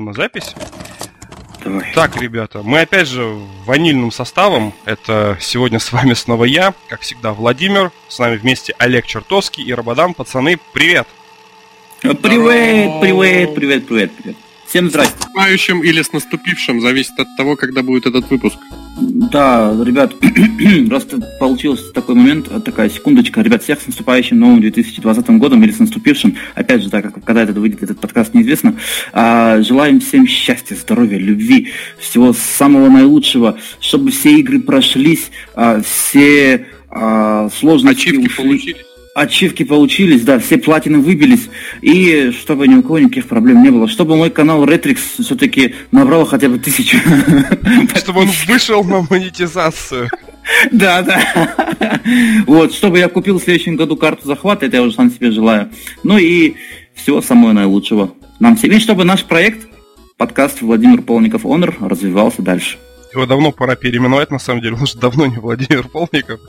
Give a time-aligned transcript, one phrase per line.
[0.00, 0.54] нажму на запись.
[1.62, 1.92] Давай.
[1.94, 3.22] Так, ребята, мы опять же
[3.66, 4.72] ванильным составом.
[4.86, 7.92] Это сегодня с вами снова я, как всегда, Владимир.
[8.08, 10.14] С нами вместе Олег Чертовский и Рабадан.
[10.14, 11.06] Пацаны, привет!
[12.00, 14.36] Привет, привет, привет, привет, привет.
[14.70, 15.16] Всем здрасте.
[15.16, 18.56] С наступающим или с наступившим, зависит от того, когда будет этот выпуск.
[19.00, 20.14] Да, ребят,
[20.88, 23.40] просто получился такой момент, такая секундочка.
[23.40, 26.36] Ребят, всех с наступающим новым 2020 годом или с наступившим.
[26.54, 28.76] Опять же, так как когда это выйдет, этот подкаст неизвестно.
[29.12, 36.68] А, желаем всем счастья, здоровья, любви, всего самого наилучшего, чтобы все игры прошлись, а, все
[36.88, 38.36] а, сложности Ачивки ушли.
[38.36, 38.89] получились.
[39.14, 41.48] Ачивки получились, да, все платины выбились,
[41.82, 46.24] и чтобы ни у кого никаких проблем не было, чтобы мой канал Retrix все-таки набрал
[46.26, 46.98] хотя бы тысячу.
[47.96, 50.08] Чтобы он вышел на монетизацию.
[50.72, 52.00] Да, да.
[52.46, 55.70] Вот, чтобы я купил в следующем году карту захвата, это я уже сам себе желаю.
[56.02, 56.54] Ну и
[56.94, 58.14] всего самого наилучшего.
[58.40, 59.68] Нам всем, и чтобы наш проект,
[60.16, 62.78] подкаст Владимир Полников Honor, развивался дальше.
[63.12, 66.40] Его давно пора переименовать, на самом деле, он уже давно не Владимир Полников.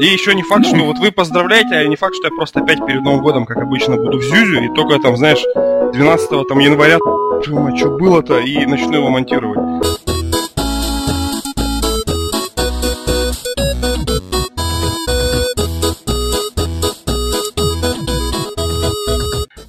[0.00, 2.84] И еще не факт, что вот вы поздравляете, а не факт, что я просто опять
[2.84, 5.42] перед Новым годом, как обычно, буду в Зюзю, и только там, знаешь,
[5.92, 6.98] 12 там, января,
[7.42, 9.58] что было-то, и начну его монтировать.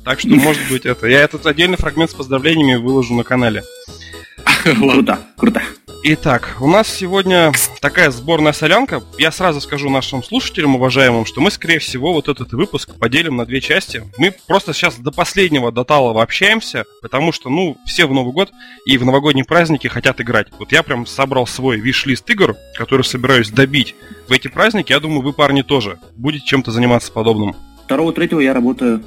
[0.03, 1.05] Так что, может быть, это.
[1.05, 3.63] Я этот отдельный фрагмент с поздравлениями выложу на канале.
[4.63, 5.61] Круто, круто.
[6.07, 9.01] Итак, у нас сегодня такая сборная солянка.
[9.17, 13.45] Я сразу скажу нашим слушателям, уважаемым, что мы, скорее всего, вот этот выпуск поделим на
[13.47, 14.03] две части.
[14.19, 18.51] Мы просто сейчас до последнего, до талого общаемся, потому что, ну, все в Новый год
[18.85, 20.49] и в новогодние праздники хотят играть.
[20.59, 23.95] Вот я прям собрал свой виш-лист игр, который собираюсь добить
[24.27, 24.91] в эти праздники.
[24.91, 27.55] Я думаю, вы, парни, тоже будете чем-то заниматься подобным.
[27.83, 29.03] Второго, третьего я работаю.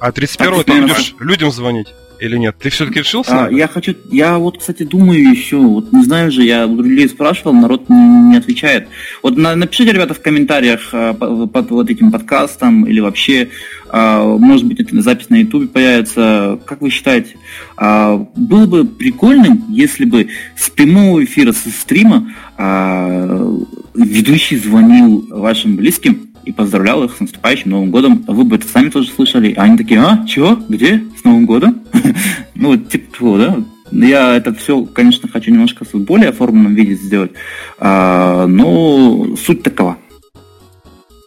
[0.00, 1.88] А 31-го ты будешь людям звонить?
[2.20, 2.56] Или нет?
[2.60, 3.46] Ты все-таки решился?
[3.46, 7.52] А, я хочу, я вот, кстати, думаю еще, вот не знаю же, я людей спрашивал,
[7.52, 7.96] народ не,
[8.30, 8.88] не отвечает.
[9.22, 13.50] Вот на- напишите, ребята, в комментариях а, по- под, вот этим подкастом или вообще,
[13.88, 16.58] а, может быть, это запись на ютубе появится.
[16.66, 17.36] Как вы считаете,
[17.76, 23.48] а, было бы прикольным, если бы с прямого эфира со стрима а,
[23.94, 28.24] ведущий звонил вашим близким и поздравлял их с наступающим Новым годом.
[28.26, 29.52] Вы бы это сами тоже слышали.
[29.52, 30.58] А они такие, а, чего?
[30.68, 31.04] Где?
[31.20, 31.82] С Новым годом?
[32.54, 33.56] Ну, вот типа того, да?
[33.92, 37.30] Я это все, конечно, хочу немножко в более оформленном виде сделать,
[37.78, 39.96] а, но суть такова.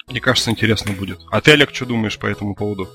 [0.09, 1.19] Мне кажется, интересно будет.
[1.31, 2.89] А ты, Олег, что думаешь по этому поводу?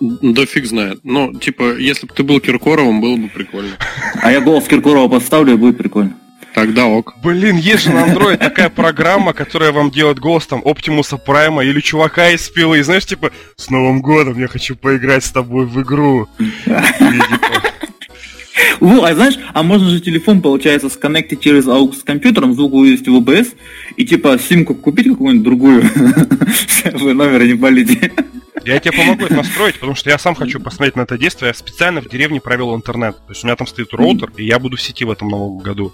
[0.00, 1.00] Да фиг знает.
[1.04, 3.70] Ну, типа, если бы ты был Киркоровым, было бы прикольно.
[4.22, 6.18] А я голос Киркорова поставлю, и будет прикольно.
[6.62, 7.14] Тогда ок.
[7.20, 11.80] Блин, есть же на Android такая программа, которая вам делает голос там Оптимуса Прайма или
[11.80, 12.78] чувака из пилы.
[12.78, 16.28] И знаешь, типа, с Новым годом я хочу поиграть с тобой в игру.
[18.80, 23.08] Во, а знаешь, а можно же телефон, получается, сконнектить через AUX с компьютером, звук вывести
[23.08, 23.54] в OBS,
[23.96, 25.82] и типа симку купить какую-нибудь другую,
[26.94, 28.12] вы номера не болите.
[28.64, 31.48] Я тебе помогу это настроить, потому что я сам хочу посмотреть на это действие.
[31.48, 33.16] Я специально в деревне провел интернет.
[33.16, 35.58] То есть у меня там стоит роутер, и я буду в сети в этом новом
[35.58, 35.92] году.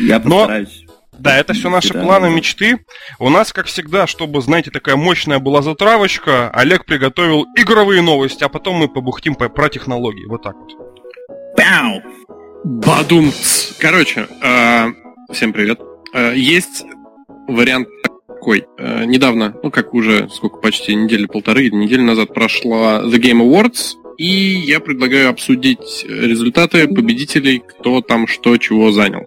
[0.00, 0.84] Я Но- постараюсь.
[1.18, 2.02] Да, это все наши Да.
[2.02, 2.78] планы, мечты.
[3.18, 8.48] У нас, как всегда, чтобы, знаете, такая мощная была затравочка, Олег приготовил игровые новости, а
[8.50, 10.26] потом мы побухтим по- про технологии.
[10.26, 10.72] Вот так вот.
[12.66, 12.80] Пяу!
[12.80, 13.72] Бадумц.
[13.78, 14.86] Короче, э,
[15.32, 15.80] всем привет.
[16.12, 16.84] Э, Есть
[17.48, 18.64] вариант такой.
[18.78, 23.94] Э, Недавно, ну как уже, сколько, почти недели полторы недели назад прошла The Game Awards,
[24.18, 29.26] и я предлагаю обсудить результаты победителей, кто там что, чего занял.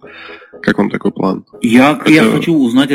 [0.62, 1.44] Как вам такой план?
[1.62, 2.90] Я, я Это- хочу узнать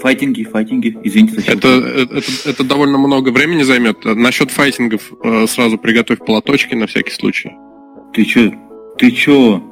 [0.00, 0.96] файтинги, файтинги.
[1.02, 1.58] Извините, зачем?
[1.58, 4.04] Это, это, это- это довольно много времени займет.
[4.04, 5.12] Насчет файтингов
[5.48, 7.50] сразу приготовь платочки на всякий случай.
[8.14, 8.52] Ты чё?
[8.98, 9.62] Ты чё?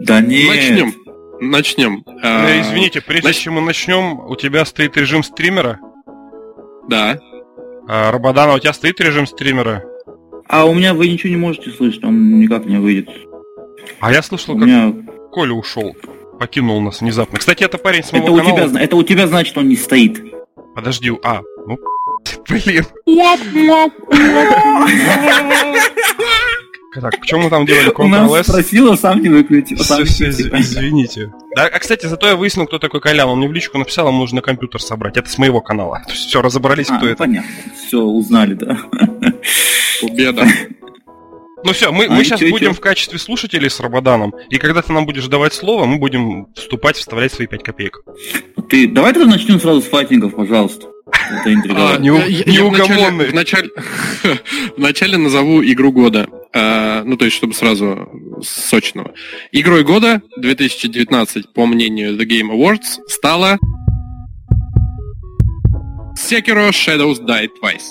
[0.00, 0.48] Да нет.
[0.48, 0.94] Начнем.
[1.40, 2.04] Начнем.
[2.22, 5.78] А, Э, Извините, прежде значит- чем мы начнем, у тебя стоит режим стримера.
[6.88, 7.18] Да.
[7.88, 9.84] А, Рабадана, у тебя стоит режим стримера?
[10.48, 13.08] А у меня вы ничего не можете слышать, он никак не выйдет.
[14.00, 14.92] А я слышал, У как меня...
[15.32, 15.96] Коля ушел.
[16.38, 17.38] Покинул нас внезапно.
[17.38, 18.68] Кстати, это парень с моего Это у, канала.
[18.68, 20.20] тебя, это у тебя значит, он не стоит.
[20.74, 21.78] Подожди, а, ну,
[22.48, 22.84] блин.
[27.00, 28.46] Так, почему мы там делали У нас Ctrl-S?
[28.48, 29.78] спросила, сам не выключил.
[29.78, 31.32] сам извините.
[31.56, 33.28] Да, а, кстати, зато я выяснил, кто такой Колян.
[33.28, 35.16] Он мне в личку написал, ему нужно компьютер собрать.
[35.16, 36.02] Это с моего канала.
[36.08, 37.18] Все, разобрались, А, кто ну, это.
[37.18, 37.50] понятно.
[37.86, 38.78] Все, узнали, да.
[40.02, 40.46] Победа.
[41.64, 42.74] Ну все, мы, а, мы сейчас чё, будем чё?
[42.74, 46.96] в качестве слушателей с Рабаданом, и когда ты нам будешь давать слово, мы будем вступать,
[46.96, 48.02] вставлять свои 5 копеек.
[48.68, 50.88] Ты, давай тогда начнем сразу с файтингов, пожалуйста.
[51.06, 53.28] Это а, не, неугомонный.
[53.28, 53.70] Вначале,
[54.76, 56.28] вначале назову игру года.
[56.52, 58.10] А, ну, то есть, чтобы сразу
[58.42, 59.12] сочного.
[59.50, 63.58] Игрой года 2019, по мнению The Game Awards, стала
[66.16, 67.90] Sekiro Shadows Die Twice.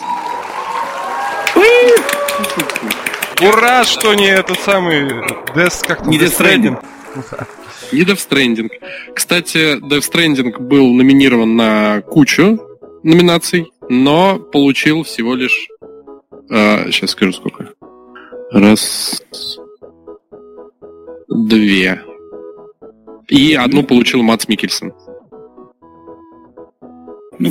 [3.47, 5.09] Ура, что не этот самый
[5.55, 6.85] Death, как не Death Stranding.
[7.91, 8.69] Не Death Stranding.
[9.13, 12.59] Кстати, Death Stranding был номинирован на кучу
[13.03, 15.67] номинаций, но получил всего лишь...
[16.49, 17.73] Э, сейчас скажу сколько.
[18.51, 19.21] Раз...
[21.27, 22.01] Две.
[23.27, 24.93] И одну получил Мац Микельсон.
[27.39, 27.49] Ну,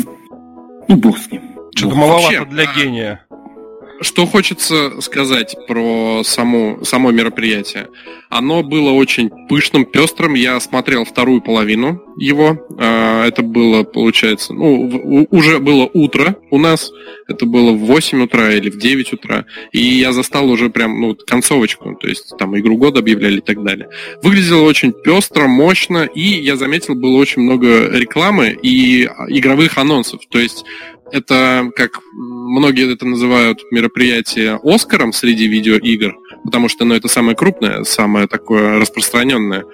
[0.89, 1.43] ну бог с ним.
[1.75, 3.27] Что-то маловато для а, гения.
[4.03, 7.89] Что хочется сказать про само, само мероприятие.
[8.31, 10.35] Оно было очень пышным, пестрым.
[10.35, 12.67] Я смотрел вторую половину его.
[12.79, 16.91] А, это было, получается, ну, уже было утро у нас.
[17.29, 19.45] Это было в 8 утра или в 9 утра.
[19.71, 21.95] И я застал уже прям, ну, концовочку.
[21.95, 23.89] То есть там игру года объявляли и так далее.
[24.23, 26.05] Выглядело очень пестро, мощно.
[26.05, 30.23] И я заметил, было очень много рекламы и игровых анонсов.
[30.29, 30.65] То есть
[31.13, 37.85] это, как многие это называют, мероприятие Оскаром среди видеоигр, потому что ну, это самое крупное,
[37.85, 39.65] самое такое распространенное.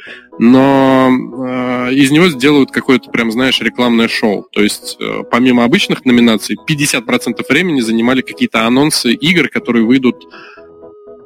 [0.40, 4.46] Но э, из него сделают какое-то, прям, знаешь, рекламное шоу.
[4.52, 10.17] То есть, э, помимо обычных номинаций, 50% времени занимали какие-то анонсы игр, которые выйдут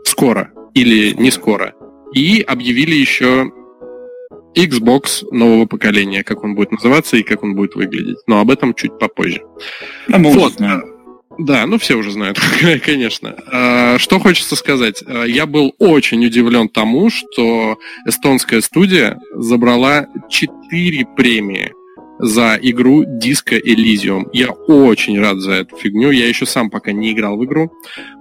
[0.05, 1.75] скоро или не скоро.
[2.15, 3.51] И объявили еще
[4.55, 8.19] Xbox нового поколения, как он будет называться и как он будет выглядеть.
[8.27, 9.43] Но об этом чуть попозже.
[10.11, 10.47] А мы вот.
[10.47, 10.83] уже знаем.
[11.39, 12.39] Да, ну все уже знают,
[12.85, 13.35] конечно.
[13.51, 15.03] А, что хочется сказать?
[15.07, 21.73] А, я был очень удивлен тому, что эстонская студия забрала 4 премии
[22.23, 24.29] за игру Disco Elysium.
[24.33, 26.13] Я очень рад за эту фигню.
[26.13, 27.73] Я еще сам пока не играл в игру.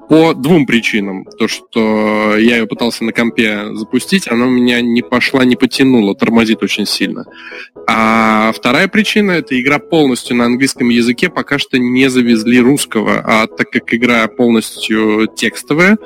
[0.09, 1.25] По двум причинам.
[1.37, 6.15] То, что я ее пытался на компе запустить, она у меня не пошла, не потянула,
[6.15, 7.25] тормозит очень сильно.
[7.87, 13.21] А вторая причина, это игра полностью на английском языке, пока что не завезли русского.
[13.23, 15.97] А так как игра полностью текстовая,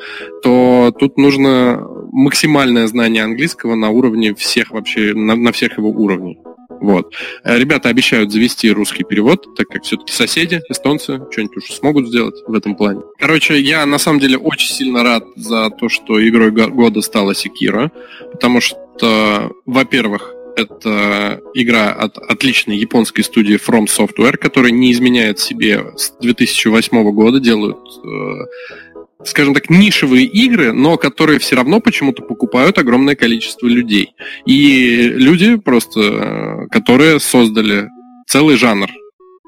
[0.43, 1.81] то тут нужно
[2.11, 6.37] максимальное знание английского на уровне всех вообще, на, на всех его уровней.
[6.69, 7.13] Вот.
[7.43, 12.35] Э, ребята обещают завести русский перевод, так как все-таки соседи, эстонцы, что-нибудь уж смогут сделать
[12.47, 13.01] в этом плане.
[13.19, 17.91] Короче, я на самом деле очень сильно рад за то, что игрой года стала Секира,
[18.31, 25.93] потому что, во-первых, это игра от отличной японской студии From Software, которая не изменяет себе
[25.97, 28.84] с 2008 года, делают э,
[29.25, 34.13] скажем так, нишевые игры, но которые все равно почему-то покупают огромное количество людей.
[34.45, 37.89] И люди просто, э, которые создали
[38.27, 38.89] целый жанр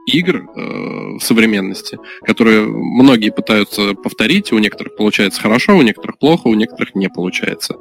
[0.07, 6.47] игр э, в современности, которые многие пытаются повторить, у некоторых получается хорошо, у некоторых плохо,
[6.47, 7.75] у некоторых не получается.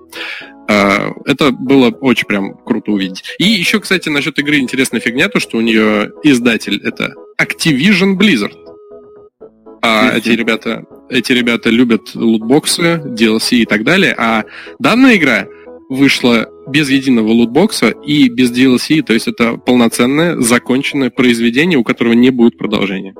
[0.68, 3.22] Э, это было очень прям круто увидеть.
[3.38, 8.56] И еще, кстати, насчет игры интересная фигня, то, что у нее издатель это Activision Blizzard.
[9.82, 14.44] А эти ребята, эти ребята любят лутбоксы, DLC и так далее, а
[14.78, 15.46] данная игра
[15.88, 22.12] вышла без единого лутбокса и без DLC, то есть это полноценное, законченное произведение, у которого
[22.12, 23.14] не будет продолжения.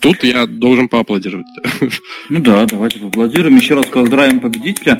[0.00, 1.46] Тут я должен поаплодировать.
[2.28, 3.56] Ну да, давайте поаплодируем.
[3.56, 4.98] Еще раз поздравим победителя.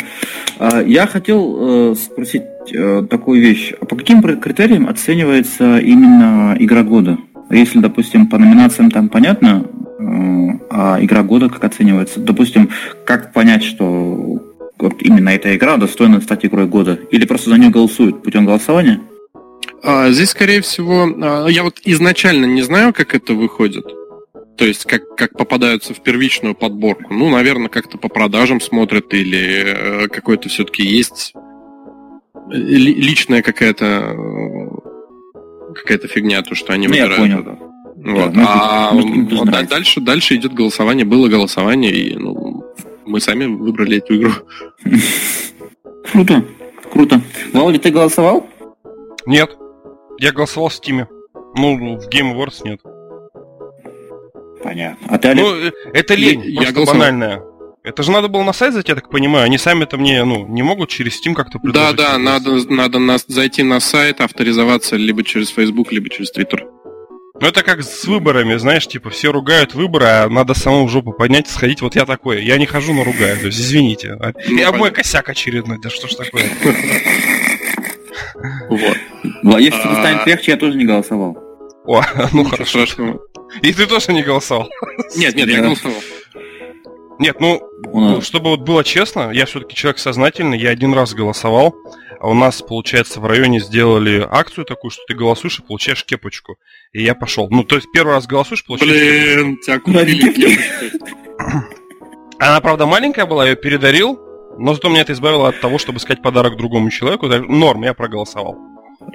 [0.59, 3.73] А, я хотел э, спросить э, такую вещь.
[3.79, 7.19] А по каким критериям оценивается именно игра года?
[7.55, 9.65] Если, допустим, по номинациям там понятно,
[10.71, 12.21] а игра года как оценивается?
[12.21, 12.71] Допустим,
[13.07, 14.43] как понять, что
[14.79, 16.99] вот именно эта игра достойна стать игрой года?
[17.11, 19.01] Или просто за нее голосуют путем голосования?
[19.83, 23.85] А, здесь, скорее всего, а, я вот изначально не знаю, как это выходит.
[24.57, 27.13] То есть, как, как попадаются в первичную подборку.
[27.13, 31.35] Ну, наверное, как-то по продажам смотрят или э, какой-то все-таки есть
[32.51, 34.17] личная какая-то
[35.75, 37.19] какая-то фигня, то, что они ну, выбирают.
[37.19, 37.59] Я понял.
[37.97, 38.33] Вот.
[38.33, 41.05] Да, а вот, да, дальше, дальше идет голосование.
[41.05, 42.65] Было голосование, и ну,
[43.07, 44.33] мы сами выбрали эту игру.
[46.13, 46.45] Круто,
[46.93, 47.21] круто.
[47.53, 48.47] Володя, ты голосовал?
[49.27, 49.57] Нет.
[50.19, 51.07] Я голосовал в Steam.
[51.57, 52.81] Ну, в Game Awards нет.
[54.63, 55.07] Понятно.
[55.09, 55.45] А ты, Олег?
[55.45, 57.43] Ну, э, это лень, я, просто я банальная.
[57.85, 59.45] Это же надо было на сайт зайти, я так понимаю.
[59.45, 61.97] Они сами-то мне, ну, не могут через Steam как-то предложить.
[61.97, 66.61] Да, да, надо, надо на, зайти на сайт, авторизоваться либо через Facebook, либо через Twitter.
[67.41, 71.13] Ну это как с выборами, знаешь, типа все ругают выборы, а надо самому в жопу
[71.13, 71.83] поднять и сходить.
[71.83, 73.39] Вот я такой, я не хожу, но ругаю.
[73.39, 74.17] То есть, извините.
[74.19, 76.45] А, Ну, я мой косяк очередной, да что ж такое.
[78.69, 79.61] Вот.
[79.61, 80.01] Если тебе А.
[80.01, 81.37] станет легче, я тоже не голосовал.
[81.87, 82.85] О, ну хорошо.
[83.63, 84.69] И ты тоже не голосовал.
[85.17, 85.97] Нет, нет, я голосовал.
[87.19, 91.75] Нет, ну, ну, чтобы вот было честно, я все-таки человек сознательный, я один раз голосовал,
[92.21, 96.59] а у нас, получается, в районе сделали акцию такую, что ты голосуешь и получаешь кепочку.
[96.93, 97.49] И я пошел.
[97.51, 99.43] Ну, то есть первый раз голосуешь, получаешь кепочку.
[99.43, 100.99] Блин, тебя купили кепочку.
[102.39, 104.19] Она, правда, маленькая была, я ее передарил,
[104.59, 107.27] но зато меня это избавило от того, чтобы искать подарок другому человеку.
[107.27, 108.59] Норм, я проголосовал.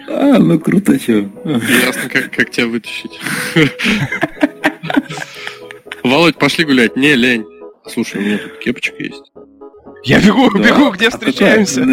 [0.08, 1.30] А, ну круто, чё.
[1.46, 3.20] Ясно, как, как тебя вытащить.
[6.04, 6.96] Володь, пошли гулять.
[6.96, 7.46] Не, лень.
[7.92, 9.32] Слушай, у меня тут кепочка есть.
[10.04, 10.60] Я бегу, Да.
[10.60, 11.82] бегу, где А встречаемся.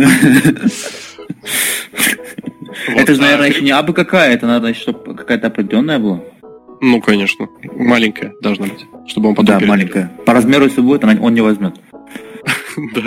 [2.89, 6.21] Это же, наверное, еще не абы какая, это надо, чтобы какая-то определенная была.
[6.81, 7.49] Ну, конечно.
[7.75, 8.85] Маленькая должна быть.
[9.07, 10.13] Чтобы он потом Да, маленькая.
[10.27, 11.75] По размеру, если будет, она- он не возьмет.
[12.95, 13.03] Да.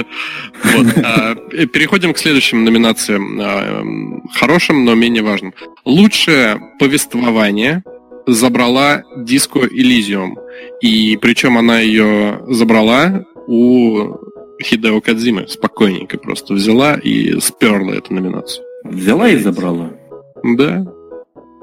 [0.63, 0.88] Вот.
[1.03, 3.39] а, э, Переходим к следующим номинациям.
[3.39, 3.84] а,
[4.34, 5.53] Хорошим, но менее важным.
[5.86, 7.84] Лучшее повествование
[8.34, 10.36] забрала Disco Elysium.
[10.82, 14.16] И причем она ее забрала у
[14.62, 15.48] Хидео Кадзимы.
[15.48, 18.66] Спокойненько просто взяла и сперла эту номинацию.
[18.84, 19.92] Взяла и забрала.
[20.44, 20.86] Да.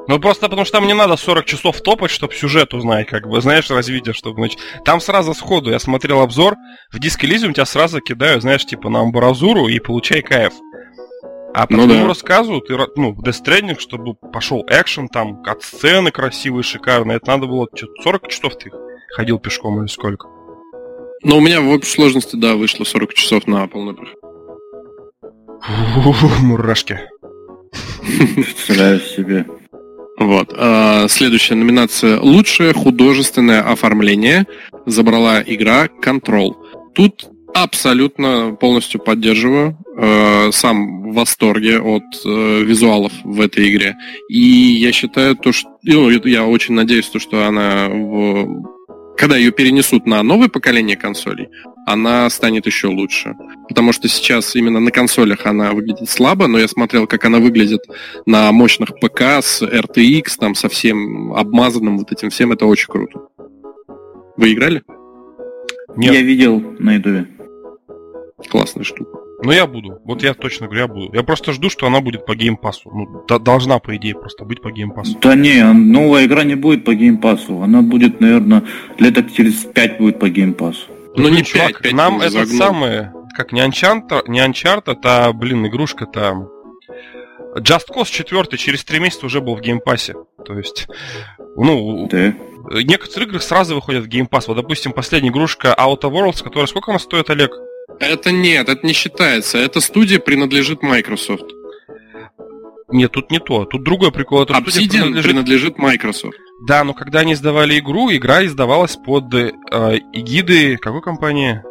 [0.09, 3.41] Ну просто потому что там не надо 40 часов топать, чтобы сюжет узнать, как бы,
[3.41, 4.61] знаешь, развитие, чтобы значит.
[4.85, 6.55] Там сразу сходу, я смотрел обзор,
[6.93, 10.53] в диск Elysium тебя сразу кидают, знаешь, типа на амбразуру и получай кайф.
[11.57, 12.09] А по Ну твоему да.
[12.11, 17.29] рассказу, ты, ну, в Death Stranding, чтобы пошел экшен, там, от сцены красивые, шикарные, это
[17.29, 18.71] надо было, что 40 часов ты
[19.15, 20.29] ходил пешком или сколько?
[21.23, 24.17] Но у меня в общей сложности, да, вышло 40 часов на полный проход.
[26.43, 27.01] Мурашки.
[28.35, 29.47] Представляю себе.
[30.19, 30.53] Вот.
[30.55, 34.47] А, Следующая номинация «Лучшее художественное оформление»
[34.85, 36.55] забрала игра Control.
[36.95, 39.79] Тут абсолютно полностью поддерживаю.
[39.99, 43.97] Э, Сам в восторге от э, визуалов в этой игре.
[44.29, 45.71] И я считаю то, что...
[45.83, 48.77] ну, я очень надеюсь, то, что она в-
[49.17, 51.49] когда ее перенесут на новое поколение консолей,
[51.87, 53.35] она станет еще лучше.
[53.69, 57.81] Потому что сейчас именно на консолях она выглядит слабо, но я смотрел, как она выглядит
[58.27, 63.21] на мощных ПК с RTX, там совсем обмазанным вот этим всем, это очень круто.
[64.37, 64.83] Вы играли?
[65.97, 67.27] Нет, Я видел на ютубе.
[68.51, 69.19] Классная штука.
[69.43, 70.01] Ну я буду.
[70.05, 71.11] Вот я точно говорю, я буду.
[71.15, 72.91] Я просто жду, что она будет по Game Pass у.
[72.93, 75.19] Ну, д- должна, по идее, просто быть по геймпасу.
[75.21, 77.63] Да не, новая игра не будет по Game Pass у.
[77.63, 78.63] Она будет, наверное,
[78.99, 80.81] лет так через пять будет по Game Pass у.
[81.17, 82.59] Ну, не чувак, 5, 5 нам этот загнул.
[82.59, 86.51] самый, как не Uncharted, не Uncharted, а, блин, игрушка-то...
[87.57, 90.15] Just Cause 4 через 3 месяца уже был в Game Pass е.
[90.45, 90.89] То есть,
[91.57, 92.35] ну, Да.
[92.83, 94.47] некоторые игры сразу выходят в геймпасс.
[94.49, 97.53] Вот, допустим, последняя игрушка Outer Worlds, которая сколько она стоит, Олег?
[98.01, 99.59] Это нет, это не считается.
[99.59, 101.45] Эта студия принадлежит Microsoft.
[102.89, 103.65] Нет, тут не то.
[103.65, 104.45] Тут другой прикол.
[104.45, 106.37] Студия Obsidian принадлежит- принадлежит Microsoft.
[106.67, 109.51] Да, но когда они издавали игру, игра издавалась под э,
[110.13, 111.63] эгидой какой компании?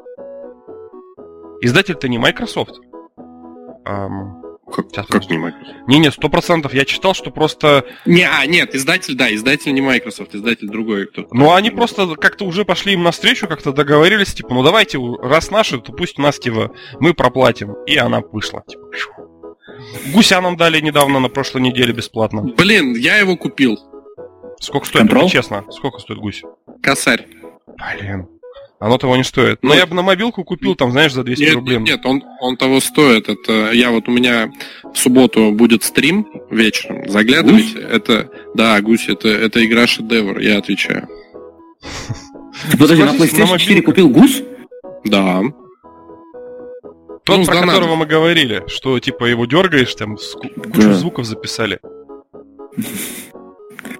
[1.61, 2.75] Издатель-то не Microsoft.
[3.85, 4.41] Ам,
[4.71, 5.87] Как, Сейчас, как не Microsoft?
[5.87, 6.73] Не-не, сто процентов.
[6.73, 7.85] Я читал, что просто...
[8.05, 11.33] Не, а, нет, издатель, да, издатель не Microsoft, издатель другой кто-то.
[11.35, 15.79] Ну, они просто как-то уже пошли им навстречу, как-то договорились, типа, ну давайте, раз наши,
[15.79, 17.73] то пусть у нас, типа, мы проплатим.
[17.85, 18.63] И она вышла.
[18.67, 18.83] Типа.
[20.13, 22.41] Гуся нам дали недавно, на прошлой неделе, бесплатно.
[22.41, 23.77] Блин, я его купил.
[24.59, 25.29] Сколько стоит, Control?
[25.29, 25.63] честно?
[25.69, 26.41] Сколько стоит гусь?
[26.81, 27.27] Косарь.
[27.77, 28.27] Блин.
[28.79, 29.59] Оно того не стоит.
[29.63, 31.77] Но Ну, я бы на мобилку купил, там, знаешь, за 200 Нет, рублей.
[31.77, 33.29] нет, нет, он, он того стоит.
[33.29, 34.51] Это я вот у меня
[34.93, 37.07] в субботу будет стрим вечером.
[37.09, 37.79] Заглядывайте.
[37.79, 41.07] Это да, гусь, это, это игра шедевр, я отвечаю.
[42.71, 43.85] Ты подожди, на PlayStation 4 мобилках.
[43.85, 44.41] купил гус?
[45.05, 45.41] Да.
[47.23, 50.93] Тот, Ну, про которого мы говорили, что типа его дергаешь, там с- кучу Да.
[50.93, 51.79] звуков записали.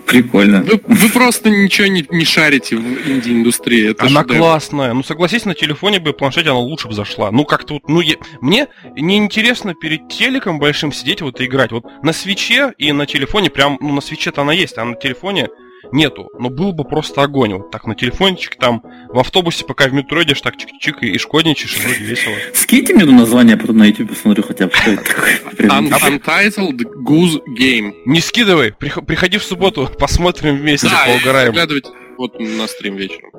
[0.06, 0.62] Прикольно.
[0.64, 3.92] Вы, вы просто ничего не, не шарите в инди-индустрии.
[3.92, 4.38] Это она шедевр.
[4.40, 4.94] классная.
[4.94, 7.32] Ну согласись, на телефоне бы планшете она лучше бы зашла.
[7.32, 11.72] Ну как-то вот, ну я- мне неинтересно перед телеком большим сидеть вот и играть.
[11.72, 15.50] Вот на свече и на телефоне прям, ну на свече-то она есть, а на телефоне
[15.92, 16.30] нету.
[16.40, 17.54] Но был бы просто огонь.
[17.54, 21.76] Вот так на телефончик там в автобусе, пока в метро идешь, так чик-чик и, шкодничаешь,
[21.78, 22.36] и вроде весело.
[22.54, 25.40] Скиньте мне название, потом на YouTube посмотрю хотя бы, что это такое.
[25.58, 27.94] Untitled Goose Game.
[28.06, 31.48] Не скидывай, прих- приходи в субботу, посмотрим вместе, Да, поугараем.
[31.48, 33.32] заглядывайте вот на стрим вечером.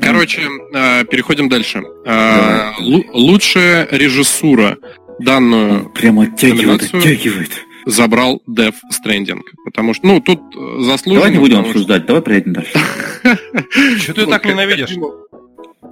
[0.00, 0.42] Короче,
[0.74, 1.82] э, переходим дальше.
[2.04, 4.78] Э, лу- лучшая режиссура.
[5.20, 6.98] Данную Прям оттягивает, Номинацию.
[7.00, 7.50] оттягивает.
[7.86, 9.40] Забрал Death Stranding.
[9.64, 10.40] Потому что, ну, тут
[10.80, 11.26] заслуженно...
[11.26, 12.78] Давай не будем обсуждать, давай приедем дальше.
[13.98, 14.96] Что ты так ненавидишь?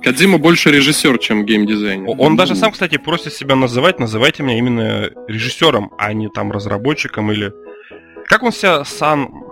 [0.03, 2.17] Кадзима больше режиссер, чем геймдизайнер.
[2.19, 7.31] Он даже сам, кстати, просит себя называть, называйте меня именно режиссером, а не там разработчиком
[7.31, 7.53] или...
[8.27, 9.45] Как он себя сам...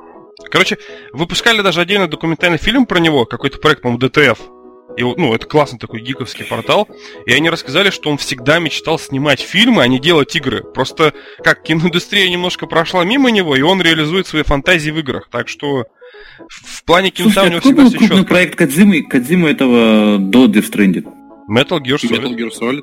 [0.50, 0.78] Короче,
[1.12, 4.38] выпускали даже отдельный документальный фильм про него, какой-то проект, по-моему, DTF.
[4.96, 6.88] И, ну, это классный такой гиковский портал.
[7.26, 10.62] И они рассказали, что он всегда мечтал снимать фильмы, а не делать игры.
[10.62, 15.28] Просто как киноиндустрия немножко прошла мимо него, и он реализует свои фантазии в играх.
[15.30, 15.84] Так что
[16.48, 18.28] в плане Слушай, у него всегда был все крупный четко.
[18.28, 21.06] проект Кадзимы, Кадзимы этого до Death Stranding?
[21.50, 22.10] Metal Gear Solid.
[22.22, 22.82] Metal Gear Solid.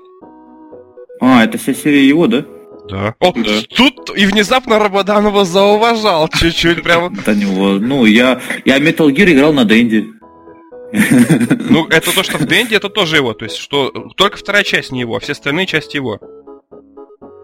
[1.19, 2.45] А, это вся серия его, да?
[2.89, 3.15] Да.
[3.19, 3.61] О, Да.
[3.75, 7.09] тут и внезапно Рабаданова зауважал чуть-чуть прямо.
[7.25, 7.71] До него.
[7.79, 10.05] Ну, я, я Metal Gear играл на Денде.
[11.69, 13.33] Ну, это то, что в Денде, это тоже его.
[13.33, 16.19] То есть, что только вторая часть не его, а все остальные части его.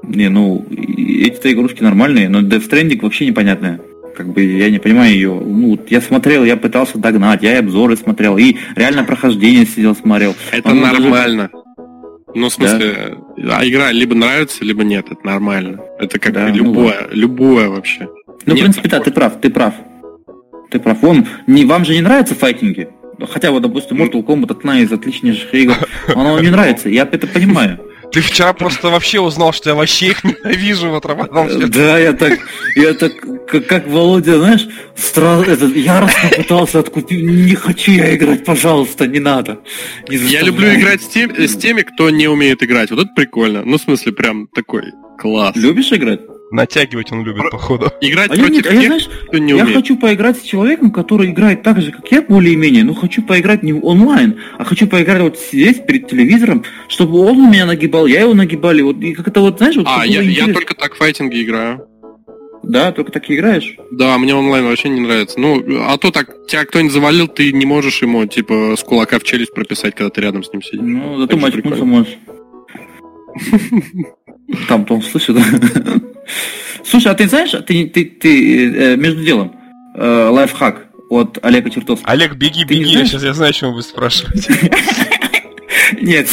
[0.03, 3.81] Не, ну, эти-то игрушки нормальные, но Death Stranding вообще непонятная.
[4.15, 5.33] Как бы я не понимаю ее.
[5.33, 9.95] Ну, вот я смотрел, я пытался догнать, я и обзоры смотрел, и реально прохождение сидел,
[9.95, 10.35] смотрел.
[10.51, 11.49] Это Он даже- нормально.
[12.35, 13.17] Ну, в смысле,
[13.51, 15.79] а игра либо нравится, либо нет, это нормально.
[15.99, 18.07] Это как Да, бы ну любое, любое вообще.
[18.45, 19.73] Ну, в Нет принципе, да, ты прав, ты прав.
[20.71, 20.99] Ты прав.
[21.01, 22.89] Вон, не, вам же не нравятся файтинги?
[23.31, 25.75] Хотя вот, допустим, Mortal Kombat одна из отличнейших игр.
[26.07, 27.79] Она вам не нравится, я это понимаю.
[28.11, 31.69] Ты вчера просто вообще узнал, что я вообще их ненавижу, вот Рабадан.
[31.71, 32.37] Да, я так,
[32.75, 33.11] я так,
[33.47, 37.23] как, как Володя, знаешь, стра- этот, яростно пытался откупить.
[37.23, 39.61] Не хочу я играть, пожалуйста, не надо.
[40.09, 42.91] Не Я люблю играть с, тем- с теми, кто не умеет играть.
[42.91, 43.63] Вот это прикольно.
[43.65, 44.83] Ну, в смысле, прям такой
[45.17, 45.55] класс.
[45.55, 46.19] Любишь играть?
[46.53, 47.91] Натягивать он любит, походу.
[47.99, 49.75] Играть А я, против я, тех, знаешь, кто не я умеет.
[49.75, 53.73] хочу поиграть с человеком, который играет так же, как я, более-менее, но хочу поиграть не
[53.73, 58.83] онлайн, а хочу поиграть вот здесь, перед телевизором, чтобы он меня нагибал, я его нагибали,
[58.83, 61.87] вот, и как это вот, знаешь, вот А, я, я только так в файтинге играю.
[62.61, 63.75] Да, только так и играешь.
[63.91, 65.39] Да, мне онлайн вообще не нравится.
[65.39, 69.23] Ну, а то так, тебя кто-нибудь завалил, ты не можешь ему, типа, с кулака в
[69.23, 70.81] челюсть прописать, когда ты рядом с ним сидишь.
[70.81, 71.83] Ну, зато прикольно.
[71.83, 72.15] можешь.
[74.67, 75.43] Там, там, слышишь, да?
[76.83, 79.55] Слушай, а ты знаешь, ты, ты, ты э, между делом,
[79.95, 82.11] э, лайфхак от Олега Чертовского.
[82.11, 84.53] Олег, беги, Ты беги, сейчас я знаю, о чем вы спрашиваете.
[86.01, 86.27] Нет,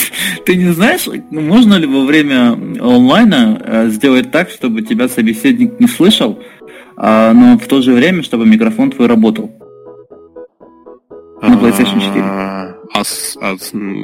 [0.47, 5.87] ты не знаешь, можно ли во время онлайна э, сделать так, чтобы тебя собеседник не
[5.87, 6.39] слышал,
[6.97, 9.51] а, но в то же время, чтобы микрофон твой работал?
[11.43, 12.23] На PlayStation 4.
[12.23, 13.03] А, а
[13.41, 13.57] а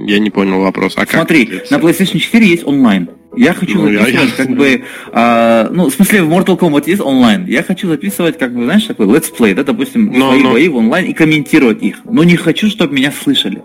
[0.06, 0.94] я не понял вопрос.
[0.96, 3.10] А как Смотри, на PlayStation 4 есть онлайн.
[3.36, 7.02] Я хочу Ну, записывать я- как бы, а, ну, в смысле, в Mortal Kombat есть
[7.02, 7.44] онлайн.
[7.46, 10.68] Я хочу записывать, как бы, знаешь, такой let's play, да, допустим, Но- свои но- бои
[10.68, 11.98] в онлайн и комментировать их.
[12.04, 13.62] Но не хочу, чтобы меня слышали.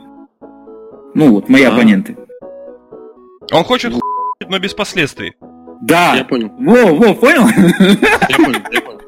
[1.14, 1.72] Ну, вот, мои А.
[1.74, 2.18] оппоненты.
[3.52, 3.94] Он хочет
[4.50, 5.34] но без последствий.
[5.82, 6.16] Да!
[6.16, 7.48] Я понял, Во, во, понял?
[7.48, 9.02] я понял, я понял.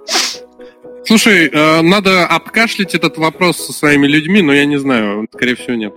[1.06, 5.76] Слушай, э, надо обкашлять этот вопрос со своими людьми, но я не знаю, скорее всего
[5.76, 5.94] нет.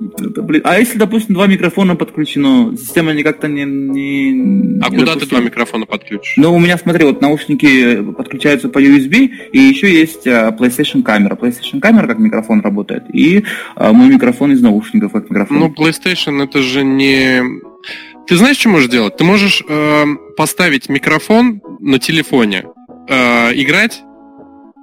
[0.00, 3.64] Это, блин, А если, допустим, два микрофона подключено, система не как-то не...
[3.64, 5.28] не- А не куда ты допустим.
[5.28, 6.34] два микрофона подключишь?
[6.36, 11.34] Ну, у меня, смотри, вот наушники подключаются по USB, и еще есть а, PlayStation камера.
[11.34, 15.58] PlayStation камера как микрофон работает, и а, мой микрофон из наушников как микрофон.
[15.58, 17.42] Ну, PlayStation это же не...
[18.28, 19.16] Ты знаешь, что можешь делать?
[19.16, 20.04] Ты можешь э,
[20.36, 22.64] поставить микрофон на телефоне,
[23.08, 24.02] э, играть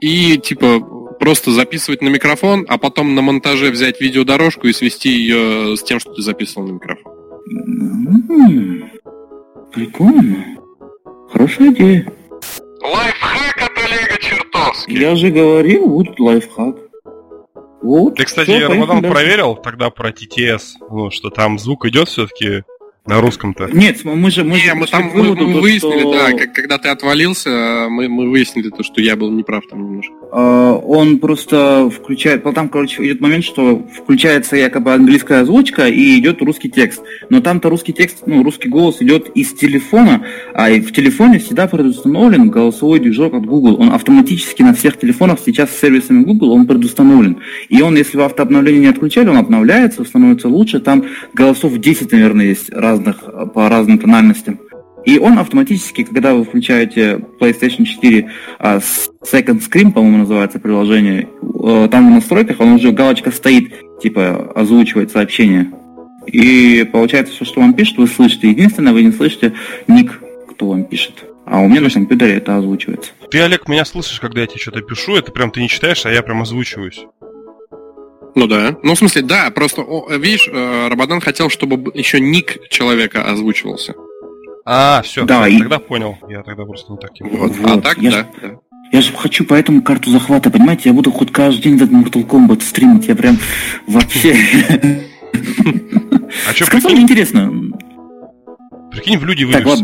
[0.01, 0.79] и типа
[1.19, 5.99] просто записывать на микрофон, а потом на монтаже взять видеодорожку и свести ее с тем,
[5.99, 7.13] что ты записывал на микрофон.
[9.73, 10.45] Прикольно.
[11.31, 12.11] Хорошая идея.
[12.81, 14.91] Лайфхак от Олега Чертовски.
[14.91, 16.75] Я же говорил, вот лайфхак.
[17.81, 18.15] Вот.
[18.15, 22.63] Ты, кстати, поехали Рамадан проверил тогда про TTS, ну, что там звук идет все-таки
[23.05, 23.69] на русском-то.
[23.71, 26.31] Нет, мы же мы, Не, же мы там мы, выводу, мы то, выяснили, что, да,
[26.31, 30.13] как, когда ты отвалился, мы, мы выяснили то, что я был неправ там немножко.
[30.31, 36.17] э, он просто включает, ну, там, короче, идет момент, что включается якобы английская озвучка и
[36.17, 37.03] идет русский текст.
[37.29, 42.49] Но там-то русский текст, ну, русский голос идет из телефона, а в телефоне всегда предустановлен
[42.49, 43.79] голосовой движок от Google.
[43.79, 47.37] Он автоматически на всех телефонах сейчас с сервисами Google он предустановлен.
[47.69, 50.79] И он, если вы автообновление не отключали, он обновляется, становится лучше.
[50.79, 54.59] Там голосов 10, наверное, есть разных по разным тональностям.
[55.05, 61.29] И он автоматически, когда вы включаете PlayStation 4 а, Second Screen, по-моему, называется приложение,
[61.63, 65.71] э, там в настройках он уже галочка стоит, типа озвучивает сообщение.
[66.25, 68.49] И получается, все, что вам пишет, вы слышите.
[68.49, 69.53] Единственное, вы не слышите
[69.87, 71.23] ник, кто вам пишет.
[71.45, 73.11] А у меня на компьютере это озвучивается.
[73.29, 76.11] Ты, Олег, меня слышишь, когда я тебе что-то пишу, это прям ты не читаешь, а
[76.11, 77.05] я прям озвучиваюсь.
[78.35, 78.75] Ну да.
[78.83, 83.93] Ну, в смысле, да, просто, о, видишь, э, Рабадан хотел, чтобы еще ник человека озвучивался.
[84.65, 86.17] А, все, Да, я и- тогда понял.
[86.27, 87.11] Я тогда просто не так.
[87.21, 87.55] Вот.
[87.55, 88.17] Вот, А так, я да.
[88.17, 88.49] ж- да.
[88.91, 90.89] Я же хочу поэтому карту захвата, понимаете?
[90.89, 93.07] Я буду хоть каждый день этот Mortal Kombat стримить.
[93.07, 93.37] Я прям
[93.87, 94.35] вообще...
[96.49, 97.51] А что, прикинь, интересно.
[98.91, 99.81] прикинь, в люди вылез.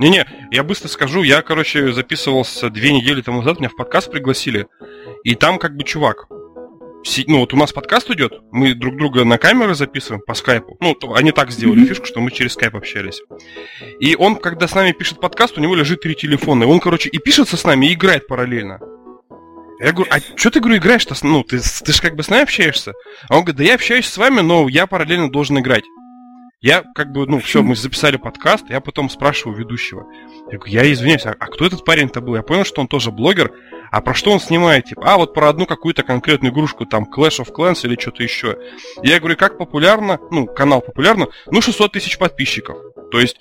[0.00, 4.66] Не-не, я быстро скажу, я, короче, записывался две недели тому назад, меня в подкаст пригласили,
[5.22, 6.26] и там как бы чувак,
[7.26, 10.76] ну вот у нас подкаст идет, мы друг друга на камеры записываем по скайпу.
[10.80, 13.22] Ну, то- они так сделали фишку, что мы через скайп общались.
[14.00, 16.64] И он, когда с нами пишет подкаст, у него лежит три телефона.
[16.64, 18.80] И он, короче, и пишется с нами, и играет параллельно.
[19.80, 21.14] Я говорю, а что ты, говорю, играешь-то?
[21.22, 22.92] Ну, ты, ты же как бы с нами общаешься.
[23.28, 25.84] А он говорит, да я общаюсь с вами, но я параллельно должен играть.
[26.60, 30.06] Я как бы, ну, все, мы записали подкаст, я потом спрашиваю ведущего.
[30.50, 32.36] Я говорю, я извиняюсь, а, а кто этот парень-то был?
[32.36, 33.52] Я понял, что он тоже блогер.
[33.94, 34.86] А про что он снимает?
[34.86, 38.58] Типа, а вот про одну какую-то конкретную игрушку, там, Clash of Clans или что-то еще.
[39.04, 42.76] Я говорю, как популярно, ну, канал популярно, ну, 600 тысяч подписчиков.
[43.12, 43.36] То есть,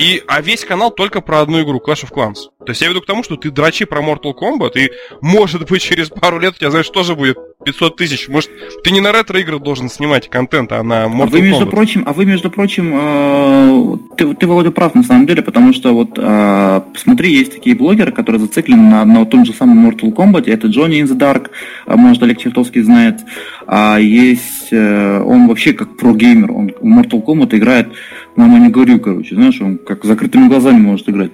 [0.00, 2.48] и, а весь канал только про одну игру, Clash of Clans.
[2.64, 4.90] То есть я веду к тому, что ты дрочи про Mortal Kombat, и,
[5.20, 8.28] может быть, через пару лет у тебя, знаешь, тоже будет 500 тысяч.
[8.28, 8.50] Может,
[8.82, 11.70] ты не на ретро-игры должен снимать контент, а на Mortal А вы, между Kombat.
[11.70, 15.92] прочим, а вы, между прочим, э, ты, ты, Володя, прав на самом деле, потому что
[15.92, 20.50] вот, э, смотри, есть такие блогеры, которые зациклены на, на том же самом Mortal Kombat,
[20.50, 21.50] это Johnny in the Dark,
[21.86, 23.20] а, может, Олег Чертовский знает,
[23.66, 27.88] а есть, э, он вообще как про-геймер, он в Mortal Kombat играет,
[28.36, 31.32] мама не говорю, короче, знаешь, он как закрытыми глазами может играть.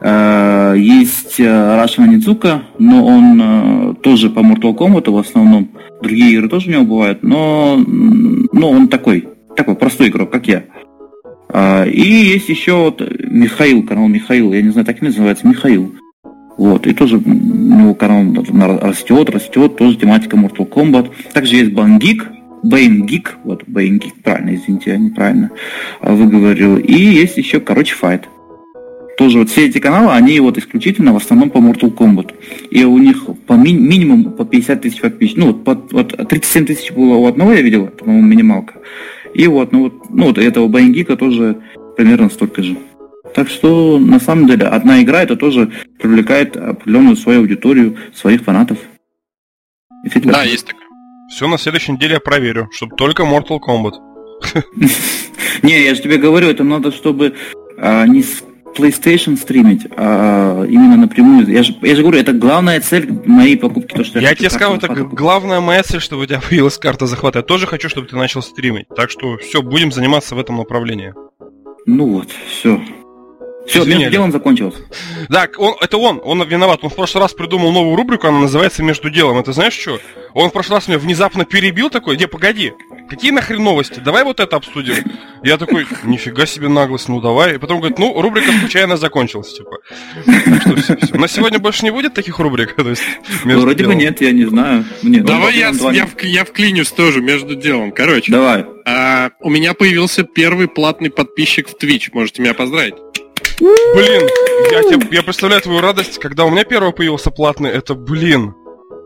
[0.00, 5.70] Э, Есть э, Рашина Нидзука, но он тоже по Mortal Kombat в основном.
[6.02, 10.64] Другие игры тоже у него бывают, но, но он такой, такой простой игрок, как я.
[11.52, 15.94] А, И есть еще вот Михаил, канал Михаил, я не знаю, так и называется, Михаил.
[16.62, 21.10] Вот, и тоже у него канал на- растет, растет, тоже тематика Mortal Kombat.
[21.32, 22.28] Также есть Бангик,
[22.62, 25.50] Бэйн Гик, вот Бэйн Гик, правильно, извините, я неправильно
[26.00, 26.76] а, выговорил.
[26.76, 28.26] И есть еще, короче, Fight.
[29.18, 32.32] Тоже вот все эти каналы, они вот исключительно в основном по Mortal Kombat.
[32.70, 35.44] И у них по ми- минимум по 50 тысяч подписчиков.
[35.44, 38.74] Ну, вот, по- вот 37 тысяч было у одного, я видел, по-моему, минималка.
[39.34, 41.56] И вот, ну вот, ну вот этого Бэйнгика тоже
[41.96, 42.76] примерно столько же.
[43.34, 48.78] Так что, на самом деле, одна игра это тоже привлекает определенную свою аудиторию, своих фанатов.
[50.24, 50.82] Да, есть такое.
[51.30, 53.92] Все на следующей неделе я проверю, чтобы только Mortal Kombat.
[55.62, 57.34] Не, я же тебе говорю, это надо, чтобы
[57.78, 58.42] а, не с
[58.76, 61.46] PlayStation стримить, а именно напрямую.
[61.48, 63.94] Я же, я же говорю, это главная цель моей покупки.
[63.94, 67.06] То, что Я хочу тебе сказал, это главная моя цель, чтобы у тебя появилась карта
[67.06, 67.40] захвата.
[67.40, 68.88] Я тоже хочу, чтобы ты начал стримить.
[68.94, 71.14] Так что все, будем заниматься в этом направлении.
[71.86, 72.80] Ну вот, все.
[73.66, 74.74] Все, между делом закончилось.
[75.30, 76.80] Так, он, это он, он виноват.
[76.82, 79.38] Он в прошлый раз придумал новую рубрику, она называется «Между делом».
[79.38, 80.00] Это знаешь что?
[80.34, 82.72] Он в прошлый раз меня внезапно перебил такой, не, погоди,
[83.08, 84.00] какие нахрен новости?
[84.00, 84.94] Давай вот это обсудим.
[85.44, 87.54] Я такой, нифига себе наглость, ну давай.
[87.56, 89.78] И потом говорит, ну, рубрика случайно закончилась, типа.
[90.24, 91.16] Так что всё, всё.
[91.18, 92.74] На сегодня больше не будет таких рубрик?
[92.74, 93.02] То есть,
[93.44, 93.98] Ну, «Между вроде бы делом».
[93.98, 94.84] нет, я не знаю.
[95.02, 97.92] Нет, Давай я, я, вк- я вклинюсь тоже между делом.
[97.92, 98.64] Короче, Давай.
[98.86, 102.08] а, у меня появился первый платный подписчик в Twitch.
[102.12, 102.94] Можете меня поздравить.
[103.58, 104.22] Блин,
[104.70, 108.54] я, тебе, я представляю твою радость, когда у меня первый появился платный, это, блин,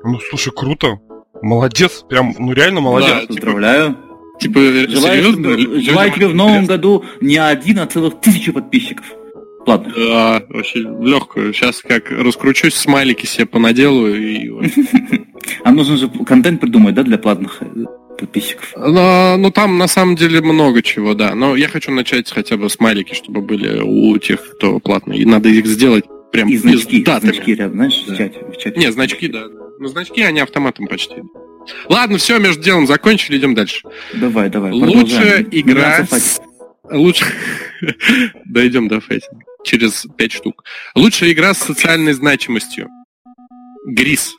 [0.05, 0.99] ну, слушай, круто.
[1.43, 3.11] Молодец, прям, ну реально молодец.
[3.23, 3.97] Да, Поздравляю.
[4.41, 5.43] Типа, Желаю, серьезно?
[5.45, 6.75] тебе- Людям желаю тебе в новом интересно?
[6.77, 9.05] году не один, а целых тысячу подписчиков.
[9.67, 9.93] Ладно.
[9.97, 11.53] Да, вообще легкую.
[11.53, 14.51] Сейчас как раскручусь, смайлики себе понаделаю и...
[15.65, 17.61] А нужно же контент придумать, да, для платных
[18.17, 18.73] подписчиков.
[18.77, 21.35] Но, ну там на самом деле много чего, да.
[21.35, 25.19] Но я хочу начать хотя бы смайлики, чтобы были у тех, кто платный.
[25.19, 27.33] И надо их сделать прям И значки, с датами.
[27.33, 28.15] значки рядом, знаешь, Да.
[28.15, 28.39] в чате.
[28.53, 28.79] В чате.
[28.81, 29.45] Не, значки, да.
[29.79, 31.17] Ну, значки, они автоматом почти.
[31.89, 33.81] Ладно, все, между делом закончили, идем дальше.
[34.15, 34.73] Давай, давай.
[34.73, 36.41] Лучшая игра с-
[36.91, 37.25] Лучше...
[38.45, 39.45] Дойдем до фейтинга.
[39.65, 40.63] Через пять штук.
[40.95, 42.89] Лучшая игра с социальной значимостью.
[43.87, 44.35] Грис.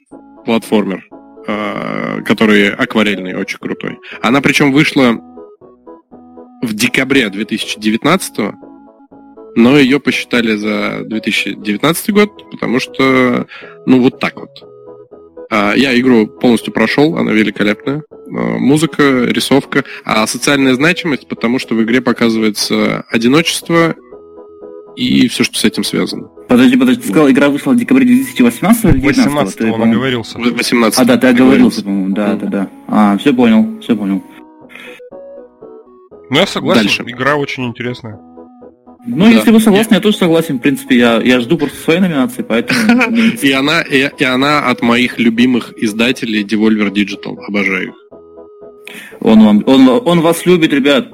[0.46, 1.06] Платформер.
[1.48, 4.00] Э, Который акварельный, очень крутой.
[4.22, 5.18] Она причем вышла
[6.62, 8.54] в декабре 2019
[9.58, 13.48] но ее посчитали за 2019 год, потому что,
[13.88, 14.52] ну, вот так вот.
[15.50, 18.04] А, Я игру полностью прошел, она великолепная.
[18.12, 23.96] А, Музыка, рисовка, а социальная значимость, потому что в игре показывается одиночество
[24.98, 26.28] и все, что с этим связано.
[26.50, 29.26] Подожди, подожди, ты сказал, игра вышла в декабре 2018 или 2019?
[29.26, 30.40] 18 Ты, он оговорился.
[30.40, 31.00] 18.
[31.00, 32.70] А, да, ты оговорился, по-моему, да, да, да.
[32.88, 34.24] А, все понял, все понял.
[36.30, 37.04] Ну, я согласен, Дальше.
[37.08, 38.20] игра очень интересная.
[39.06, 39.30] Ну, Да.
[39.30, 40.58] если вы согласны, я тоже согласен.
[40.58, 42.80] В принципе, я, я жду просто своей номинации, поэтому...
[43.42, 47.38] И она, и, и она от моих любимых издателей Devolver Digital.
[47.48, 47.96] Обожаю их.
[49.22, 51.08] Он, вам, он, он вас любит, ребят.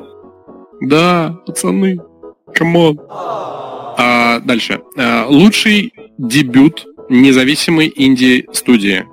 [0.82, 1.98] Да, пацаны,
[2.54, 3.00] come on.
[3.10, 4.82] А, дальше.
[4.98, 9.06] А, лучший дебют независимой инди-студии.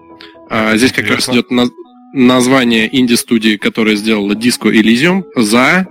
[0.49, 1.67] А, здесь как раз идет на,
[2.13, 5.87] название инди-студии, которая сделала Disco Elysium за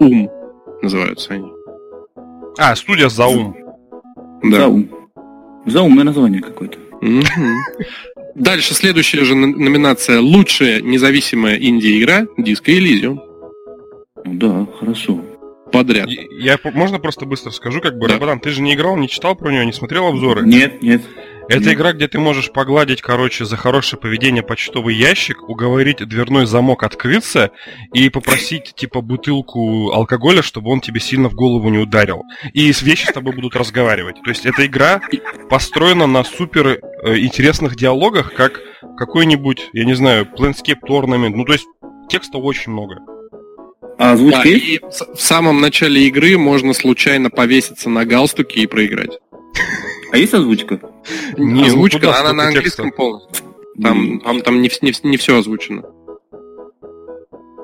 [0.00, 0.30] ум.
[0.82, 1.48] Называются они.
[2.58, 3.56] А, студия Заум.
[4.42, 4.58] Да.
[4.58, 4.88] Заум.
[5.66, 6.78] Заумное название какое-то.
[8.34, 13.18] Дальше следующая же номинация «Лучшая независимая инди-игра» Disco Elysium.
[14.24, 15.20] Ну да, хорошо.
[15.72, 16.08] Подряд.
[16.08, 18.14] Я, можно просто быстро скажу, как бы, да.
[18.14, 20.46] Рабадан, ты же не играл, не читал про нее, не смотрел обзоры?
[20.46, 21.02] Нет, нет.
[21.48, 21.74] Это нет.
[21.74, 27.50] игра, где ты можешь погладить, короче, за хорошее поведение почтовый ящик, уговорить дверной замок открыться
[27.92, 32.22] и попросить, типа, бутылку алкоголя, чтобы он тебе сильно в голову не ударил.
[32.52, 34.16] И вещи с тобой будут разговаривать.
[34.22, 35.00] То есть эта игра
[35.50, 38.60] построена на супер э, интересных диалогах, как
[38.96, 41.32] какой-нибудь, я не знаю, Planescape Tournament.
[41.34, 41.66] Ну, то есть
[42.08, 42.98] текста очень много.
[43.98, 49.18] А озвучка да, И в самом начале игры можно случайно повеситься на галстуке и проиграть.
[50.12, 50.80] А есть озвучка?
[51.36, 53.46] Не, озвучка, ну, она на английском полностью.
[53.80, 55.82] Там, там, там не, не, не все озвучено.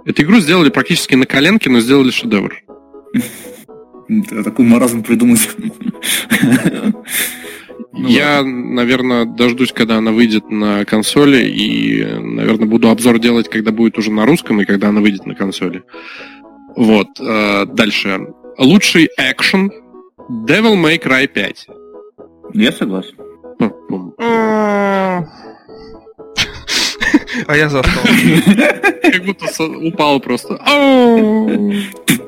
[0.06, 2.62] Эту игру сделали практически на коленке, но сделали шедевр.
[4.44, 5.48] Такой маразм придумать.
[7.98, 13.72] Ну, Я, наверное, дождусь, когда она выйдет на консоли, и, наверное, буду обзор делать, когда
[13.72, 15.82] будет уже на русском, и когда она выйдет на консоли.
[16.76, 17.08] Вот.
[17.20, 18.20] Э, дальше.
[18.56, 19.72] Лучший экшен
[20.46, 21.66] Devil May Cry 5.
[22.54, 23.16] Я согласен.
[27.46, 28.04] А я застал.
[29.02, 30.54] Как будто упал просто.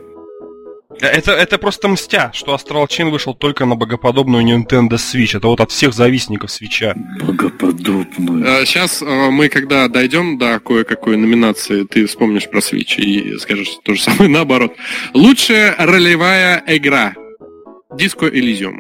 [1.01, 5.37] Это, это просто мстя, что Astral Chain вышел только на богоподобную Nintendo Switch.
[5.37, 6.95] Это вот от всех завистников свеча.
[7.21, 8.67] Богоподобную.
[8.67, 13.95] Сейчас а, мы, когда дойдем до кое-какой номинации, ты вспомнишь про Switch и скажешь то
[13.95, 14.75] же самое наоборот.
[15.15, 17.15] Лучшая ролевая игра.
[17.93, 18.79] Disco Elysium.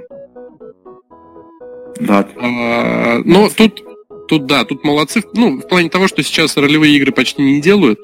[2.00, 2.26] Да.
[2.36, 3.82] А, но тут,
[4.28, 5.22] тут, да, тут молодцы.
[5.34, 7.98] Ну, в плане того, что сейчас ролевые игры почти не делают.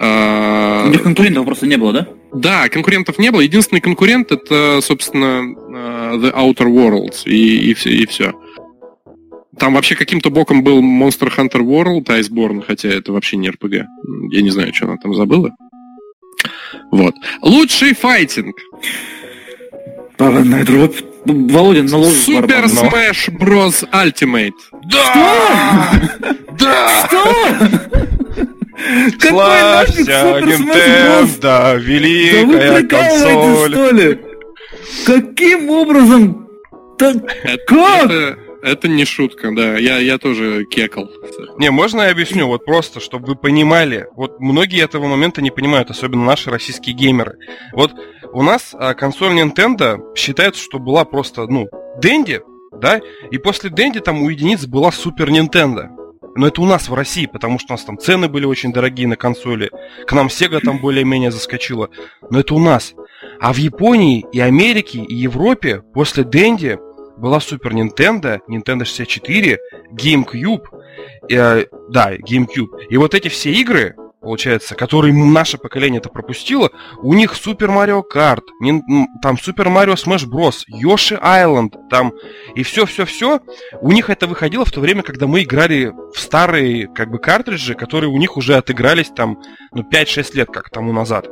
[0.00, 2.08] А, У них конкурентов просто не было, да?
[2.34, 3.40] Да, конкурентов не было.
[3.40, 8.34] Единственный конкурент это, собственно, э, The Outer Worlds и, и, все, и все.
[9.58, 13.84] Там вообще каким-то боком был Monster Hunter World, Iceborne, хотя это вообще не RPG.
[14.30, 15.50] Я не знаю, что она там забыла.
[16.92, 17.14] Вот.
[17.40, 18.56] Лучший файтинг.
[20.18, 20.96] Парадная дробь.
[21.24, 23.88] Володя наложит Супер Smash Bros.
[23.92, 24.52] Ultimate.
[24.84, 25.92] Да!
[26.58, 27.06] Да!
[27.06, 28.55] Что?
[29.20, 33.72] Славься, Nintendo, великая да консоль.
[33.72, 34.20] что ли?
[35.06, 36.48] Каким образом?
[36.98, 37.16] Так,
[37.66, 38.04] как?
[38.04, 39.76] Это, это не шутка, да.
[39.76, 41.10] Я, я тоже кекал.
[41.58, 42.46] Не, можно я объясню?
[42.46, 44.06] Вот просто, чтобы вы понимали.
[44.14, 47.36] Вот многие этого момента не понимают, особенно наши российские геймеры.
[47.72, 47.92] Вот
[48.32, 51.68] у нас а, консоль Nintendo считается, что была просто, ну,
[52.00, 52.40] Дэнди,
[52.72, 53.00] да?
[53.30, 55.88] И после Дэнди там у единиц была Супер Nintendo.
[56.36, 59.08] Но это у нас в России, потому что у нас там цены были очень дорогие
[59.08, 59.70] на консоли.
[60.06, 61.90] К нам Sega там более-менее заскочила.
[62.30, 62.94] Но это у нас.
[63.40, 66.78] А в Японии и Америке и Европе после Денди
[67.16, 69.58] была Super Nintendo, Nintendo 64,
[69.92, 70.64] GameCube,
[71.30, 72.86] э, да, GameCube.
[72.90, 73.96] И вот эти все игры,
[74.26, 78.42] получается, которые наше поколение это пропустило, у них Super Mario Kart,
[79.22, 82.12] там Super Mario Smash Bros, Yoshi Island, там
[82.56, 83.38] и все-все-все,
[83.80, 87.74] у них это выходило в то время, когда мы играли в старые как бы картриджи,
[87.74, 89.40] которые у них уже отыгрались там
[89.72, 91.28] ну 5-6 лет как тому назад.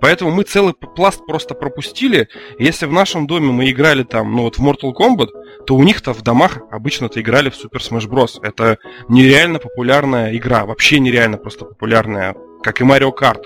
[0.00, 2.28] Поэтому мы целый пласт просто пропустили.
[2.58, 5.28] Если в нашем доме мы играли там, ну вот в Mortal Kombat,
[5.68, 8.40] то у них-то в домах обычно-то играли в Super Smash Bros.
[8.40, 8.78] Это
[9.10, 13.42] нереально популярная игра, вообще нереально просто популярная, как и Mario Kart.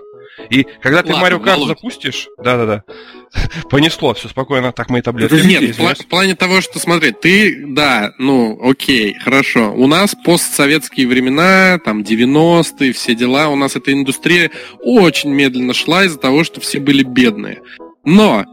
[0.48, 2.84] И когда ты Mario Kart запустишь, да-да-да,
[3.70, 5.34] понесло, все спокойно, так мои таблетки.
[5.34, 11.08] Нет, в, в плане того, что, смотри, ты, да, ну, окей, хорошо, у нас постсоветские
[11.08, 16.60] времена, там, 90-е, все дела, у нас эта индустрия очень медленно шла из-за того, что
[16.60, 17.62] все были бедные.
[18.04, 18.44] Но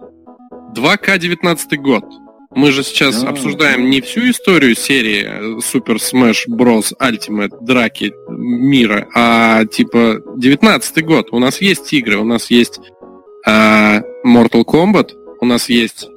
[0.75, 2.03] 2К19 год,
[2.51, 6.93] мы же сейчас а обсуждаем не всю историю серии э, Super Smash Bros.
[6.99, 11.29] Ultimate драки мира, а типа 19 год.
[11.31, 12.79] У нас есть игры, у нас есть
[13.45, 16.07] э, Mortal Kombat, у нас есть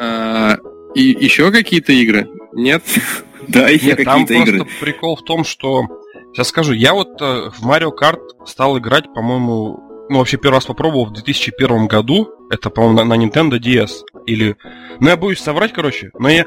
[0.00, 0.56] э,
[0.94, 2.28] и еще какие-то игры.
[2.52, 2.82] Нет?
[3.48, 4.58] Да, еще какие-то игры.
[4.58, 5.88] Просто прикол в том, что
[6.32, 10.66] Сейчас скажу, я вот э, в Mario Kart стал играть, по-моему, ну, вообще первый раз
[10.66, 12.28] попробовал в 2001 году.
[12.50, 14.02] Это, по-моему, на, на Nintendo DS.
[14.26, 14.56] Или...
[15.00, 16.10] Ну, я боюсь соврать, короче.
[16.18, 16.46] Но я...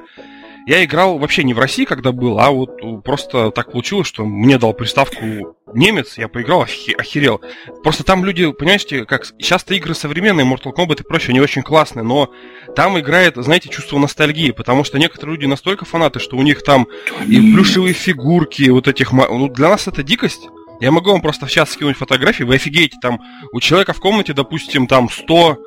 [0.67, 4.57] я играл вообще не в России, когда был, а вот просто так получилось, что мне
[4.57, 7.41] дал приставку немец, я поиграл, охерел.
[7.83, 12.03] Просто там люди, понимаете, как сейчас-то игры современные, Mortal Kombat и прочее, они очень классные,
[12.03, 12.31] но
[12.75, 16.87] там играет, знаете, чувство ностальгии, потому что некоторые люди настолько фанаты, что у них там
[17.27, 19.11] и плюшевые фигурки, вот этих...
[19.11, 20.49] Ну, для нас это дикость.
[20.79, 24.33] Я могу вам просто в чат скинуть фотографии, вы офигеете, там у человека в комнате,
[24.33, 25.57] допустим, там 100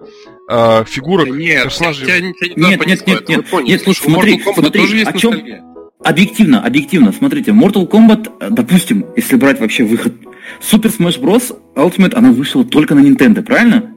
[0.51, 2.07] э, фигурок нет, персонажей.
[2.07, 5.19] Тебя, тебя не нет, нет, нет, нет, нет, нет, слушай, смотри, смотри, тоже есть о
[5.19, 5.35] чем...
[6.05, 10.15] Объективно, объективно, смотрите, Mortal Kombat, э, допустим, если брать вообще выход,
[10.61, 11.57] Super Smash Bros.
[11.75, 13.95] Ultimate, она вышла только на Nintendo, правильно?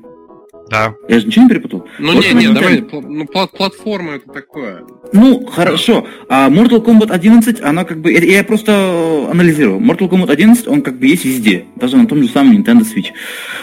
[0.72, 0.96] Да.
[1.10, 1.86] Я же ничего не перепутал?
[2.00, 4.86] Ну не, не, давай, ну плат платформа это такое.
[5.12, 6.08] Ну, хорошо.
[6.30, 9.82] А Mortal Kombat 11, она как бы, я просто анализировал.
[9.82, 13.10] Mortal Kombat 11, он как бы есть везде, даже на том же самом Nintendo Switch.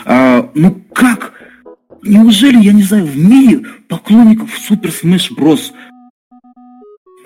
[0.05, 1.33] А, ну как?
[2.03, 5.73] Неужели, я не знаю, в мире поклонников Super Smash Bros.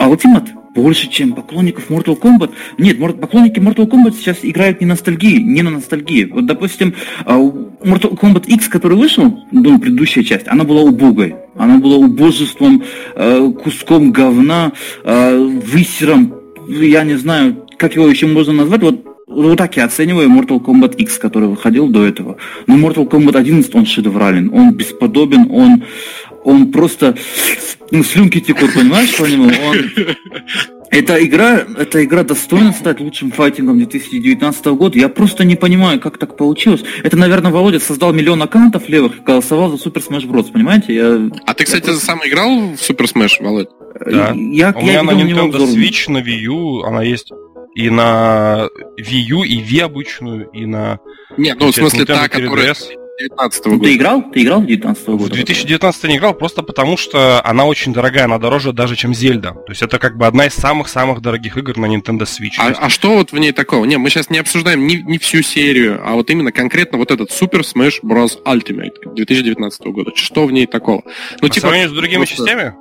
[0.01, 2.51] Ultimate больше, чем поклонников Mortal Kombat.
[2.79, 6.25] Нет, поклонники Mortal Kombat сейчас играют не ностальгии, не на ностальгии.
[6.25, 11.35] Вот, допустим, а, Mortal Kombat X, который вышел, ну, предыдущая часть, она была убогой.
[11.57, 12.83] Она была убожеством,
[13.15, 14.73] э, куском говна,
[15.05, 16.35] э, высером,
[16.67, 20.97] я не знаю, как его еще можно назвать, вот вот так я оцениваю Mortal Kombat
[20.97, 22.37] X, который выходил до этого.
[22.67, 25.85] Но Mortal Kombat 11, он шедеврален, он бесподобен, он,
[26.45, 27.17] он просто
[27.91, 29.47] ну, слюнки текут, понимаешь, по нему?
[29.47, 29.77] Он...
[30.91, 34.99] Эта игра, эта игра достойна стать лучшим файтингом 2019 года.
[34.99, 36.85] Я просто не понимаю, как так получилось.
[37.03, 40.53] Это, наверное, Володя создал миллион аккаунтов левых и голосовал за Super Smash Bros.
[40.53, 40.95] Понимаете?
[40.95, 41.31] Я...
[41.47, 43.71] А ты, кстати, я сам играл в Super Smash, Володь?
[44.05, 44.35] Да.
[44.37, 47.31] Я, У я меня на Nintendo Switch, на Wii U, она есть
[47.75, 48.69] и на
[49.01, 50.99] Wii U, и Wii обычную, и на...
[51.39, 52.75] Нет, ну, в смысле, та, которая...
[53.19, 53.85] 2019 года.
[53.85, 54.23] Ты играл?
[54.31, 55.25] Ты играл в 2019 года?
[55.25, 59.53] В 2019 не играл, просто потому что она очень дорогая, она дороже даже, чем Зельда.
[59.53, 62.55] То есть это как бы одна из самых-самых дорогих игр на Nintendo Switch.
[62.59, 63.85] А, а что вот в ней такого?
[63.85, 67.31] Не, мы сейчас не обсуждаем не, не всю серию, а вот именно конкретно вот этот
[67.31, 68.43] Super Smash Bros.
[68.45, 70.13] Ultimate 2019 года.
[70.15, 71.03] Что в ней такого?
[71.05, 72.37] Ну, По типа, сравнению с другими просто...
[72.37, 72.75] частями?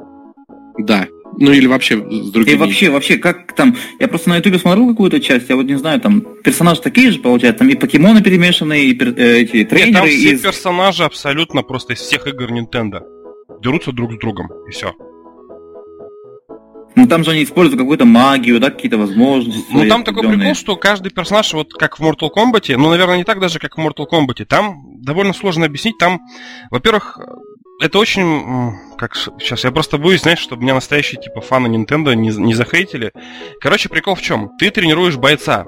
[0.78, 1.08] Да.
[1.38, 2.56] Ну или вообще с другими.
[2.56, 5.76] И вообще, вообще, как там, я просто на ютубе смотрел какую-то часть, я вот не
[5.76, 9.92] знаю, там персонажи такие же, получается, там и покемоны перемешанные, и э, эти тренеры.
[9.92, 10.42] Нет, там все из...
[10.42, 13.02] персонажи абсолютно просто из всех игр Nintendo.
[13.62, 14.94] Дерутся друг с другом, и все.
[16.96, 19.72] Ну там же они используют какую-то магию, да, какие-то возможности.
[19.72, 23.24] Ну там такой прикол, что каждый персонаж, вот как в Mortal Kombat, ну, наверное, не
[23.24, 26.20] так даже, как в Mortal Kombat, там довольно сложно объяснить, там,
[26.70, 27.18] во-первых,
[27.82, 32.30] это очень, как сейчас, я просто боюсь, знаешь, чтобы меня настоящие типа фаны Nintendo не,
[32.30, 33.12] не захейтили.
[33.60, 34.52] Короче, прикол в чем?
[34.58, 35.66] Ты тренируешь бойца,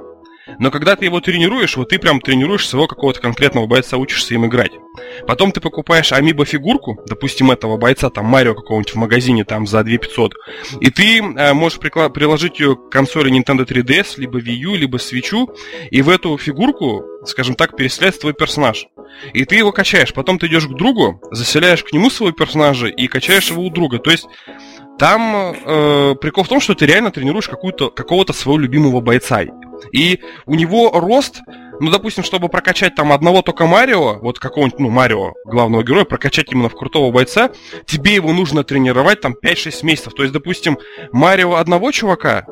[0.60, 4.45] но когда ты его тренируешь, вот ты прям тренируешь своего какого-то конкретного бойца, учишься им
[4.45, 4.71] играть.
[5.26, 9.84] Потом ты покупаешь амибо фигурку, допустим, этого бойца, там, Марио какого-нибудь в магазине, там, за
[9.84, 10.34] 2500,
[10.82, 14.97] и ты э, можешь прикла- приложить ее к консоли Nintendo 3DS, либо Wii U, либо
[14.97, 15.34] Switch,
[15.89, 18.88] и в эту фигурку, скажем так, переселяется твой персонаж.
[19.34, 23.08] И ты его качаешь, потом ты идешь к другу, заселяешь к нему своего персонажа и
[23.08, 24.00] качаешь его у друга.
[24.00, 24.28] То есть
[25.00, 29.44] там э, прикол в том, что ты реально тренируешь какую-то, какого-то своего любимого бойца.
[29.92, 31.42] И у него рост,
[31.80, 36.52] ну, допустим, чтобы прокачать там одного только Марио, вот какого-нибудь, ну, Марио, главного героя, прокачать
[36.52, 37.52] именно в крутого бойца,
[37.86, 40.13] тебе его нужно тренировать там 5-6 месяцев.
[40.13, 40.78] То есть, допустим,
[41.12, 42.46] Марио одного чувака,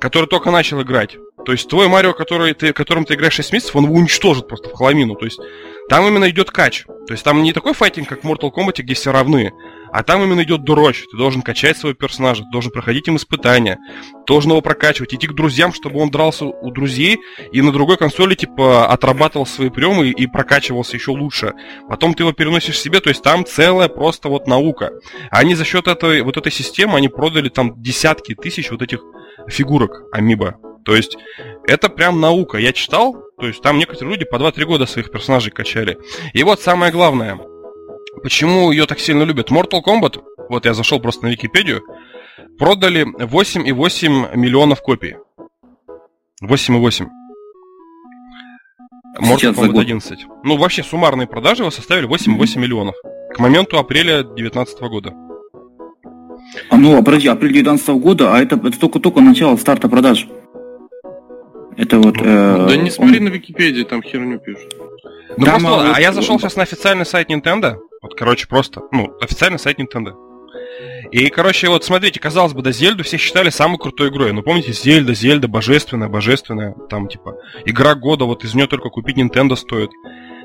[0.00, 3.76] который только начал играть, то есть твой Марио, который ты, которым ты играешь 6 месяцев,
[3.76, 5.14] он его уничтожит просто в хламину.
[5.14, 5.40] То есть
[5.88, 6.84] там именно идет кач.
[7.06, 9.52] То есть там не такой файтинг, как в Mortal Kombat, где все равны,
[9.92, 11.04] а там именно идет дрочь.
[11.10, 13.78] Ты должен качать своего персонажа, ты должен проходить им испытания,
[14.26, 17.18] должен его прокачивать, идти к друзьям, чтобы он дрался у друзей
[17.52, 21.52] и на другой консоли, типа, отрабатывал свои приемы и прокачивался еще лучше.
[21.88, 24.92] Потом ты его переносишь себе, то есть там целая просто вот наука.
[25.30, 29.00] Они за счет этой, вот этой системы, они продали там десятки тысяч вот этих
[29.48, 30.58] фигурок Амиба.
[30.84, 31.16] То есть
[31.66, 32.58] это прям наука.
[32.58, 35.98] Я читал, то есть там некоторые люди по 2-3 года своих персонажей качали.
[36.32, 37.38] И вот самое главное,
[38.22, 39.50] почему ее так сильно любят.
[39.50, 41.82] Mortal Kombat, вот я зашел просто на Википедию,
[42.58, 45.16] продали 8,8 миллионов копий.
[46.42, 47.06] 8,8.
[49.20, 50.26] Mortal Kombat 11.
[50.42, 52.94] Ну, вообще, суммарные продажи его составили 8,8 миллионов.
[53.34, 55.14] К моменту апреля 2019 года.
[56.68, 60.28] А ну, подожди, апрель 2019 года, а это, это только-только начало старта продаж.
[61.76, 62.16] Это вот...
[62.20, 63.24] Э, да не смотри он...
[63.24, 64.74] на Википедии, там херню пишут.
[65.36, 67.76] Ну, там, просто, а, я зашел сейчас на официальный сайт Nintendo.
[68.02, 70.14] Вот, короче, просто, ну, официальный сайт Nintendo.
[71.10, 74.32] И, короче, вот смотрите, казалось бы, да, Зельду все считали самой крутой игрой.
[74.32, 79.16] Ну, помните, Зельда, Зельда, божественная, божественная, там, типа, игра года, вот из нее только купить
[79.16, 79.90] Nintendo стоит.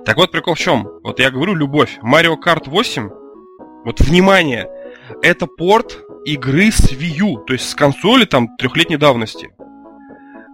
[0.05, 0.87] Так вот, прикол в чем?
[1.03, 1.99] Вот я говорю, любовь.
[2.03, 3.09] Mario Kart 8,
[3.85, 4.67] вот, внимание,
[5.21, 9.49] это порт игры с Wii U, то есть с консоли там трехлетней давности.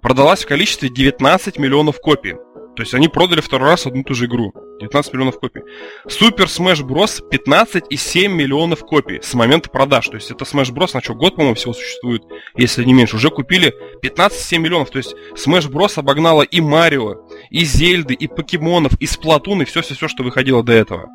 [0.06, 2.36] Продалась в количестве 19 миллионов копий.
[2.76, 4.54] То есть они продали второй раз одну и ту же игру.
[4.80, 5.62] 19 миллионов копий.
[6.06, 7.24] Super Smash Bros.
[7.28, 10.08] 15,7 миллионов копий с момента продаж.
[10.08, 10.92] То есть это Smash Bros.
[10.94, 12.22] на что, год, по-моему, всего существует,
[12.56, 13.16] если не меньше.
[13.16, 14.92] Уже купили 15,7 миллионов.
[14.92, 15.94] То есть Smash Bros.
[15.96, 21.10] обогнала и Марио, и Зельды, и Покемонов, и Сплатун, и все-все-все, что выходило до этого.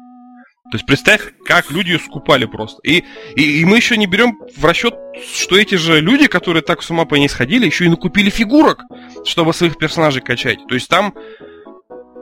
[0.71, 2.81] То есть представь, как люди ее скупали просто.
[2.85, 3.05] И,
[3.35, 4.95] и, и мы еще не берем в расчет,
[5.35, 8.83] что эти же люди, которые так с ума по ней сходили, еще и накупили фигурок,
[9.25, 10.59] чтобы своих персонажей качать.
[10.69, 11.15] То есть там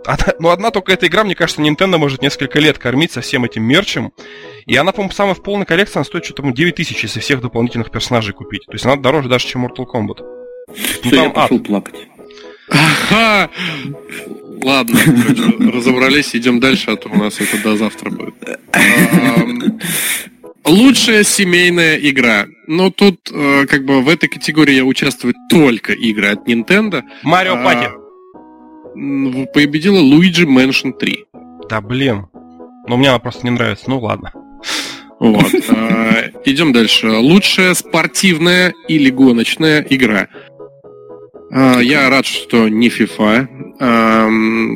[0.07, 3.45] Одна, ну, одна только эта игра, мне кажется, Nintendo может несколько лет кормить со всем
[3.45, 4.13] этим мерчем.
[4.65, 7.91] И она, по-моему, самая в полной коллекции, она стоит что-то 9 тысяч, если всех дополнительных
[7.91, 8.65] персонажей купить.
[8.67, 10.21] То есть она дороже даже, чем Mortal Kombat.
[10.69, 12.09] Ну, Все, я пошел плакать.
[12.71, 13.51] Ага!
[14.63, 14.99] Ладно,
[15.73, 18.35] разобрались, идем дальше, а то у нас это до завтра будет.
[20.65, 22.47] Лучшая семейная игра.
[22.67, 27.03] Ну, тут, э, как бы, в этой категории участвуют только игры от Nintendo.
[27.23, 27.89] Марио Пати
[29.55, 31.25] победила Luigi Mansion 3.
[31.69, 32.27] Да блин.
[32.89, 33.85] Но мне она просто не нравится.
[33.89, 34.33] Ну ладно.
[35.21, 35.53] Вот.
[35.69, 37.09] А, идем дальше.
[37.11, 40.29] Лучшая спортивная или гоночная игра.
[41.51, 43.49] А, я рад, что не FIFA.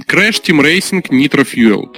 [0.06, 1.96] Crash Team Racing Nitro Fueled.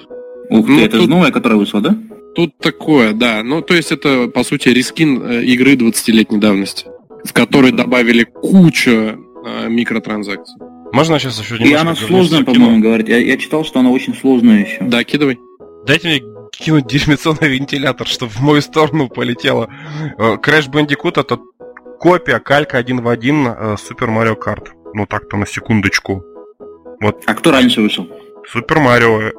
[0.50, 1.96] Ух ты, ну, это тут, новая, которая вышла, да?
[2.34, 3.42] Тут такое, да.
[3.42, 6.86] Ну, то есть это, по сути, рискин э, игры 20-летней давности,
[7.24, 10.56] в которой добавили кучу э, микротранзакций.
[10.92, 11.74] Можно сейчас еще немножко...
[11.74, 13.08] И она сложная, по-моему, говорит.
[13.08, 14.78] Я, я читал, что она очень сложная еще.
[14.82, 15.38] Да, кидывай.
[15.86, 19.68] Дайте мне кинуть дерьмецо на вентилятор, чтобы в мою сторону полетело.
[20.18, 21.38] Э, Crash Bandicoot это
[22.04, 24.68] копия, калька один в один Super Mario Kart.
[24.92, 26.22] Ну так-то на секундочку.
[27.00, 27.22] Вот.
[27.24, 28.06] А кто раньше вышел?
[28.54, 29.32] Super Mario.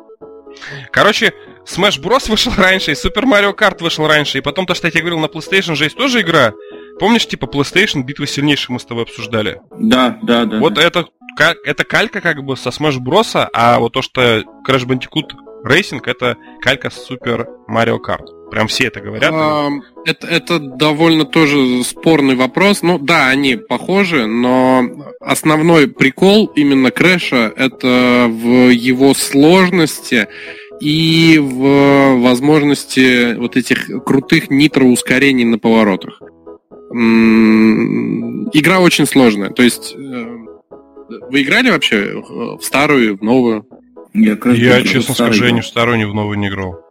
[0.91, 2.27] Короче, Smash Bros.
[2.27, 5.19] вышел раньше, и Super Mario Kart вышел раньше, и потом то, что я тебе говорил,
[5.19, 6.53] на PlayStation же есть тоже игра.
[6.99, 9.61] Помнишь, типа PlayStation битвы сильнейших мы с тобой обсуждали?
[9.77, 10.57] Да, да, да.
[10.57, 10.81] Вот да.
[10.81, 11.05] это
[11.37, 16.01] как, это калька как бы со Smash Bros, а вот то, что Crash Bandicoot Racing,
[16.03, 18.25] это калька с Super Mario Kart.
[18.51, 19.31] Прям все это говорят.
[19.33, 19.69] А,
[20.05, 22.83] это, это довольно тоже спорный вопрос.
[22.83, 24.83] Ну да, они похожи, но
[25.19, 30.27] основной прикол именно Крэша это в его сложности
[30.79, 36.21] и в возможности вот этих крутых нитроускорений на поворотах.
[38.53, 39.49] Игра очень сложная.
[39.49, 40.25] То есть э,
[41.29, 43.65] вы играли вообще в старую, в новую?
[44.13, 46.84] Я, я честно скажу, я ни в старую, ни в новую не играл.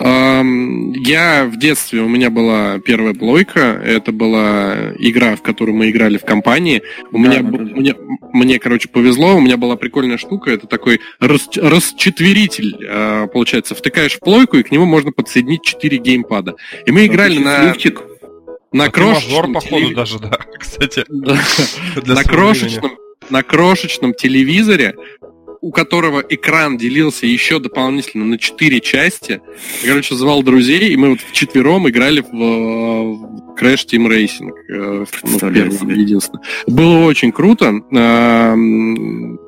[0.00, 6.16] Я в детстве, у меня была первая плойка, это была игра, в которую мы играли
[6.16, 6.82] в компании.
[7.12, 7.94] У да, меня, мне,
[8.32, 14.14] мне, короче, повезло, у меня была прикольная штука, это такой рас, расчетверитель, а, получается, втыкаешь
[14.14, 16.54] в плойку, и к нему можно подсоединить 4 геймпада.
[16.86, 17.74] И мы играли на...
[18.72, 19.52] На а крошечном...
[19.52, 21.04] походу, даже, да, кстати.
[21.08, 22.92] На крошечном
[23.30, 24.94] на крошечном телевизоре,
[25.60, 29.40] у которого экран делился еще дополнительно на четыре части.
[29.82, 34.50] Я, короче, звал друзей, и мы вот вчетвером играли в, в Crash Team Racing.
[34.68, 36.42] Э, ну, первым, единственное.
[36.66, 37.74] Было очень круто.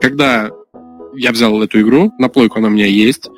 [0.00, 0.50] Когда
[1.14, 3.28] я взял эту игру, на плойку она у меня есть,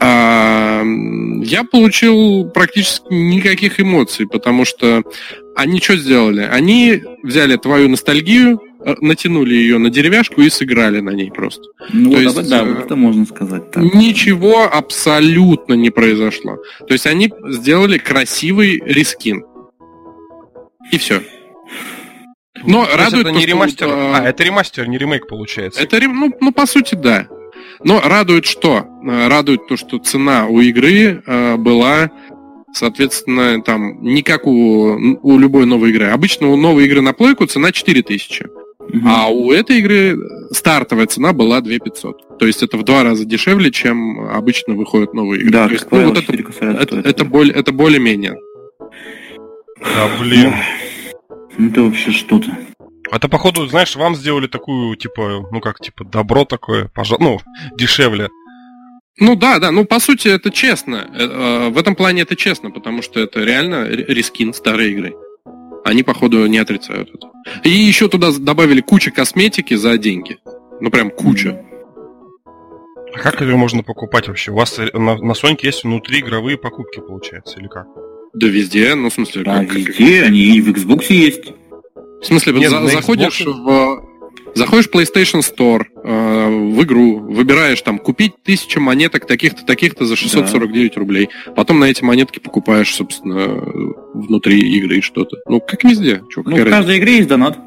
[0.00, 5.02] я получил практически никаких эмоций, потому что
[5.56, 6.42] они что сделали?
[6.42, 8.67] Они взяли твою ностальгию, Э,
[9.00, 11.64] натянули ее на деревяшку и сыграли на ней просто.
[11.92, 13.70] Ну, То есть, да, вот это можно сказать.
[13.70, 13.82] Так.
[13.94, 16.56] Ничего абсолютно не произошло.
[16.86, 19.44] То есть они сделали красивый рискин.
[20.90, 21.22] И все.
[22.64, 23.88] Но То радует это то, не что, ремастер.
[23.88, 25.80] А, это ремастер, не ремейк получается.
[25.80, 27.28] Это ну, ну по сути да.
[27.84, 28.86] Но радует что?
[29.04, 32.10] Э, радует то, что цена у игры э, была
[32.72, 36.06] Соответственно, там не как у, у любой новой игры.
[36.06, 38.46] Обычно у новой игры на плойку цена 4000.
[38.88, 39.06] Угу.
[39.06, 40.18] А у этой игры
[40.50, 42.38] стартовая цена была 2500.
[42.38, 45.52] То есть это в два раза дешевле, чем обычно выходят новые игры.
[45.52, 48.36] Да, есть, ну, вот это, это, это, более, это более-менее.
[49.80, 50.54] Да, блин.
[51.58, 52.56] Это вообще что-то.
[53.10, 57.40] Это, походу, знаешь, вам сделали такую, типа, ну как, типа, добро такое, пожалуй, ну,
[57.76, 58.28] дешевле.
[59.20, 61.08] Ну да, да, ну по сути это честно.
[61.12, 65.14] Э, э, в этом плане это честно, потому что это реально рискин старой игры.
[65.84, 67.30] Они, походу, не отрицают это.
[67.64, 70.38] И еще туда добавили кучу косметики за деньги.
[70.80, 71.64] Ну, прям куча.
[73.14, 74.50] А как ее можно покупать вообще?
[74.50, 77.86] У вас на, на Соньке есть внутри игровые покупки, получается, или как?
[78.34, 79.42] Да везде, ну, в смысле...
[79.44, 80.28] Да, как, везде, как...
[80.28, 81.52] они и в Xbox есть.
[82.20, 83.52] В смысле, Нет, за, заходишь Xbox...
[83.52, 84.07] в...
[84.54, 90.16] Заходишь в PlayStation Store, э, в игру, выбираешь там купить тысячу монеток таких-то, таких-то за
[90.16, 91.00] 649 да.
[91.00, 91.28] рублей.
[91.54, 93.46] Потом на эти монетки покупаешь, собственно,
[94.14, 95.36] внутри игры что-то.
[95.46, 96.22] Ну, как везде.
[96.30, 96.98] Чё, ну, в каждой разница?
[96.98, 97.58] игре есть донат.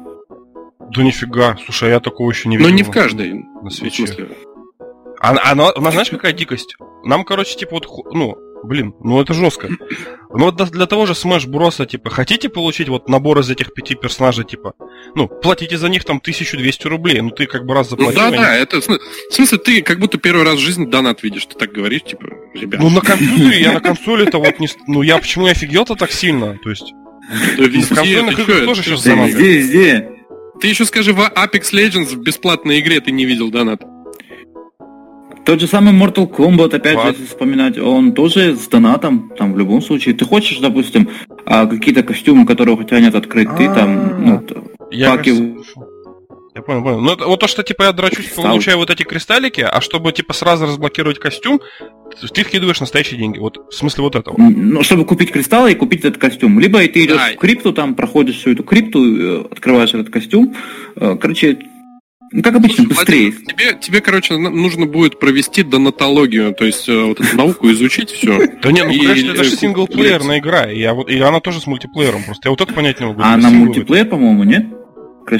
[0.94, 2.70] Да нифига, слушай, я такого еще не видел.
[2.70, 3.44] Но не в каждой.
[3.62, 4.06] На свече.
[5.20, 6.76] А, а, а, а знаешь, какая дикость?
[7.04, 9.68] Нам, короче, типа вот, ну, Блин, ну это жестко.
[10.34, 11.84] Ну вот для того же Smash Bros.
[11.84, 14.74] типа, хотите получить вот набор из этих пяти персонажей, типа,
[15.14, 18.20] ну, платите за них там 1200 рублей, ну ты как бы раз заплатил.
[18.22, 21.46] Ну, да, да, это, в смысле, ты как будто первый раз в жизни донат видишь,
[21.46, 22.80] ты так говоришь, типа, ребят.
[22.80, 24.68] Ну на компьютере, я на консоли это вот не...
[24.86, 26.94] Ну я почему я офигел-то так сильно, то есть...
[27.56, 29.28] Везде, консольных игр тоже сейчас донат.
[29.28, 30.08] Везде, везде.
[30.60, 33.82] Ты еще скажи, в Apex Legends в бесплатной игре ты не видел донат.
[35.44, 37.02] Тот же самый Mortal Kombat, опять What?
[37.02, 40.14] же, если вспоминать, он тоже с донатом, там, в любом случае.
[40.14, 41.08] Ты хочешь, допустим,
[41.44, 44.42] а, какие-то костюмы, которые у тебя нет открыт, ты там, ну,
[44.90, 45.56] я паки...
[46.54, 47.00] Я понял, понял.
[47.00, 50.66] Ну, вот то, что, типа, я драчусь, получаю вот эти кристаллики, а чтобы, типа, сразу
[50.66, 51.62] разблокировать костюм,
[52.34, 53.38] ты вкидываешь настоящие деньги.
[53.38, 54.36] Вот, в смысле вот этого.
[54.38, 56.60] Ну, чтобы купить кристаллы и купить этот костюм.
[56.60, 57.32] Либо ты идешь да.
[57.34, 60.54] в крипту, там, проходишь всю эту крипту, э, открываешь этот костюм.
[60.96, 61.58] Э, короче,
[62.32, 63.30] ну, как обычно, быстрее.
[63.30, 68.10] Владимир, тебе, тебе, короче, нужно будет провести донатологию, то есть э, вот эту науку изучить
[68.10, 68.48] все.
[68.62, 72.50] Да не, ну, конечно, это же синглплеерная игра, и, она тоже с мультиплеером, просто я
[72.50, 73.20] вот это понять не могу.
[73.22, 74.66] А она мультиплеер, по-моему, нет?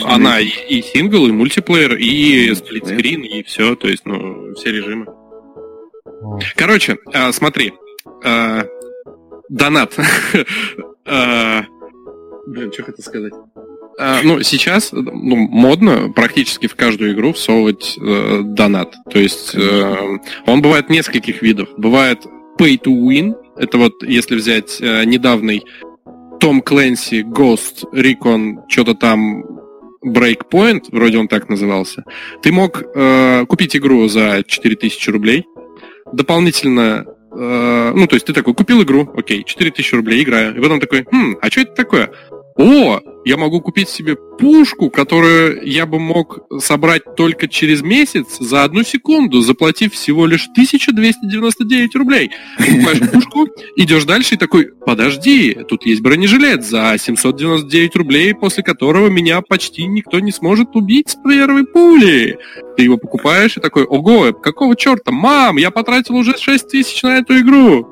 [0.05, 5.07] Она и, сингл, и мультиплеер, и сплитскрин, и все, то есть, ну, все режимы.
[6.57, 7.72] Короче, э, смотри,
[8.24, 8.64] э,
[9.49, 9.97] донат.
[12.47, 13.32] Блин, что хотел сказать?
[13.99, 18.95] А, ну, сейчас ну, модно практически в каждую игру всовывать э, донат.
[19.11, 21.68] То есть э, он бывает нескольких видов.
[21.76, 22.24] Бывает
[22.59, 23.34] pay to win.
[23.57, 25.64] Это вот если взять э, недавний
[26.40, 29.45] Том Кленси, Ghost, Recon, что-то там
[30.05, 32.05] Breakpoint, вроде он так назывался.
[32.43, 35.47] Ты мог э, купить игру за 4000 рублей.
[36.12, 40.57] Дополнительно э, ну, то есть ты такой, купил игру, окей, 4000 рублей, играю.
[40.57, 42.11] И потом такой, хм, а что это такое?
[42.57, 48.64] О, я могу купить себе пушку, которую я бы мог собрать только через месяц за
[48.64, 52.30] одну секунду, заплатив всего лишь 1299 рублей.
[52.59, 53.46] Покупаешь пушку,
[53.76, 59.86] идешь дальше и такой, подожди, тут есть бронежилет за 799 рублей, после которого меня почти
[59.86, 62.38] никто не сможет убить с первой пули.
[62.76, 67.18] Ты его покупаешь и такой, ого, какого черта, мам, я потратил уже 6 тысяч на
[67.18, 67.91] эту игру.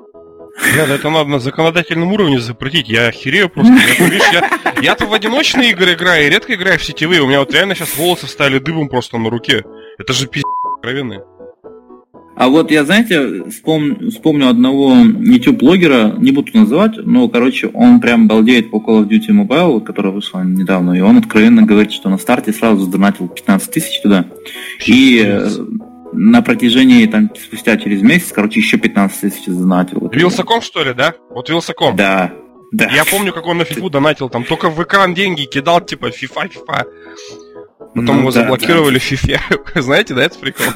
[0.72, 2.88] Ребята, это надо на законодательном уровне запретить.
[2.88, 3.72] Я охерею просто.
[3.72, 4.50] Я, видишь, я,
[4.82, 7.22] я-то в одиночные игры играю, и редко играю в сетевые.
[7.22, 9.64] У меня вот реально сейчас волосы стали дыбом просто на руке.
[9.98, 10.44] Это же пиздец
[10.76, 11.22] откровенные.
[12.36, 14.08] А вот я, знаете, вспом...
[14.08, 19.28] вспомню одного YouTube-блогера, не буду называть, но, короче, он прям балдеет по Call of Duty
[19.30, 24.00] Mobile, которая вышла недавно, и он откровенно говорит, что на старте сразу задонатил 15 тысяч
[24.00, 24.24] туда.
[24.86, 25.38] И
[26.12, 30.08] на протяжении, там, спустя через месяц, короче, еще 15 тысяч задонатил.
[30.12, 31.14] Вилсаком, что ли, да?
[31.30, 31.96] Вот Вилсаком.
[31.96, 32.32] Да.
[32.72, 32.88] Да.
[32.90, 36.48] Я помню, как он на фифу донатил, там только в экран деньги кидал, типа, фифа,
[36.48, 36.86] фифа.
[37.94, 39.00] Потом ну, его да, заблокировали да.
[39.00, 39.40] в фифе.
[39.74, 40.66] Знаете, да, это прикол?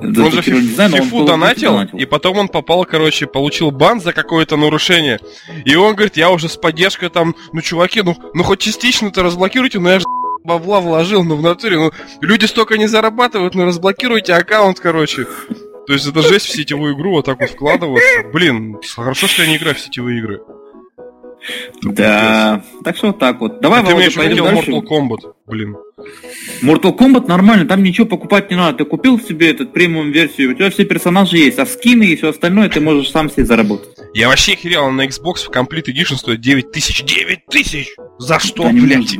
[0.00, 3.70] Да, он же фиф, знаю, фифу он донатил, донатил, и потом он попал, короче, получил
[3.70, 5.18] бан за какое-то нарушение.
[5.64, 9.80] И он говорит, я уже с поддержкой там, ну, чуваки, ну, ну хоть частично-то разблокируйте,
[9.80, 10.04] но я же
[10.44, 15.26] бабла вложил, ну в натуре, ну люди столько не зарабатывают, ну разблокируйте аккаунт, короче.
[15.86, 18.22] То есть это жесть в сетевую игру вот так вот вкладываться.
[18.32, 20.40] Блин, хорошо, что я не играю в сетевые игры.
[21.82, 23.60] Да, так что вот так вот.
[23.60, 24.70] Давай, а Володя, ты пойдем дальше.
[24.70, 25.76] Mortal Kombat, блин.
[26.62, 28.78] Mortal Kombat нормально, там ничего покупать не надо.
[28.78, 32.30] Ты купил себе этот премиум версию, у тебя все персонажи есть, а скины и все
[32.30, 33.88] остальное ты можешь сам себе заработать.
[34.14, 37.02] Я вообще херел, на Xbox в Complete Edition стоит 9 тысяч.
[37.04, 37.94] 9 тысяч!
[38.18, 39.16] За что, да, блядь?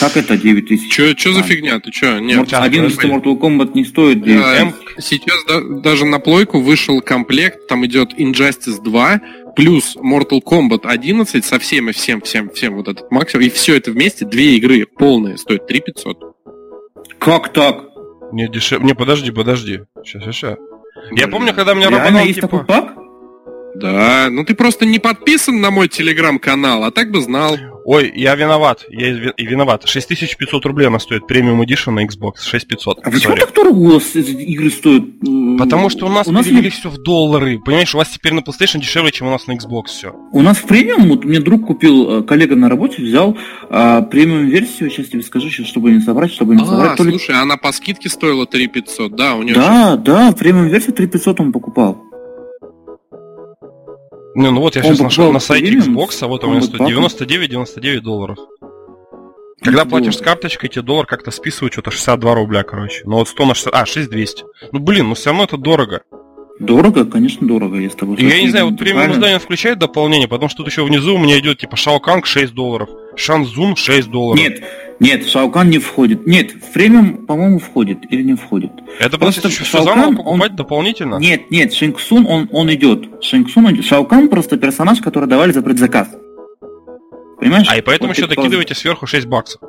[0.00, 0.92] Как это 9 тысяч?
[0.92, 1.80] Че, за фигня?
[1.80, 2.18] Ты че?
[2.18, 7.66] Нет, 11 Mortal Kombat не стоит 9 а, Сейчас да, даже на плойку вышел комплект,
[7.66, 9.20] там идет Injustice 2,
[9.56, 13.46] плюс Mortal Kombat 11 со всем и всем, всем, всем вот этот максимум.
[13.46, 16.18] И все это вместе, две игры полные, стоят 3 500.
[17.18, 17.84] Как так?
[18.32, 18.82] Не, дешев...
[18.82, 19.80] Не, подожди, подожди.
[20.04, 20.58] Сейчас, сейчас, сейчас.
[21.12, 22.48] Я помню, когда меня Робанал, есть типа...
[22.48, 22.94] такой пак?
[23.76, 27.56] Да, ну ты просто не подписан на мой телеграм-канал, а так бы знал.
[27.86, 29.86] Ой, я виноват, я и виноват.
[29.86, 32.98] 6500 рублей она стоит, премиум Edition на Xbox, 6500.
[33.04, 35.04] А почему так дорого у вас игры стоят?
[35.56, 37.60] Потому что у нас, у нас перевели все в доллары.
[37.60, 40.12] Понимаешь, у вас теперь на PlayStation дешевле, чем у нас на Xbox все.
[40.32, 43.38] У нас в премиум, вот мне друг купил, э, коллега на работе взял
[43.70, 46.96] а, премиум-версию, сейчас тебе скажу, сейчас, чтобы не собрать, чтобы не а, собрать.
[46.96, 49.54] слушай, она по скидке стоила 3500, да, у нее...
[49.54, 49.98] Да, сейчас...
[50.02, 52.05] да, премиум-версию 3500 он покупал.
[54.36, 56.82] Не, ну вот я он сейчас нашел на сайте Xbox, а вот у меня стоит
[56.82, 58.38] 99-99 долларов.
[59.62, 63.00] Когда платишь с карточкой, тебе доллар как-то списывают что-то 62 рубля, короче.
[63.06, 63.74] Ну вот 100 на 60...
[63.74, 64.44] А, 6200.
[64.72, 66.02] Ну, блин, ну все равно это дорого.
[66.60, 70.50] Дорого, конечно, дорого, я с тобой Я не знаю, вот премиум издание включает дополнение, потому
[70.50, 74.40] что тут еще внизу у меня идет типа Шаоканг 6 долларов, Шанзун 6 долларов.
[74.40, 74.62] Нет,
[74.98, 76.26] нет, Шаокан не входит.
[76.26, 78.72] Нет, в премиум, по-моему, входит или не входит.
[78.98, 80.56] Это просто еще все заново покупать он...
[80.56, 81.16] дополнительно?
[81.16, 83.22] Нет, нет, Шинксун, он, он идет.
[83.22, 83.84] Шинксун идет.
[83.84, 86.08] Шаокан просто персонаж, который давали за предзаказ.
[87.38, 87.66] Понимаешь?
[87.70, 89.60] А и поэтому вот еще докидываете сверху 6 баксов.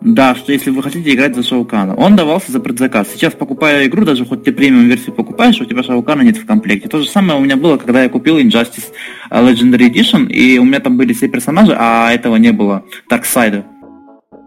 [0.00, 1.94] Да, что если вы хотите играть за Шаукана.
[1.94, 3.08] Он давался за предзаказ.
[3.12, 6.88] Сейчас, покупая игру, даже хоть ты премиум версию покупаешь, у тебя Шаукана нет в комплекте.
[6.88, 8.92] То же самое у меня было, когда я купил Injustice
[9.30, 12.84] Legendary Edition, и у меня там были все персонажи, а этого не было.
[13.08, 13.64] Дарксайда.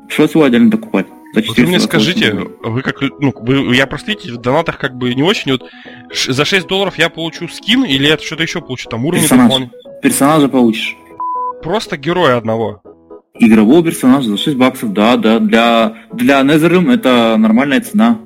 [0.10, 1.08] Что его отдельно докупать?
[1.34, 4.98] За вот вы мне скажите, вы как, ну, вы, я просто видите, в донатах как
[4.98, 5.70] бы не очень, вот
[6.12, 9.70] за 6 долларов я получу скин или это что-то еще получу, там уровень Персонаж.
[10.02, 10.96] Персонажа получишь.
[11.62, 12.82] Просто героя одного
[13.40, 18.20] игрового персонажа за 6 баксов, да, да, для, для Netherrealm это нормальная цена.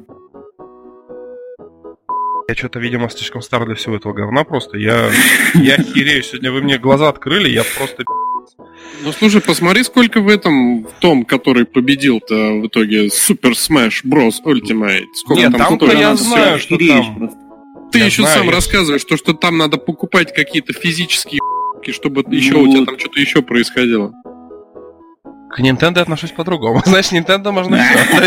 [2.48, 4.78] Я что-то, видимо, слишком стар для всего этого говна просто.
[4.78, 5.10] Я,
[5.54, 6.24] я херею.
[6.24, 8.04] Сегодня вы мне глаза открыли, я просто...
[9.04, 14.36] Ну слушай, посмотри, сколько в этом, в том, который победил-то в итоге Super Smash Bros.
[14.46, 15.06] Ultimate.
[15.16, 17.16] Сколько Нет, там, там я знаю, что там...
[17.18, 17.38] Просто.
[17.92, 18.52] Ты я еще знаю, сам я...
[18.54, 21.40] рассказываешь, что, что там надо покупать какие-то физические
[21.92, 22.34] чтобы ну...
[22.34, 24.14] еще у тебя там что-то еще происходило.
[25.52, 26.82] К Nintendo отношусь по-другому.
[26.86, 27.78] Знаешь, Nintendo можно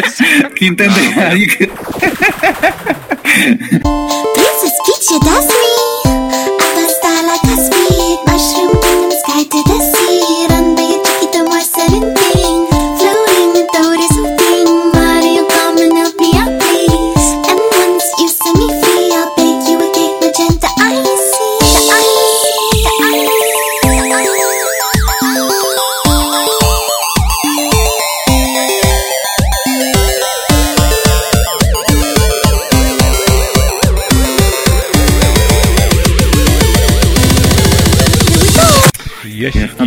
[0.04, 1.00] все К Nintendo.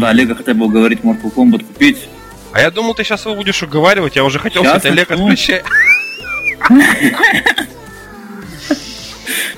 [0.10, 2.07] Олега хотя бы уговорить Mortal Kombat купить.
[2.51, 5.62] А я думал, ты сейчас его будешь уговаривать, я уже хотел сейчас сказать, Олег, отключай.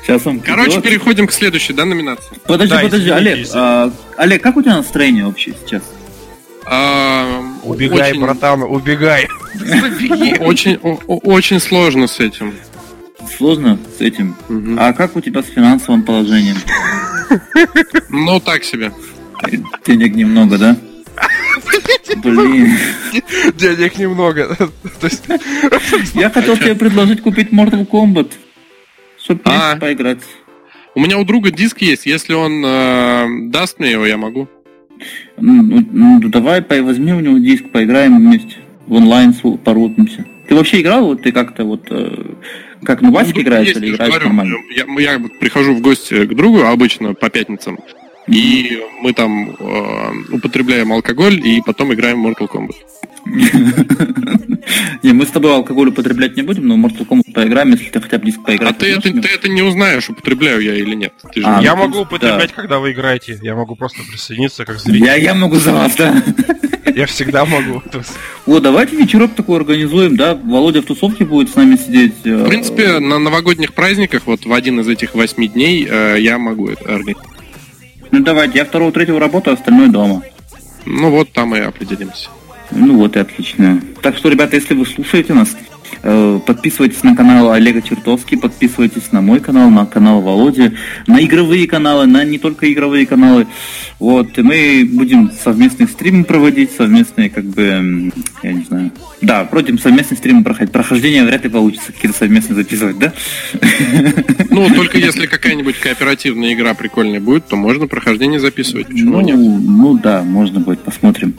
[0.02, 0.84] Сейчас он Короче, придет.
[0.84, 2.38] переходим к следующей, да, номинации?
[2.46, 3.48] Подожди, да, подожди, Олег.
[3.54, 5.84] А, Олег, как у тебя настроение вообще сейчас?
[6.66, 8.22] А, убегай, очень...
[8.22, 9.28] братан, убегай.
[10.40, 10.78] Очень,
[11.08, 12.54] очень сложно с этим.
[13.38, 14.36] Сложно с этим?
[14.80, 16.56] А как у тебя с финансовым положением?
[18.10, 18.94] Ну, так себе.
[19.86, 20.78] Денег немного, да?
[22.24, 22.78] Блин.
[23.56, 24.58] Денег немного.
[26.14, 28.32] Я хотел тебе предложить купить Mortal Kombat,
[29.18, 29.76] чтобы а.
[29.78, 30.22] поиграть.
[30.94, 34.50] У меня у друга диск есть, если он э, даст мне его, я могу.
[35.38, 39.34] Ну, ну, ну давай возьми у него диск, поиграем вместе в онлайн
[39.64, 40.26] порутимся.
[40.48, 42.34] Ты вообще играл, вот ты как-то вот э,
[42.84, 44.58] как ну Васик играешь или играешь говорю, нормально?
[44.76, 47.80] Я, я прихожу в гости к другу обычно по пятницам.
[48.28, 52.76] И мы там э, употребляем алкоголь и потом играем в Mortal Kombat.
[55.04, 58.18] Не, мы с тобой алкоголь употреблять не будем, но Mortal Kombat поиграем, если ты хотя
[58.20, 58.76] бы диск поиграешь.
[58.76, 61.14] А ты это, ты это не узнаешь, употребляю я или нет.
[61.44, 62.56] А, я ну, могу употреблять, да.
[62.56, 63.40] когда вы играете.
[63.42, 65.06] Я могу просто присоединиться как зритель.
[65.06, 66.24] Я, я могу за вас, да.
[66.96, 67.82] Я всегда могу.
[68.46, 70.36] О, давайте вечерок такой организуем, да?
[70.36, 72.16] Володя в тусовке будет с нами сидеть.
[72.26, 76.38] Э, в принципе, на новогодних праздниках, вот в один из этих восьми дней, э, я
[76.38, 77.31] могу это организовать.
[78.12, 80.22] Ну давайте, я второго, третьего работаю, остальное дома.
[80.86, 82.30] Ну вот там и определимся.
[82.72, 83.82] Ну вот и отлично.
[84.02, 85.56] Так что, ребята, если вы слушаете нас,
[86.02, 90.72] подписывайтесь на канал Олега Чертовский, подписывайтесь на мой канал, на канал Володи,
[91.08, 93.48] на игровые каналы, на не только игровые каналы.
[94.00, 98.12] Вот, и мы будем совместные стримы проводить, совместные, как бы,
[98.42, 98.92] я не знаю.
[99.22, 100.74] Да, против совместные стримы проходить.
[100.74, 103.14] Прохождение вряд ли получится какие-то совместные записывать, да?
[104.50, 108.88] Ну, только если какая-нибудь кооперативная игра прикольная будет, то можно прохождение записывать.
[108.88, 109.38] Почему ну, нет?
[109.38, 111.36] Ну да, можно будет, посмотрим.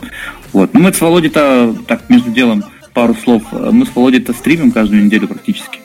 [0.52, 0.72] Вот.
[0.74, 3.42] Ну мы с Володей-то так между делом пару слов.
[3.52, 5.80] Мы с Володей-то стримим каждую неделю практически.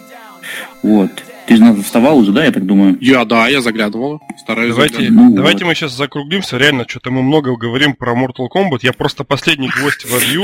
[0.83, 1.11] Вот.
[1.47, 2.97] Ты же нас заставал уже, да, я так думаю?
[2.99, 4.21] Я, да, я заглядывал.
[4.37, 5.69] Стараюсь давайте, ну, давайте вот.
[5.69, 6.57] мы сейчас закруглимся.
[6.57, 8.79] Реально, что-то мы много говорим про Mortal Kombat.
[8.81, 10.43] Я просто последний гвоздь вобью.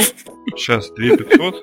[0.56, 1.56] Сейчас, 2500.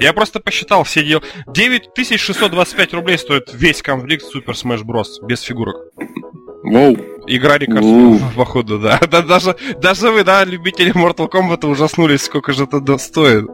[0.00, 1.22] Я просто посчитал все дела.
[1.54, 5.24] 9625 рублей стоит весь конфликт Super Smash Bros.
[5.24, 5.76] без фигурок.
[6.64, 6.96] Воу.
[7.28, 7.84] Игра рекорд,
[8.34, 8.98] походу, да.
[9.08, 9.22] да.
[9.22, 13.46] Даже, даже вы, да, любители Mortal Kombat ужаснулись, сколько же это стоит.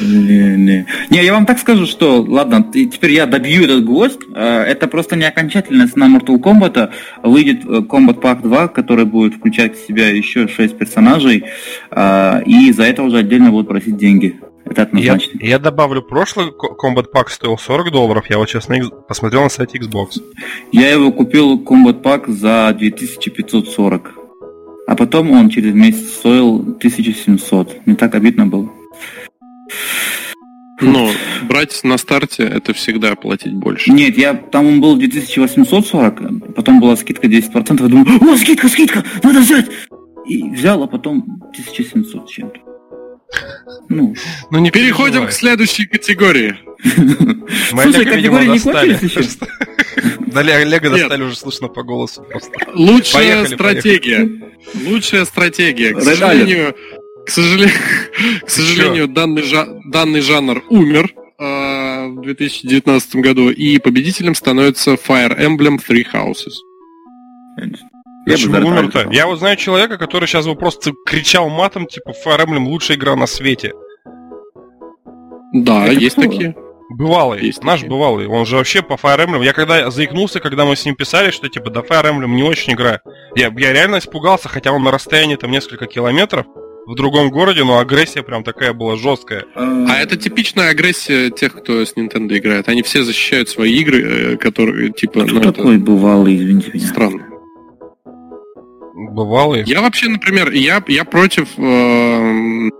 [0.00, 0.86] Не, не.
[1.10, 4.20] не, я вам так скажу, что, ладно, теперь я добью этот гвоздь.
[4.34, 6.90] Э, это просто не окончательная цена Mortal Kombat.
[7.22, 11.44] Выйдет э, Combat Pack 2, который будет включать в себя еще 6 персонажей.
[11.90, 14.40] Э, и за это уже отдельно будут просить деньги.
[14.64, 15.38] Это Я, однозначно.
[15.40, 19.48] я добавлю, прошлый Combat Pack стоил 40 долларов, я вот сейчас на X- посмотрел на
[19.48, 20.20] сайте Xbox.
[20.72, 24.14] Я его купил Combat Pack за 2540.
[24.86, 27.86] А потом он через месяц стоил 1700.
[27.86, 28.70] Мне так обидно было.
[30.80, 31.10] Но
[31.42, 33.90] брать на старте это всегда платить больше.
[33.90, 39.04] Нет, я там он был 2840, потом была скидка 10%, я думаю, о, скидка, скидка,
[39.22, 39.66] надо взять!
[40.26, 42.60] И взял, а потом 1700 с чем-то.
[43.88, 44.14] Ну,
[44.50, 46.56] Ну не Переходим к следующей категории.
[47.72, 49.22] Мы Слушай, категории не кончились еще?
[50.28, 52.52] Да, Олега- достали уже слышно по голосу просто.
[52.74, 54.28] Лучшая стратегия.
[54.86, 55.94] Лучшая стратегия.
[55.94, 56.76] К сожалению,
[57.28, 57.74] к сожалению,
[58.46, 65.38] к сожалению, данный, жа- данный жанр умер э, в 2019 году, и победителем становится Fire
[65.38, 66.54] Emblem Three Houses.
[68.26, 69.08] я Почему умер-то?
[69.10, 73.14] Я вот знаю человека, который сейчас бы просто кричал матом, типа, Fire Emblem лучшая игра
[73.14, 73.72] на свете.
[75.52, 76.22] Да, Это есть кто?
[76.22, 76.54] такие.
[76.90, 77.90] Бывалый, Есть наш такие.
[77.90, 81.30] бывалый, он же вообще по Fire Emblem, я когда заикнулся, когда мы с ним писали,
[81.30, 83.00] что типа, да Fire Emblem не очень игра,
[83.36, 86.46] я, я реально испугался, хотя он на расстоянии там несколько километров,
[86.88, 89.44] в другом городе, но агрессия прям такая была жесткая.
[89.54, 92.66] А это типичная агрессия тех, кто с Nintendo играет.
[92.70, 96.86] Они все защищают свои игры, э, которые, типа, Кто ну, это такой бывалый, извините меня?
[96.86, 97.26] странно.
[99.10, 99.64] Бывалый.
[99.66, 102.72] Я вообще, например, я, я против эм,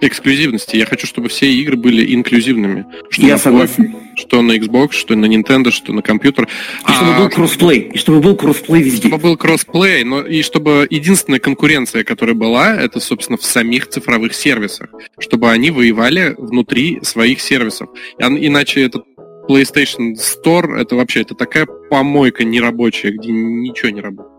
[0.00, 0.76] эксклюзивности.
[0.76, 2.86] Я хочу, чтобы все игры были инклюзивными.
[3.10, 3.74] Что Я на согласен.
[3.90, 6.48] плойке, Что на Xbox, что на Nintendo, что на компьютер.
[6.88, 7.90] И чтобы А, был кроссплей.
[7.94, 9.08] И чтобы был кроссплей везде.
[9.08, 14.34] чтобы был кроссплей, но и чтобы единственная конкуренция, которая была, это, собственно, в самих цифровых
[14.34, 14.90] сервисах.
[15.18, 17.88] Чтобы они воевали внутри своих сервисов.
[18.18, 19.04] Иначе этот
[19.48, 24.32] PlayStation Store, это вообще это такая помойка нерабочая, где ничего не работает.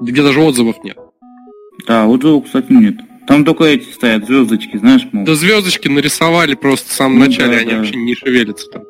[0.00, 0.98] Где даже отзывов нет.
[1.86, 2.96] Да, отзывов, кстати, нет.
[3.26, 5.24] Там только эти стоят, звездочки, знаешь, мол.
[5.24, 7.76] Да звездочки нарисовали просто в самом Ну начале, да, они да.
[7.78, 8.82] вообще не шевелятся там.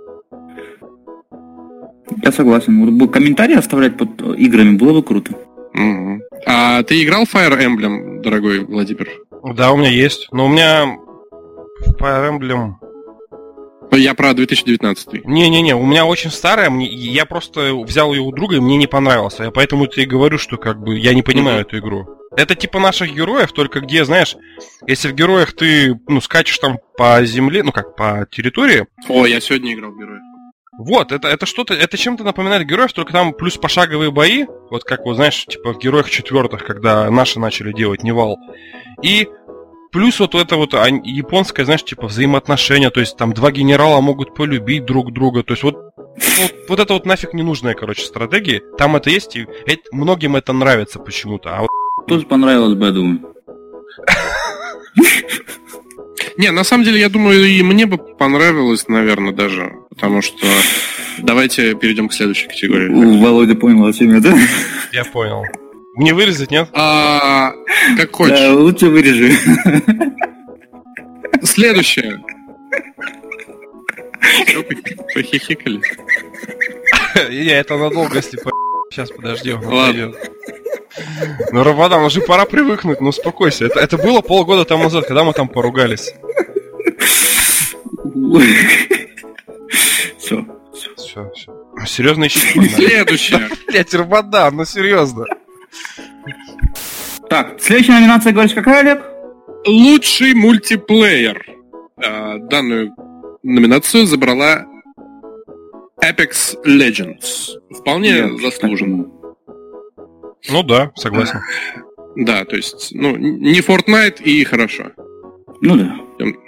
[2.22, 2.84] Я согласен.
[2.84, 5.32] Вот бы комментарии оставлять под играми было бы круто.
[5.72, 6.22] Мгм.
[6.46, 9.08] А ты играл в Fire Emblem, дорогой Владимир?
[9.54, 10.96] Да, у меня есть, но у меня
[12.00, 12.74] Fire Emblem...
[13.96, 15.24] Я про 2019.
[15.24, 18.86] Не-не-не, у меня очень старая, мне, я просто взял ее у друга, и мне не
[18.86, 19.44] понравился.
[19.44, 21.66] Я поэтому тебе и говорю, что как бы я не понимаю Мгм.
[21.66, 22.08] эту игру.
[22.36, 24.36] Это типа наших героев, только где, знаешь,
[24.86, 29.40] если в героях ты, ну, скачешь там по земле, ну как, по территории, О, я
[29.40, 30.20] сегодня играл в Героев.
[30.76, 35.04] вот, это, это что-то, это чем-то напоминает героев, только там плюс пошаговые бои, вот как,
[35.04, 38.36] вот знаешь, типа в героях четвертых, когда наши начали делать Nival.
[39.02, 39.28] И
[39.94, 44.84] плюс вот это вот японское, знаешь, типа взаимоотношения, то есть там два генерала могут полюбить
[44.84, 45.76] друг друга, то есть вот
[46.16, 48.60] вот, вот это вот нафиг ненужная, короче, стратегия.
[48.76, 51.56] Там это есть, и эт- многим это нравится почему-то.
[51.56, 51.70] А вот
[52.08, 53.20] Тоже понравилось бы, я думаю.
[56.36, 59.74] Не, на самом деле, я думаю, и мне бы понравилось, наверное, даже.
[59.90, 60.46] Потому что...
[61.18, 62.88] Давайте перейдем к следующей категории.
[63.22, 64.36] Володя понял, о чем я, да?
[64.92, 65.44] я понял.
[65.96, 66.68] Мне вырезать, нет?
[66.72, 67.52] А,
[67.96, 68.38] как хочешь.
[68.38, 69.36] Да, лучше вырежи.
[71.42, 72.20] Следующее.
[74.20, 75.80] Похи- Похихикали?
[77.30, 78.50] Я это надолго, если по...
[78.90, 80.12] Сейчас, подожди, он Ладно.
[81.52, 83.66] Ну, Равадан, уже пора привыкнуть, ну успокойся.
[83.66, 86.12] Это, это было полгода тому назад, когда мы там поругались.
[90.18, 90.44] Все.
[90.96, 91.66] Все, все.
[91.86, 92.54] Серьезно ищи.
[92.54, 92.68] погнали.
[92.68, 93.48] Следующее.
[93.68, 95.26] Блять, Равадан, ну серьезно.
[97.28, 99.02] Так, следующая номинация, говоришь, какая, Олег?
[99.66, 101.44] Лучший мультиплеер.
[101.96, 102.94] А, Данную
[103.42, 104.66] номинацию забрала
[106.02, 107.58] Apex Legends.
[107.70, 109.06] Вполне Я заслуженно.
[110.50, 111.40] Ну да, согласен.
[112.16, 114.92] Да, то есть, ну, не Fortnite и хорошо.
[115.60, 115.96] Ну да.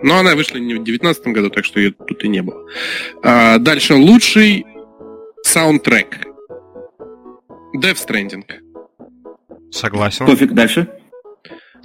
[0.03, 2.64] Но она вышла не в 2019 году, так что ее тут и не было.
[3.24, 4.64] А, дальше лучший
[5.43, 6.27] саундтрек.
[7.77, 8.45] Death Stranding.
[9.71, 10.27] Согласен.
[10.27, 10.89] Пофиг, дальше.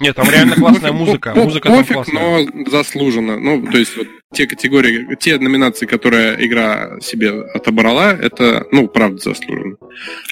[0.00, 1.32] Нет, там реально классная музыка.
[1.34, 2.48] Музыка там пофиг, классная.
[2.52, 3.38] но заслуженно.
[3.38, 9.18] Ну, то есть вот те категории, те номинации, которые игра себе отобрала, это, ну, правда,
[9.18, 9.76] заслуженно.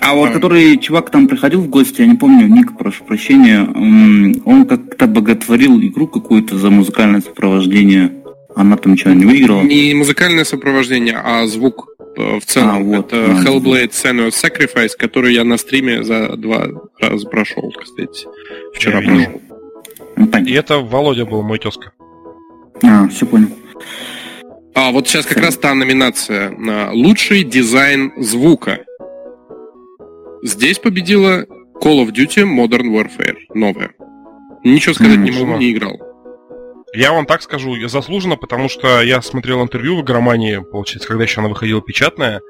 [0.01, 3.61] А вот который чувак там приходил в гости, я не помню, Ник, прошу прощения,
[4.45, 8.20] он как-то боготворил игру какую-то за музыкальное сопровождение.
[8.57, 9.63] Она там что, не выиграла?
[9.63, 12.71] Не музыкальное сопровождение, а звук э, в целом.
[12.71, 13.33] А, вот, это да.
[13.45, 16.67] Hellblade Senua's Sacrifice, который я на стриме за два
[17.01, 18.27] раза прошел, кстати.
[18.75, 19.25] Вчера Я видел.
[19.25, 19.41] прошел.
[20.17, 21.93] Ну, И это Володя был, мой тезка.
[22.83, 23.49] А, все понял.
[24.75, 28.81] А вот сейчас как раз та номинация на лучший дизайн звука.
[30.43, 31.45] Здесь победила
[31.83, 33.91] Call of Duty Modern Warfare, новая.
[34.65, 35.99] Ничего сказать М, не могу, не играл.
[36.93, 41.41] Я вам так скажу, заслуженно, потому что я смотрел интервью в игромании, получается, когда еще
[41.41, 42.43] она выходила печатная,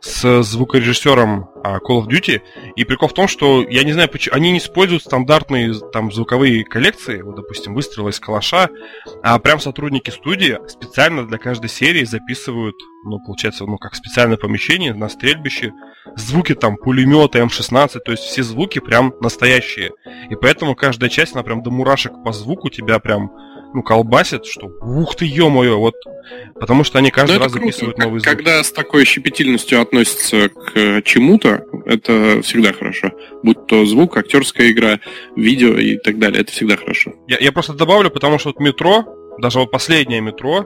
[0.00, 2.42] с звукорежиссером а, Call of Duty.
[2.76, 6.64] И прикол в том, что я не знаю, почему они не используют стандартные там звуковые
[6.64, 8.68] коллекции, вот, допустим, выстрелы из калаша,
[9.22, 14.92] а прям сотрудники студии специально для каждой серии записывают, ну, получается, ну, как специальное помещение
[14.92, 15.72] на стрельбище,
[16.16, 19.92] звуки там пулемета М16, то есть все звуки прям настоящие.
[20.28, 23.32] И поэтому каждая часть, она прям до мурашек по звуку тебя прям
[23.76, 25.94] ну, колбасит, что ух ты, ё-моё, вот,
[26.58, 27.66] потому что они каждый ну, раз круто.
[27.66, 28.34] записывают новый звук.
[28.34, 33.10] Когда с такой щепетильностью относятся к чему-то, это всегда хорошо.
[33.42, 34.98] Будь то звук, актерская игра,
[35.36, 37.12] видео и так далее, это всегда хорошо.
[37.28, 39.04] Я, я просто добавлю, потому что вот метро,
[39.38, 40.64] даже вот последнее метро,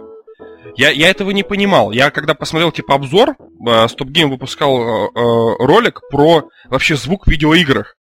[0.77, 1.91] я, я этого не понимал.
[1.91, 7.27] Я когда посмотрел типа обзор, Stop э, Game выпускал э, э, ролик про вообще звук
[7.27, 7.97] в видеоиграх.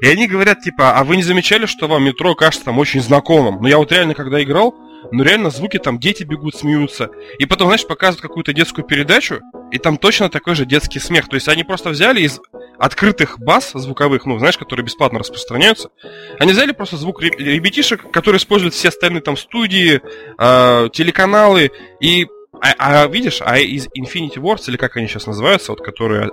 [0.00, 3.60] И они говорят, типа, а вы не замечали, что вам метро кажется там очень знакомым?
[3.60, 4.74] Ну я вот реально, когда играл,
[5.10, 7.10] ну реально звуки там дети бегут, смеются.
[7.38, 9.40] И потом, знаешь, показывают какую-то детскую передачу,
[9.70, 11.28] и там точно такой же детский смех.
[11.28, 12.40] То есть они просто взяли из
[12.78, 15.90] открытых баз звуковых, ну, знаешь, которые бесплатно распространяются,
[16.38, 20.00] они взяли просто звук ребятишек, которые используют все остальные там студии,
[20.38, 22.26] э, телеканалы, и
[22.60, 26.30] а, а видишь, а из Infinity Wars, или как они сейчас называются, вот которые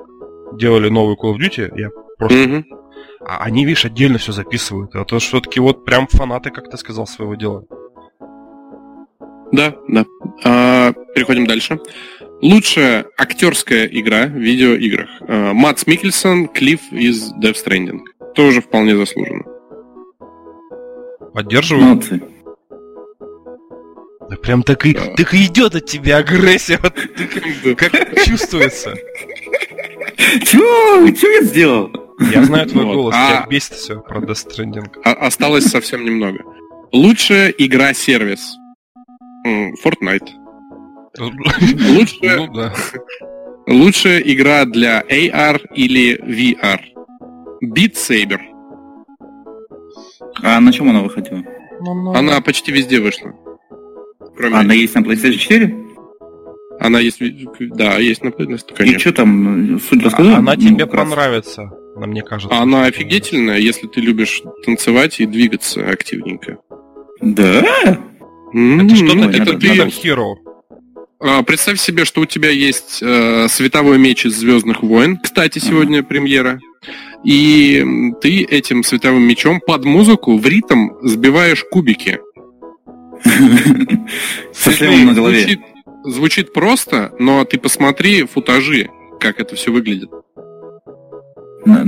[0.53, 2.63] делали новую Call of Duty, я просто mm-hmm
[3.27, 4.95] а они, видишь, отдельно все записывают.
[4.95, 7.65] А то все-таки вот прям фанаты, как ты сказал, своего дела.
[9.51, 10.05] Да, да.
[10.43, 11.79] А, переходим дальше.
[12.41, 15.09] Лучшая актерская игра в видеоиграх.
[15.21, 17.99] А, Матс Микельсон, Клифф из Death Stranding.
[18.35, 19.43] Тоже вполне заслуженно.
[21.33, 21.85] Поддерживаю.
[21.85, 22.21] Молодцы.
[24.29, 25.13] Да прям так и, да.
[25.15, 26.79] так и идет от тебя агрессия.
[26.81, 26.93] Вот,
[27.77, 27.91] как
[28.23, 28.95] чувствуется.
[30.43, 31.09] Чего?
[31.11, 32.04] Чего я сделал?
[32.19, 33.29] Я знаю твой голос, а...
[33.29, 35.01] тебя бесит все про Death Stranding.
[35.03, 36.39] А осталось совсем немного.
[36.91, 38.55] Лучшая игра-сервис.
[39.45, 40.29] Fortnite.
[41.17, 42.37] Лучшая...
[42.37, 42.73] Ну, да.
[43.67, 46.79] Лучшая игра для AR или VR.
[47.63, 48.39] Beat Saber.
[50.41, 51.43] А на чем она выходила?
[52.15, 53.33] Она почти везде вышла.
[54.35, 54.57] Кроме...
[54.57, 55.85] Она есть на PlayStation 4?
[56.79, 57.19] Она есть,
[57.59, 58.97] да, есть на PlayStation, конечно.
[58.97, 60.37] И что там, суть рассказала?
[60.37, 60.85] Она ну, тебе
[61.95, 62.57] понравится мне кажется.
[62.57, 66.57] Она офигительная, если ты любишь танцевать и двигаться активненько.
[67.21, 67.63] Да?
[68.53, 68.85] Mm-hmm.
[68.85, 69.67] Это что-то, это ты...
[69.67, 70.35] Hero.
[71.19, 75.17] А, представь себе, что у тебя есть э, световой меч из Звездных войн.
[75.17, 76.03] Кстати, сегодня uh-huh.
[76.03, 76.59] премьера.
[77.23, 77.83] И
[78.21, 82.19] ты этим световым мечом под музыку в ритм сбиваешь кубики.
[84.53, 85.39] Со шлемом на голове.
[85.39, 85.59] Звучит,
[86.03, 88.89] звучит просто, но ты посмотри футажи,
[89.19, 90.11] как это все выглядит.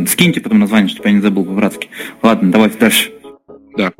[0.07, 1.89] Скиньте потом название, чтобы я не забыл по-братски.
[2.21, 3.11] Ладно, давайте дальше.
[3.78, 3.93] Да.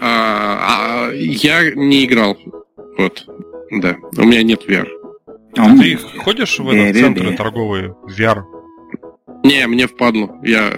[0.00, 2.36] А, а, я не играл.
[2.98, 3.24] Вот.
[3.70, 3.96] Да.
[4.16, 4.86] У меня нет VR.
[5.56, 8.42] А, а ты ходишь в этот центры торговые VR?
[9.44, 10.40] Не, мне впадло.
[10.42, 10.68] Я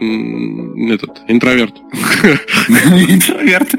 [0.00, 1.74] этот интроверт.
[2.68, 3.74] Интроверт.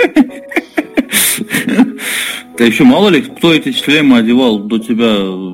[2.57, 5.53] Да еще мало ли, кто эти шлемы одевал до тебя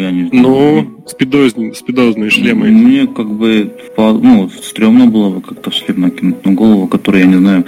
[0.00, 0.42] я не знаю.
[0.42, 2.68] Ну, спидозные, спидозные шлемы.
[2.70, 7.36] Мне как бы, ну, стрёмно было бы как-то шлем накинуть на голову, который, я не
[7.36, 7.64] знаю,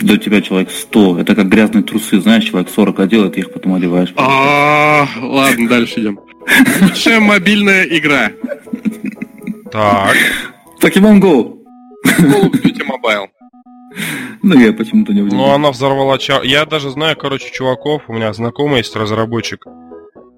[0.00, 1.18] до тебя человек 100.
[1.20, 4.12] Это как грязные трусы, знаешь, человек 40 одел, и ты их потом одеваешь.
[4.16, 6.18] А, ладно, дальше идем.
[6.82, 8.30] Лучшая мобильная игра.
[9.70, 10.16] Так.
[10.80, 11.58] Pokemon Go.
[12.06, 13.28] Call of Duty Mobile.
[14.42, 15.38] Ну, я почему-то не удивлен.
[15.38, 16.18] Ну, она взорвала...
[16.42, 19.64] Я даже знаю, короче, чуваков, у меня знакомый есть разработчик,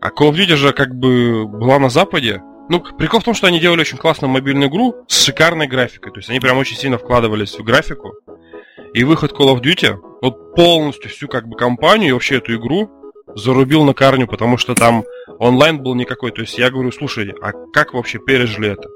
[0.07, 2.41] а Call of Duty же как бы была на Западе.
[2.69, 6.13] Ну, прикол в том, что они делали очень классную мобильную игру с шикарной графикой.
[6.13, 8.15] То есть они прям очень сильно вкладывались в графику.
[8.95, 12.89] И выход Call of Duty, вот полностью всю как бы компанию и вообще эту игру
[13.35, 15.05] зарубил на корню, потому что там
[15.39, 16.31] онлайн был никакой.
[16.31, 18.89] То есть я говорю, слушай, а как вообще пережили это?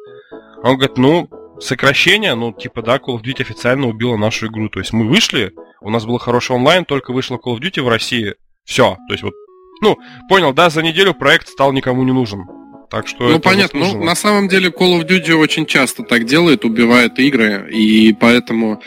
[0.63, 4.69] Он говорит, ну, сокращение, ну, типа, да, Call of Duty официально убила нашу игру.
[4.69, 7.89] То есть мы вышли, у нас был хороший онлайн, только вышла Call of Duty в
[7.89, 8.37] России.
[8.65, 8.97] Все.
[9.09, 9.35] То есть вот
[9.81, 12.47] ну, понял, да, за неделю проект стал никому не нужен.
[12.91, 16.65] Так что ну понятно, ну на самом деле Call of Duty очень часто так делает,
[16.65, 18.83] убивает игры, и поэтому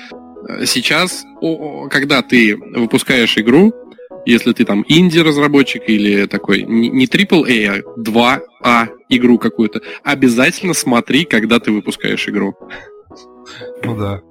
[0.50, 1.24] э, сейчас,
[1.89, 3.74] когда ты выпускаешь игру,
[4.26, 11.24] если ты там инди-разработчик или такой не AAA, а 2А а игру какую-то, обязательно смотри,
[11.24, 12.56] когда ты выпускаешь игру.
[13.84, 14.22] Ну да.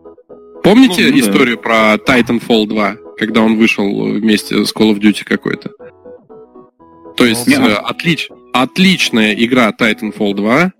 [0.63, 1.63] Помните ну, ну, историю да.
[1.63, 5.71] про Titanfall 2, когда он вышел вместе с Call of Duty какой-то?
[7.17, 10.73] То есть э, отлич, отличная игра Titanfall 2,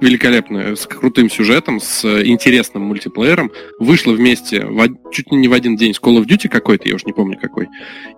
[0.00, 5.76] великолепная, с крутым сюжетом, с интересным мультиплеером, вышла вместе в, чуть ли не в один
[5.76, 7.68] день с Call of Duty какой-то, я уж не помню какой.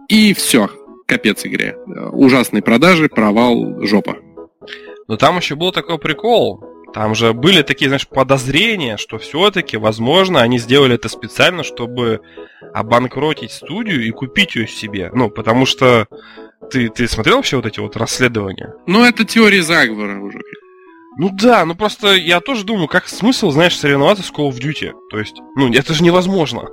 [0.08, 0.70] И все,
[1.06, 1.76] капец игре.
[2.12, 4.16] Ужасные продажи, провал, жопа.
[5.08, 6.64] Но там еще был такой прикол.
[6.94, 12.20] Там же были такие, знаешь, подозрения, что все-таки, возможно, они сделали это специально, чтобы
[12.72, 15.10] обанкротить студию и купить ее себе.
[15.12, 16.06] Ну, потому что
[16.70, 18.74] ты, ты смотрел вообще вот эти вот расследования?
[18.86, 20.38] Ну, это теория заговора уже.
[21.16, 24.92] Ну да, ну просто я тоже думаю, как смысл, знаешь, соревноваться с Call of Duty?
[25.10, 26.68] То есть, ну, это же невозможно.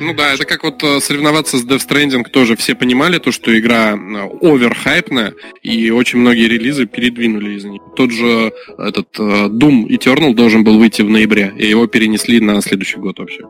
[0.00, 3.56] Ну да, это как вот э, соревноваться с Death Stranding тоже все понимали, то, что
[3.56, 7.80] игра оверхайпная, и очень многие релизы передвинули из них.
[7.94, 12.60] Тот же этот э, Doom Eternal должен был выйти в ноябре, и его перенесли на
[12.62, 13.44] следующий год вообще.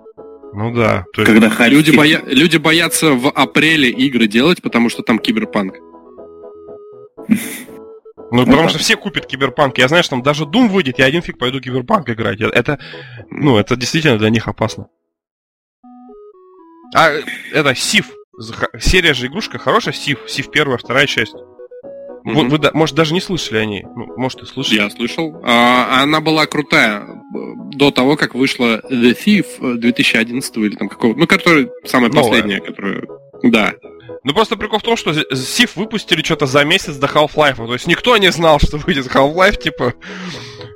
[0.53, 1.05] Ну да.
[1.15, 1.33] То есть...
[1.33, 2.21] Когда хайп люди, боя...
[2.27, 5.77] люди боятся в апреле игры делать, потому что там киберпанк.
[8.31, 9.79] Ну, потому что все купят киберпанк.
[9.79, 12.41] Я знаю, что там даже Doom выйдет, я один фиг пойду киберпанк играть.
[12.41, 12.79] Это,
[13.31, 14.89] ну, это действительно для них опасно.
[16.95, 17.11] А,
[17.53, 18.11] это Сив.
[18.81, 20.21] Серия же игрушка хорошая, Сив.
[20.27, 21.35] Сив первая, вторая часть.
[21.35, 22.49] Mm-hmm.
[22.49, 23.83] Вы, вы, может, даже не слышали о ней.
[23.83, 24.77] Ну, может, и слышали.
[24.77, 25.41] Я слышал.
[25.43, 27.07] А, она была крутая
[27.73, 32.31] до того, как вышла The Thief 2011 или там какого Ну, которая самая Новая.
[32.31, 33.03] последняя, которая...
[33.43, 33.73] Да.
[34.23, 37.57] Ну просто прикол в том, что Сив выпустили что-то за месяц до Half-Life.
[37.57, 39.95] То есть никто не знал, что выйдет Half-Life, типа.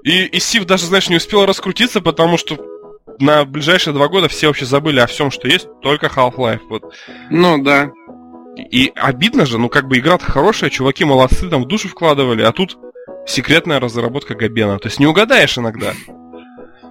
[0.02, 2.58] И, и Сив даже, знаешь, не успел раскрутиться, потому что
[3.18, 6.62] на ближайшие два года все вообще забыли о всем, что есть, только Half-Life.
[6.68, 6.82] Вот.
[7.30, 7.90] Ну да.
[8.70, 12.52] И обидно же, ну как бы игра-то хорошая, чуваки молодцы, там в душу вкладывали, а
[12.52, 12.78] тут
[13.26, 14.78] секретная разработка Габена.
[14.78, 15.92] То есть не угадаешь иногда.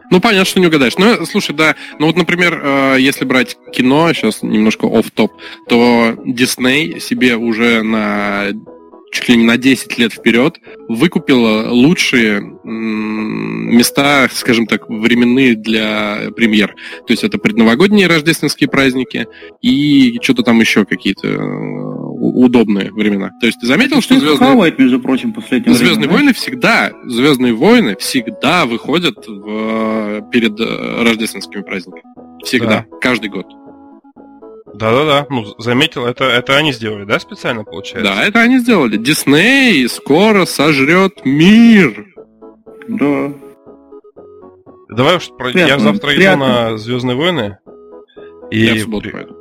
[0.10, 0.98] Ну, понятно, что не угадаешь.
[0.98, 5.34] Ну, слушай, да, ну вот, например, э, если брать кино, сейчас немножко оф топ
[5.68, 8.50] то Дисней себе уже на
[9.14, 10.60] чуть ли не на 10 лет вперед
[10.90, 16.76] выкупила лучшие места, скажем так, временные для премьер.
[17.06, 19.28] То есть это предновогодние рождественские праздники
[19.62, 23.32] и что-то там еще какие-то э, удобные времена.
[23.40, 24.50] То есть ты заметил, что Звездные...
[24.50, 30.28] Хавает, между прочим, последнее Звездные время, войны всегда, Звездные войны всегда выходят в...
[30.32, 32.04] перед э, рождественскими праздниками.
[32.44, 32.98] Всегда, да.
[33.00, 33.46] каждый год.
[34.74, 38.12] Да-да-да, ну, заметил, это, это они сделали, да, специально, получается?
[38.12, 38.98] Да, это они сделали.
[38.98, 42.08] Дисней скоро сожрет мир.
[42.88, 43.32] Да.
[44.90, 45.50] Давай уж, про...
[45.52, 46.44] я завтра приятно.
[46.44, 47.58] иду на Звездные войны.
[48.52, 48.60] И...
[48.60, 49.36] Я в субботу пойду.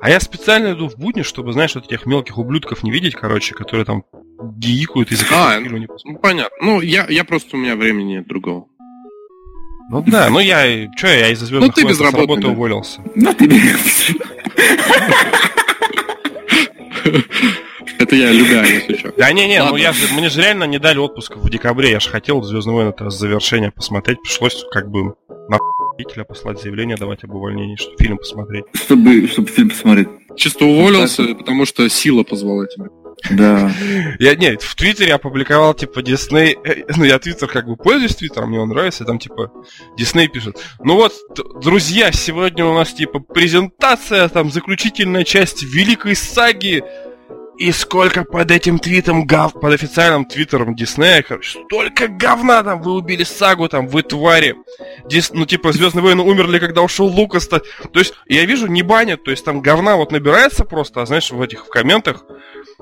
[0.00, 3.54] А я специально иду в будни, чтобы, знаешь, вот этих мелких ублюдков не видеть, короче,
[3.54, 4.04] которые там
[4.56, 6.56] гикают из-за а, ну, не ну, понятно.
[6.60, 8.66] Ну, я, я просто, у меня времени нет другого.
[9.90, 12.48] Ну да, ну я, что я из-за звездных ну, ты без работы, да.
[12.48, 13.00] уволился.
[13.16, 13.46] Ну ты
[17.98, 19.12] Это я любя, если что.
[19.18, 21.90] Да не, не, ну я же, мне же реально не дали отпуск в декабре.
[21.90, 24.22] Я же хотел Звездный войны это завершение посмотреть.
[24.22, 25.14] Пришлось как бы
[25.48, 25.58] на
[25.92, 28.66] родителя послать заявление, давать об увольнении, чтобы фильм посмотреть.
[28.74, 30.08] Чтобы, чтобы фильм посмотреть.
[30.36, 32.86] Чисто уволился, потому что сила позвала тебя.
[33.30, 33.70] Да.
[34.18, 36.56] Я, нет, в Твиттере опубликовал, типа, Дисней...
[36.64, 39.52] Э, ну, я Твиттер как бы пользуюсь Твиттером, мне он нравится, там, типа,
[39.96, 40.58] Дисней пишет.
[40.82, 41.12] Ну вот,
[41.62, 46.82] друзья, сегодня у нас, типа, презентация, там, заключительная часть великой саги
[47.60, 49.52] и сколько под этим твитом гав...
[49.52, 54.56] под официальным твиттером Диснея, короче, столько говна там, вы убили сагу там, вы твари.
[55.04, 55.30] Дис...
[55.34, 57.50] Ну, типа, Звездные войны умерли, когда ушел Лукас.
[57.50, 57.60] -то...
[57.92, 61.30] то есть, я вижу, не банят, то есть там говна вот набирается просто, а знаешь,
[61.30, 62.24] в этих в комментах.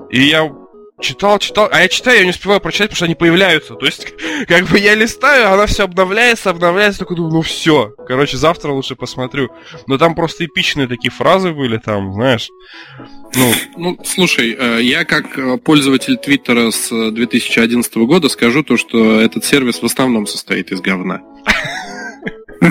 [0.09, 0.51] И я
[0.99, 3.75] читал, читал, а я читаю, я не успеваю прочитать, потому что они появляются.
[3.75, 4.13] То есть,
[4.47, 7.93] как бы я листаю, она все обновляется, обновляется, такой думаю, ну все.
[8.07, 9.49] Короче, завтра лучше посмотрю.
[9.87, 12.49] Но там просто эпичные такие фразы были, там, знаешь.
[13.35, 19.19] Ну, ну слушай, э, я как э, пользователь Твиттера с 2011 года скажу то, что
[19.21, 21.21] этот сервис в основном состоит из говна.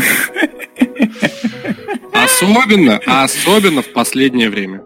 [2.13, 4.83] Особенно, особенно в последнее время.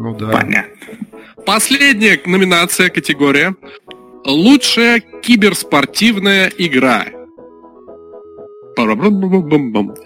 [0.00, 0.28] Ну да.
[0.28, 0.96] Понятно.
[1.44, 3.56] Последняя номинация, категория.
[4.24, 7.06] Лучшая киберспортивная игра.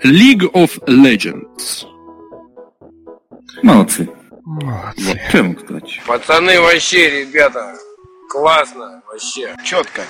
[0.02, 1.84] League of Legends.
[3.62, 4.08] Молодцы.
[4.46, 5.20] Молодцы.
[5.34, 5.34] Вот.
[5.34, 6.00] Могу сказать?
[6.06, 7.74] Пацаны, вообще, ребята,
[8.30, 9.54] классно, вообще.
[9.62, 10.00] Четко.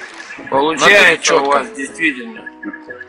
[0.49, 1.43] Получается четко.
[1.43, 2.45] у вас действительно.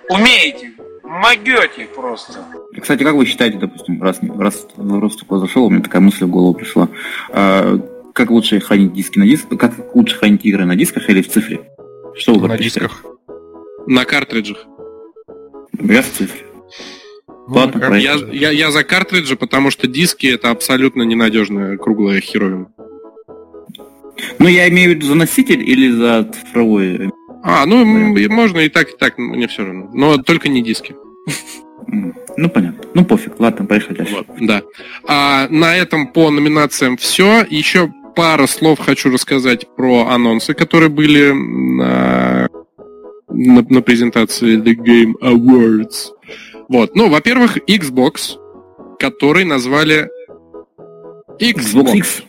[0.09, 0.73] Умеете,
[1.13, 2.39] могете просто.
[2.79, 6.29] Кстати, как вы считаете, допустим, раз, раз, раз такое зашел, у меня такая мысль в
[6.29, 6.89] голову пришла.
[7.29, 7.77] А,
[8.13, 11.69] как лучше хранить диски на дисках, как лучше хранить игры на дисках или в цифре?
[12.15, 13.03] Что вы На дисках.
[13.87, 14.65] На картриджах.
[15.79, 16.41] Я в цифре.
[17.47, 22.67] Ну, Ладно, я, я, я за картриджи, потому что диски это абсолютно ненадежная круглая херовина.
[24.39, 27.11] Ну, я имею в виду за носитель или за цифровой?
[27.43, 29.89] А, ну, можно и так, и так, мне все равно.
[29.93, 30.95] Но только не диски.
[32.37, 32.81] Ну, понятно.
[32.93, 33.37] Ну, пофиг.
[33.39, 34.15] Ладно, поехали дальше.
[34.15, 34.61] Вот, да.
[35.05, 37.45] А, на этом по номинациям все.
[37.49, 42.47] Еще пара слов хочу рассказать про анонсы, которые были на,
[43.29, 46.13] на, на презентации The Game Awards.
[46.69, 46.95] Вот.
[46.95, 48.37] Ну, во-первых, Xbox,
[48.99, 50.07] который назвали
[51.41, 51.73] Xbox.
[51.73, 52.23] Xbox X?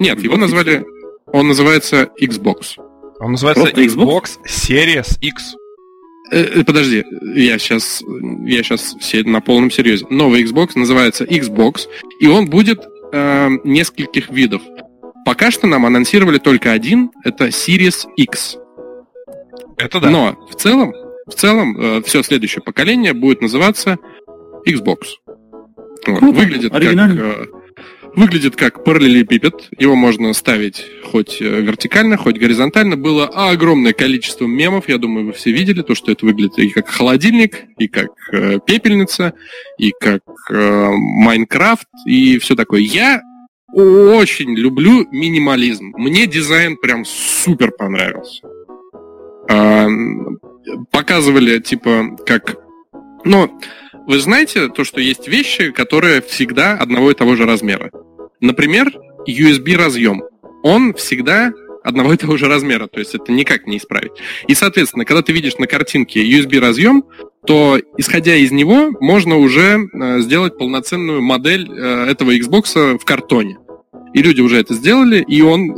[0.00, 0.84] Нет, Xbox его назвали...
[1.32, 2.76] Он называется Xbox.
[3.22, 3.86] Он называется Xbox?
[3.86, 5.54] Xbox Series X.
[6.32, 7.04] Э, э, подожди,
[7.36, 8.02] я сейчас,
[8.44, 10.06] я сейчас все на полном серьезе.
[10.10, 11.82] Новый Xbox называется Xbox,
[12.18, 14.62] и он будет э, нескольких видов.
[15.24, 18.56] Пока что нам анонсировали только один, это Series X.
[19.76, 20.10] Это да.
[20.10, 20.92] Но в целом,
[21.26, 23.98] в целом, э, все следующее поколение будет называться
[24.66, 24.98] Xbox.
[26.08, 26.22] Вот.
[26.22, 27.46] Выглядит как э,
[28.14, 29.70] Выглядит как параллелепипед.
[29.78, 32.96] Его можно ставить хоть э, вертикально, хоть горизонтально.
[32.96, 34.88] Было огромное количество мемов.
[34.88, 38.58] Я думаю, вы все видели то, что это выглядит и как холодильник, и как э,
[38.66, 39.32] пепельница,
[39.78, 42.80] и как э, Майнкрафт, и все такое.
[42.80, 43.22] Я
[43.72, 45.92] очень люблю минимализм.
[45.96, 48.42] Мне дизайн прям супер понравился.
[49.48, 49.88] Э,
[50.90, 52.56] показывали, типа, как...
[53.24, 53.58] Ну,
[54.06, 57.90] вы знаете то, что есть вещи, которые всегда одного и того же размера.
[58.40, 58.92] Например,
[59.26, 60.22] USB-разъем.
[60.62, 61.52] Он всегда
[61.84, 64.12] одного и того же размера, то есть это никак не исправить.
[64.46, 67.04] И, соответственно, когда ты видишь на картинке USB-разъем,
[67.46, 73.58] то, исходя из него, можно уже э, сделать полноценную модель э, этого Xbox в картоне.
[74.14, 75.74] И люди уже это сделали, и он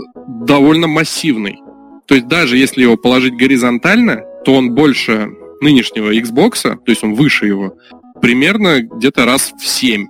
[0.47, 1.59] довольно массивный.
[2.07, 5.31] То есть даже если его положить горизонтально, то он больше
[5.63, 7.79] нынешнего Xbox, то есть он выше его,
[8.25, 10.09] примерно где-то раз в 7.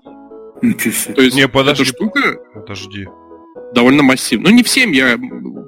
[1.17, 2.21] То есть не, подожди, эта штука
[2.55, 3.09] подожди.
[3.75, 4.53] довольно массивная.
[4.53, 5.19] Ну, не в 7, я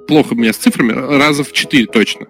[0.07, 2.27] плохо у меня с цифрами, раза в 4 точно.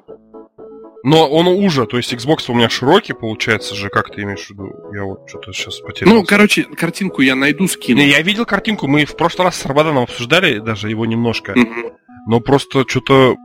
[1.03, 4.49] Но он уже, то есть Xbox у меня широкий, получается же, как ты имеешь в
[4.49, 4.71] виду?
[4.91, 6.11] Я вот что-то сейчас потерял.
[6.11, 7.99] Ну, короче, картинку я найду, скину.
[7.99, 11.51] Не, я видел картинку, мы в прошлый раз с Рабаданом обсуждали даже его немножко.
[11.51, 11.93] Угу.
[12.25, 13.35] Но просто что-то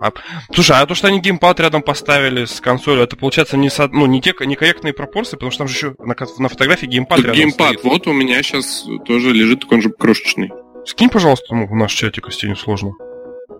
[0.00, 0.12] а,
[0.52, 4.06] слушай, а то, что они геймпад рядом поставили с консолью, это получается не, со, ну,
[4.06, 7.78] не те некорректные пропорции, потому что там же еще на, на фотографии геймпад рядом Геймпад,
[7.78, 7.84] стоит.
[7.84, 10.50] вот у меня сейчас тоже лежит, такой же крошечный.
[10.86, 12.92] Скинь, пожалуйста, ну, в наш чатик, если не сложно.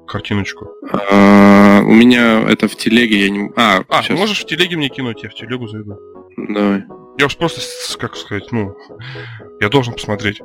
[0.06, 0.68] Картиночку.
[0.90, 3.50] А, у меня это в телеге, я не...
[3.56, 4.18] А, а сейчас.
[4.18, 5.98] можешь в телеге мне кинуть, я в телегу зайду.
[6.36, 6.84] Давай.
[7.18, 7.60] Я уж просто,
[7.98, 8.76] как сказать, ну,
[9.60, 10.40] я должен посмотреть.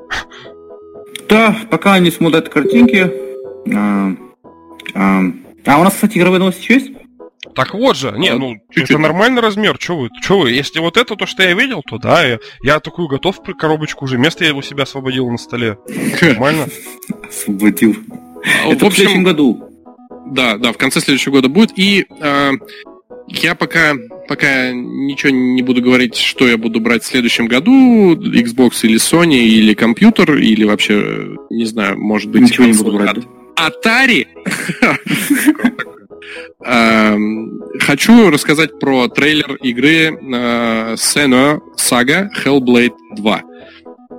[1.30, 3.12] Да, пока они смотрят картинки,
[3.74, 4.12] а,
[4.96, 5.22] а,
[5.66, 6.92] а у нас, кстати, игровые новости еще есть?
[7.56, 8.92] Так вот же, не, а, ну, чуть-чуть.
[8.92, 11.98] это нормальный размер, что вы, что вы, если вот это то, что я видел, то
[11.98, 15.78] да, я, я такую готов коробочку уже, место я у себя освободил на столе.
[16.22, 16.68] Нормально.
[17.28, 17.96] Освободил.
[18.66, 19.70] А, это в, следующем году.
[20.28, 21.78] Да, да, в конце следующего года будет.
[21.78, 22.52] И э,
[23.28, 23.94] я пока,
[24.28, 29.36] пока ничего не буду говорить, что я буду брать в следующем году, Xbox или Sony,
[29.36, 32.42] или компьютер, или вообще, не знаю, может быть...
[32.42, 33.18] Ничего не буду брать.
[33.56, 34.28] Atari.
[36.66, 43.42] Эм, хочу рассказать про трейлер игры э, Senua Saga Hellblade 2.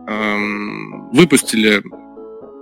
[0.09, 1.83] Эм, выпустили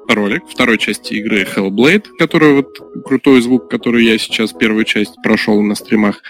[0.09, 2.69] ролик второй части игры Hellblade, который вот
[3.05, 6.23] крутой звук, который я сейчас первую часть прошел на стримах.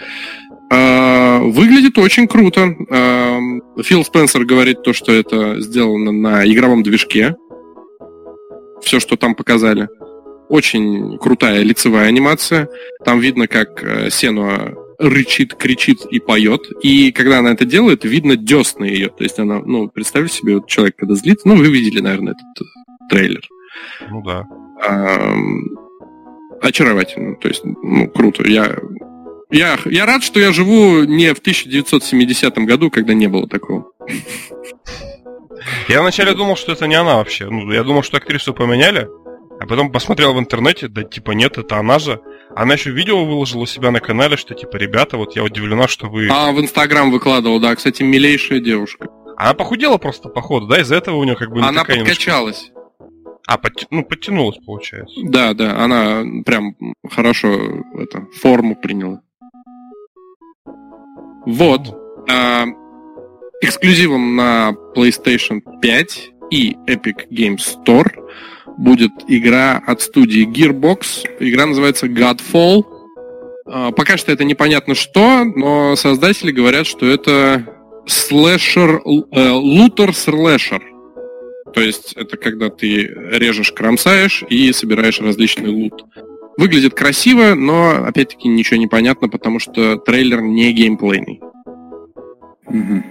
[0.71, 2.61] Э, выглядит очень круто.
[2.89, 7.35] Эм, Фил Спенсер говорит то, что это сделано на игровом движке.
[8.81, 9.87] Все, что там показали.
[10.53, 12.69] Очень крутая лицевая анимация.
[13.03, 16.61] Там видно, как э, Сенуа рычит, кричит и поет.
[16.83, 19.09] И когда она это делает, видно десны ее.
[19.09, 22.67] То есть она, ну, представьте себе, вот человек, когда злится, ну, вы видели, наверное, этот
[22.67, 23.41] э, трейлер.
[24.11, 24.45] Ну да.
[24.87, 25.33] А,
[26.61, 27.35] очаровательно.
[27.37, 28.47] То есть, ну, круто.
[28.47, 28.77] Я,
[29.49, 33.91] я, я рад, что я живу не в 1970 году, когда не было такого.
[35.87, 37.49] Я вначале думал, что это не она вообще.
[37.49, 39.07] Ну, я думал, что актрису поменяли.
[39.63, 42.19] А потом посмотрел в интернете, да типа нет, это она же.
[42.53, 46.09] Она еще видео выложила у себя на канале, что типа, ребята, вот я удивлена, что
[46.09, 46.27] вы...
[46.29, 49.07] А, в Инстаграм выкладывал, да, кстати, милейшая девушка.
[49.37, 51.61] Она похудела просто, походу, да, из-за этого у нее как бы...
[51.61, 52.71] Она подкачалась.
[52.71, 53.39] Немножко...
[53.47, 53.87] А, под...
[53.89, 55.15] ну, подтянулась, получается.
[55.23, 56.75] Да, да, она прям
[57.09, 57.47] хорошо
[57.97, 59.21] это, форму приняла.
[61.45, 61.87] Вот.
[62.29, 62.65] А,
[63.61, 68.22] эксклюзивом на PlayStation 5 и Epic Games Store
[68.77, 71.27] будет игра от студии Gearbox.
[71.39, 72.83] Игра называется Godfall.
[73.65, 77.65] А, пока что это непонятно что, но создатели говорят, что это
[78.05, 80.81] слэшер, э, лутер-слэшер.
[81.73, 86.03] То есть это когда ты режешь, кромсаешь и собираешь различный лут.
[86.57, 91.41] Выглядит красиво, но, опять-таки, ничего не понятно, потому что трейлер не геймплейный.
[92.67, 93.03] Мгм.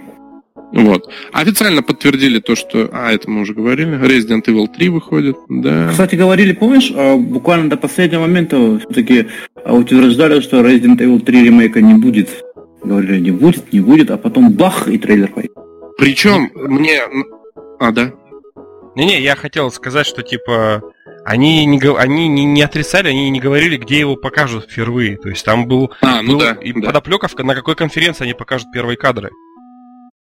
[0.73, 1.07] Вот.
[1.31, 2.89] Официально подтвердили то, что...
[2.91, 3.95] А, это мы уже говорили.
[3.95, 5.89] Resident Evil 3 выходит, да.
[5.89, 9.27] Кстати, говорили, помнишь, а, буквально до последнего момента все-таки
[9.65, 12.29] утверждали, что Resident Evil 3 ремейка не будет.
[12.83, 15.59] Говорили, не будет, не будет, а потом бах, и трейлер появился.
[15.97, 17.01] Причем мне...
[17.79, 18.11] А, да?
[18.95, 20.81] Не-не, я хотел сказать, что типа
[21.23, 25.17] они не, они не, не отрицали, они не говорили, где его покажут впервые.
[25.17, 26.57] То есть там был, А, ну был да.
[26.61, 26.87] и да.
[26.87, 29.29] подоплека, на какой конференции они покажут первые кадры.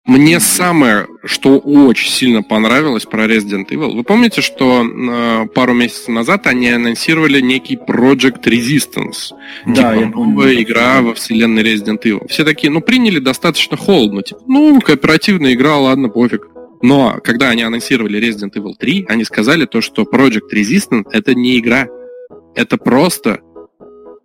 [0.08, 6.08] Мне самое, что очень сильно понравилось про Resident Evil, вы помните, что э, пару месяцев
[6.08, 9.34] назад они анонсировали некий Project Resistance?
[9.66, 10.34] Да, Типа я помню.
[10.34, 12.26] новая игра во вселенной Resident Evil.
[12.30, 14.24] Все такие, ну, приняли достаточно холодно.
[14.24, 16.48] Типа, ну, кооперативная игра, ладно, пофиг.
[16.82, 21.60] Но когда они анонсировали Resident Evil 3, они сказали то, что Project Resistance это не
[21.60, 21.90] игра.
[22.56, 23.42] Это просто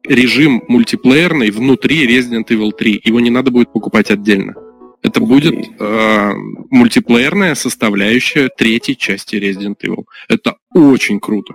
[0.06, 3.02] режим мультиплеерный внутри Resident Evil 3.
[3.04, 4.54] Его не надо будет покупать отдельно.
[5.02, 6.30] Это Ух будет э,
[6.70, 10.04] мультиплеерная составляющая третьей части Resident Evil.
[10.28, 11.54] Это очень круто.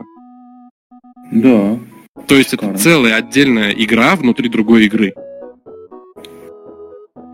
[1.31, 1.79] Да.
[2.27, 2.77] То есть это Шикарно.
[2.77, 5.13] целая отдельная игра внутри другой игры.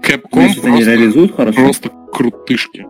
[0.03, 1.59] Capcom Если просто, реализуют хорошо.
[1.59, 2.85] просто крутышки.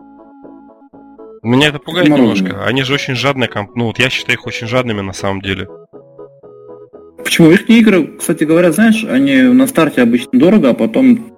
[1.42, 2.50] Меня это пугает Мороженое.
[2.50, 2.66] немножко.
[2.66, 3.74] Они же очень жадные комп...
[3.74, 5.68] Ну вот я считаю их очень жадными на самом деле.
[7.22, 7.50] Почему?
[7.50, 11.33] Их игры, кстати говоря, знаешь, они на старте обычно дорого, а потом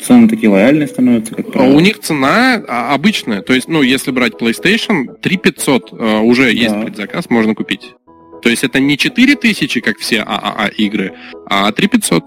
[0.00, 1.76] цены такие лояльные становятся, как А правило.
[1.76, 3.42] у них цена а, обычная.
[3.42, 6.82] То есть, ну, если брать PlayStation, 3500 э, уже есть Да.
[6.82, 7.94] предзаказ, можно купить.
[8.42, 11.12] То есть это не 4000, как все ААА игры,
[11.48, 12.24] а 3500.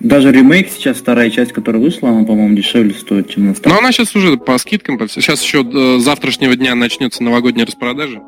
[0.00, 3.78] Даже ремейк сейчас, вторая часть, которая вышла, она, по-моему, дешевле стоит, чем на Но старте.
[3.78, 8.20] она сейчас уже по скидкам, по сейчас еще до завтрашнего дня начнется новогодняя распродажа.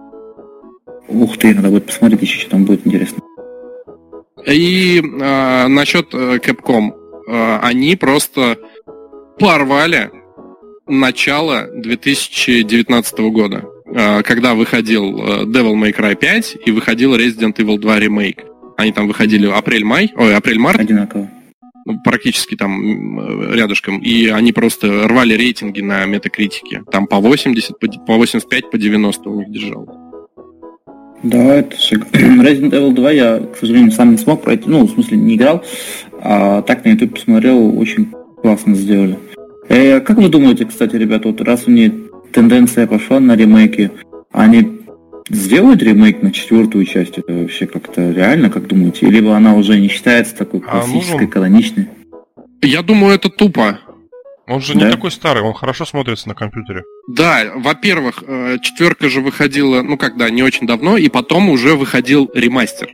[1.09, 3.18] Ух ты, надо будет посмотреть еще, что там будет интересно.
[4.46, 6.92] И э, насчет э, Capcom.
[7.28, 8.56] Э, они просто
[9.38, 10.10] порвали
[10.86, 13.64] начало 2019 года,
[13.94, 18.44] э, когда выходил э, Devil May Cry 5 и выходил Resident Evil 2 ремейк.
[18.76, 21.28] Они там выходили апрель-май, ой, апрель-март, Одинаково.
[21.84, 26.82] ну, практически там рядышком, и они просто рвали рейтинги на метакритике.
[26.90, 30.07] Там по 80, по д- по 85, по 90 у них держал.
[31.22, 32.06] Да, это шик.
[32.12, 34.64] Resident Evil 2 я, к сожалению, сам не смог пройти.
[34.68, 35.64] Ну, в смысле, не играл.
[36.20, 38.12] А так на YouTube посмотрел, очень
[38.42, 39.18] классно сделали.
[39.68, 41.92] Э, как вы думаете, кстати, ребята, вот раз у них
[42.32, 43.90] тенденция пошла на ремейки,
[44.32, 44.78] они
[45.28, 47.18] сделают ремейк на четвертую часть?
[47.18, 49.06] Это вообще как-то реально, как думаете?
[49.10, 51.88] Либо она уже не считается такой А, классической, ну, каноничной?
[52.62, 53.78] Я думаю, это тупо.
[54.46, 54.86] Он же Да.
[54.86, 56.82] не такой старый, он хорошо смотрится на компьютере.
[57.09, 62.30] Да, во-первых, э, четверка же выходила, ну когда, не очень давно, и потом уже выходил
[62.35, 62.90] ремастер.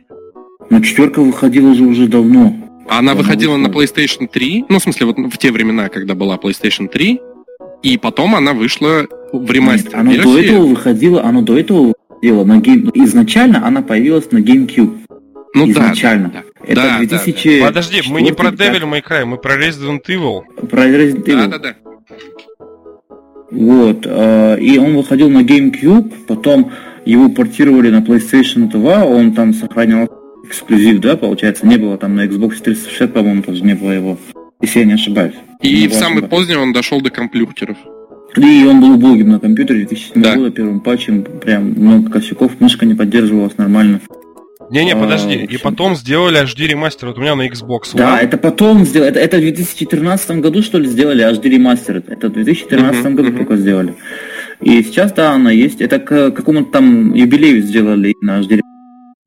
[0.69, 2.55] Но четверка выходила же уже давно.
[2.87, 3.67] Она Давно выходила на.
[3.67, 7.19] PlayStation 3, ну, в смысле, вот в те времена, когда была PlayStation 3,
[7.83, 12.45] и потом она вышла в Нет, ремастер оно до этого выходило, оно до этого выходило
[12.45, 12.91] на гейм...
[12.93, 14.97] Изначально она появилась на GameCube.
[15.55, 16.29] Ну да, изначально.
[16.29, 17.61] да, Это Да, 2000...
[17.61, 20.43] Подожди, мы не про Devil May Cry, мы про Resident Evil.
[20.61, 21.47] да, Про Resident да, Evil.
[21.47, 21.75] да, да.
[23.55, 24.05] Вот.
[24.05, 26.71] э, И он выходил на GameCube, потом
[27.05, 30.07] его портировали на PlayStation 2, он там сохранял
[30.47, 34.17] эксклюзив, да, получается, не было там на Xbox 360, по-моему, тоже не было его,
[34.61, 35.33] если я не ошибаюсь.
[35.61, 37.77] И Не в самый поздний он дошел до компьютеров.
[38.37, 40.35] И он был убогим на компьютере 2007 Да.
[40.35, 44.01] года, первым патчем, прям много косяков, мышка не поддерживалась нормально.
[44.71, 45.35] Не-не, А, подожди.
[45.35, 47.07] И потом сделали HD ремастер.
[47.07, 47.97] Вот у меня на Xbox One.
[47.97, 49.09] Да, это потом сделали.
[49.11, 52.01] Это, это в 2013 году, что ли, сделали HD ремастер.
[52.07, 53.37] Это в 2013 Мгм, году мгм.
[53.37, 53.93] только сделали.
[54.61, 55.81] И сейчас, да, она есть.
[55.81, 58.61] Это к какому-то там юбилею сделали на HD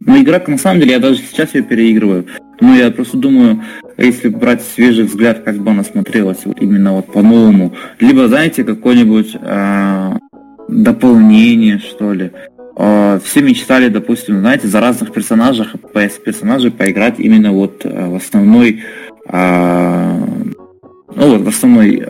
[0.00, 2.26] Но игра, на самом деле, я даже сейчас ее переигрываю.
[2.60, 3.62] Но я просто думаю,
[3.98, 7.74] если брать свежий взгляд, как бы она смотрелась вот именно вот по-новому.
[8.00, 10.16] Либо, знаете, какое-нибудь а,
[10.68, 12.30] дополнение, что ли.
[12.80, 15.74] А, все мечтали, допустим, знаете, за разных персонажах,
[16.24, 18.84] персонажей поиграть именно вот а, в основной,
[19.26, 20.16] а,
[21.14, 22.06] ну вот в основной,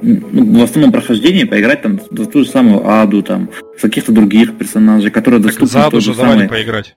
[0.00, 4.56] ну, в основном прохождении поиграть там за ту же самую Аду, там, за каких-то других
[4.56, 6.48] персонажей, которые Так доступны заду тот же давали самый.
[6.48, 6.94] поиграть.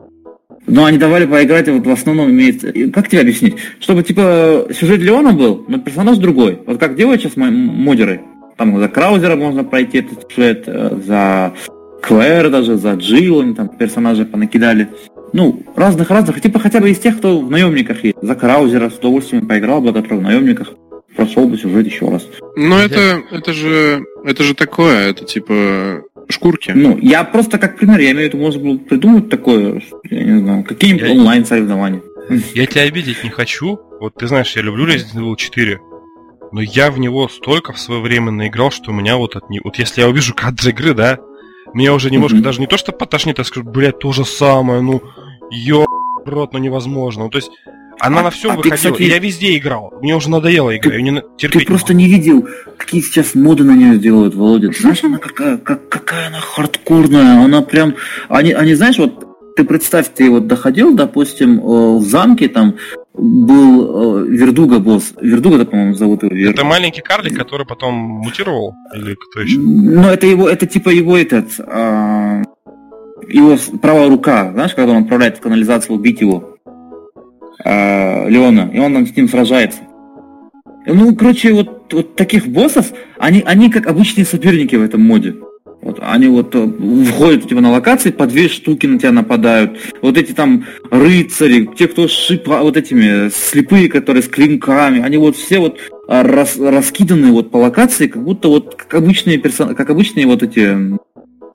[0.68, 2.72] Но они давали поиграть, вот в основном имеется...
[2.92, 3.56] Как тебе объяснить?
[3.80, 6.60] Чтобы, типа, сюжет Леона был, но персонаж другой.
[6.66, 8.22] Вот как делают сейчас мо- модеры.
[8.58, 11.54] Там за Краузера можно пройти этот сюжет, э, за
[12.08, 14.90] Клэр даже, за Джилл, они там персонажей понакидали.
[15.34, 18.18] Ну, разных-разных, типа хотя бы из тех, кто в наемниках есть.
[18.22, 20.70] За Краузера с удовольствием поиграл бы, который в наемниках.
[21.16, 22.28] Прошел бы сюжет еще раз.
[22.56, 26.72] Но это, это же, это же такое, это типа шкурки.
[26.76, 30.40] Ну, я просто как пример, я имею в виду, можно было придумать такое, я не
[30.40, 32.02] знаю, какие-нибудь Я- онлайн соревнования.
[32.54, 33.80] Я тебя обидеть не хочу.
[34.00, 35.80] Вот ты знаешь, я люблю Resident Evil 4.
[36.52, 39.60] Но я в него столько в свое время наиграл, что у меня вот от не...
[39.64, 41.20] Вот если я увижу кадр игры, да,
[41.76, 45.02] меня уже немножко даже не то, что потошнит, а скажу, блядь, то же самое, ну,
[45.52, 45.86] ё
[46.26, 47.26] рот, ну невозможно.
[47.26, 47.52] Ну, то есть,
[48.00, 48.94] она А- на всем а ты, выходила.
[48.94, 49.94] кстати, и я везде играл.
[50.02, 50.96] Мне уже надоело игра.
[50.96, 52.04] Я не терпеть Ты просто могу.
[52.06, 52.48] не видел,
[52.78, 54.70] какие сейчас моды на нее делают, Володя.
[54.70, 57.96] Ты знаешь, она какая, как, какая она хардкорная, она прям...
[58.30, 62.76] Они, они, знаешь, вот ты представь, ты вот доходил, допустим, э, в замке там
[63.18, 65.14] был э, Вердуга босс.
[65.22, 66.36] Вердуга, да, по-моему, зовут его.
[66.36, 68.74] Вер- Это маленький карлик, который потом мутировал?
[68.94, 69.60] Или кто еще?
[69.60, 72.42] Ну, это его, это типа его этот, а,
[73.28, 76.58] его правая рука, знаешь, когда он отправляет в канализацию убить его,
[77.64, 79.80] а, Леона, и он там с ним сражается.
[80.88, 85.36] Ну, короче, вот, вот таких боссов, они, они как обычные соперники в этом моде.
[85.86, 86.68] Вот, они вот э,
[87.12, 89.80] входят у тебя на локации, по две штуки на тебя нападают.
[90.02, 95.36] Вот эти там рыцари, те, кто шипа, вот этими слепые, которые с клинками, они вот
[95.36, 99.76] все вот а, рас- раскиданы вот по локации, как будто вот как обычные персо...
[99.76, 100.98] как обычные вот эти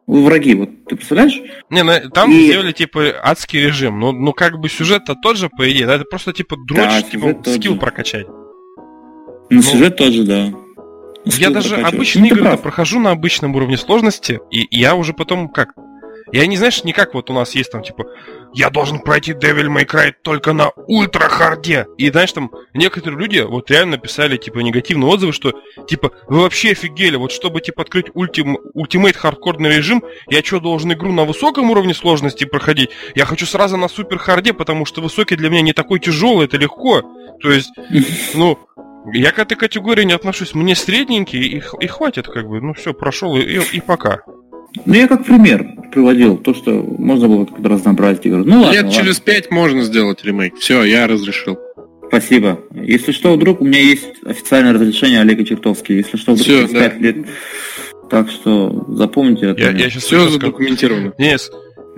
[0.06, 0.54] враги.
[0.54, 1.40] Вот ты представляешь?
[1.68, 3.98] Не, ну, там И- сделали, типа, адский режим.
[3.98, 5.86] Ну, ну как бы сюжет-то тот же, по идее.
[5.86, 7.80] да, Это просто, типа, дрочь, Да, типа, скилл же.
[7.80, 8.26] прокачать.
[9.50, 10.52] Ну, сюжет тоже, да.
[11.24, 11.94] Я Скилл даже прокачивать.
[11.94, 15.70] обычные Ну, игры прохожу на обычном уровне сложности, и я уже потом как?
[16.32, 18.04] Я не знаешь, не как вот у нас есть там, типа,
[18.54, 21.86] я должен пройти Devil May Cry только на ultra hard е.
[21.98, 25.52] И знаешь, там некоторые люди вот реально писали, типа, негативные отзывы, что,
[25.88, 30.92] типа, вы вообще офигели, вот чтобы, типа, открыть ultim, ultimate хардкорный режим, я что, должен
[30.92, 32.90] игру на высоком уровне сложности проходить?
[33.14, 36.44] Я хочу сразу на super hard е, потому что высокий для меня не такой тяжелый,
[36.44, 37.02] это легко.
[37.40, 37.70] То есть,
[38.34, 38.58] ну,
[39.12, 40.54] я к этой категории не отношусь.
[40.54, 42.60] Мне средненький и, х- и хватит, как бы.
[42.60, 44.20] Ну все, прошел и, и- и пока.
[44.86, 48.44] Ну, я как пример приводил, то, что можно было как-то разнообразить игру.
[48.44, 49.00] Ну, ладно, Лет ладно.
[49.00, 50.54] через пять можно сделать ремейк.
[50.56, 51.58] Все, я разрешил.
[52.06, 52.60] Спасибо.
[52.72, 55.92] Если что, вдруг у меня есть официальное разрешение Олега Чертовски.
[55.92, 56.88] Если что, вдруг Всё, через да.
[56.90, 57.16] 5 лет.
[58.10, 59.60] Так что запомните это.
[59.60, 61.14] Я, я сейчас Все задокументировано.
[61.18, 61.40] Нет,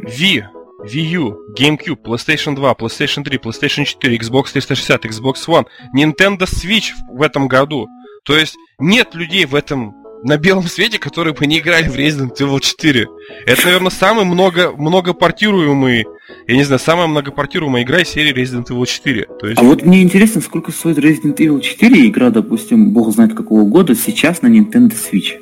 [0.01, 0.43] Wii,
[0.85, 5.65] Wii U, GameCube, PlayStation 2, PlayStation 3, PlayStation 4, Xbox 360, Xbox One,
[5.97, 7.89] Nintendo Switch в этом году.
[8.25, 9.95] То есть нет людей в этом
[10.25, 13.07] на белом свете, которые бы не играли в Resident Evil 4.
[13.47, 16.05] Это, наверное, самый много, многопортируемый,
[16.47, 19.27] я не знаю, самая многопортируемая игра из серии Resident Evil 4.
[19.41, 23.35] То есть, А вот мне интересно, сколько стоит Resident Evil 4, игра, допустим, бог знает
[23.35, 25.41] какого года, сейчас на Nintendo Switch.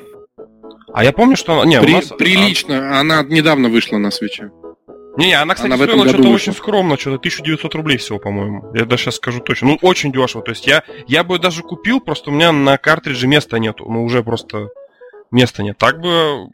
[0.93, 1.65] а я помню, что она...
[1.69, 2.99] Не, При- нас- прилично.
[2.99, 4.49] Она недавно вышла на свече.
[5.17, 6.35] Не, не, она, кстати, Она стоила что-то вышла.
[6.35, 8.71] очень скромно, что-то 1900 рублей всего, по-моему.
[8.73, 9.69] Я даже сейчас скажу точно.
[9.69, 10.43] Ну, очень дешево.
[10.43, 13.85] То есть я, я бы даже купил, просто у меня на картридже места нету.
[13.89, 14.69] Ну, уже просто
[15.31, 15.77] места нет.
[15.77, 16.45] Так бы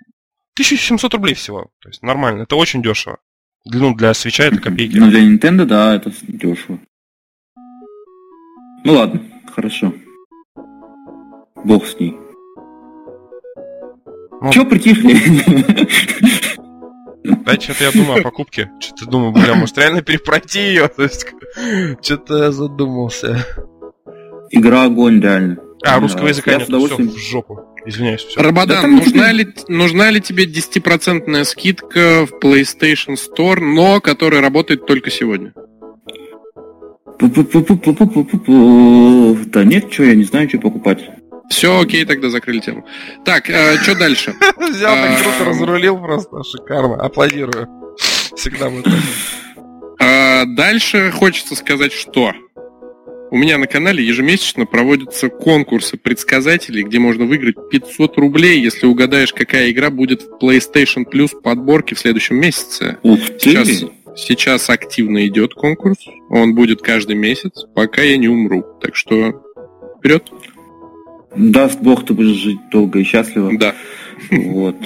[0.56, 1.68] 1700 рублей всего.
[1.82, 2.44] То есть нормально.
[2.44, 3.18] Это очень дешево.
[3.66, 4.98] Для- Ну, для свеча это копейки.
[4.98, 6.80] Ну, для Nintendo, да, это дешево.
[8.84, 9.22] Ну ладно,
[9.54, 9.94] хорошо.
[11.64, 12.18] Бог с ней.
[14.42, 15.16] Ну, Чё притихли?
[17.45, 18.70] Да, что-то я думаю о покупке.
[18.80, 20.88] Что-то думаю, бля, может реально перепройти ее.
[20.88, 21.26] То есть,
[22.02, 23.45] что-то я задумался.
[24.49, 25.58] Игра огонь, реально.
[25.84, 26.68] А, Да, русского языка я нет.
[26.68, 27.10] Все, удовольствием.
[27.10, 27.60] в жопу.
[27.86, 28.38] Извиняюсь, все.
[28.38, 34.41] Да Рабадан, там нужна ли, нужна ли тебе 10% скидка в PlayStation Store, но которая
[34.41, 35.54] работает только сегодня?
[39.45, 41.10] Да нет, что, я не знаю, что покупать.
[41.49, 42.86] Все, окей, тогда закрыли тему.
[43.26, 44.36] Так, что дальше?
[44.57, 46.44] Взял так круто, разрулил просто.
[46.44, 46.95] Шикарно.
[46.95, 47.68] Аплодирую.
[48.36, 48.94] Всегда вот так.
[49.99, 52.34] А, Дальше хочется сказать, что
[53.30, 59.34] у меня на канале ежемесячно проводятся конкурсы предсказателей, где можно выиграть 500 рублей, если угадаешь,
[59.34, 62.98] какая игра будет в PlayStation Plus подборке в следующем месяце.
[63.03, 63.40] Ух ты!
[63.40, 63.84] Сейчас,
[64.15, 65.98] сейчас активно идет конкурс.
[66.30, 68.64] Он будет каждый месяц, пока я не умру.
[68.82, 69.44] Так что
[69.99, 70.32] вперед.
[71.38, 73.52] Даст бог, ты будешь жить долго и счастливо.
[73.58, 73.76] Да.
[74.32, 74.76] Вот.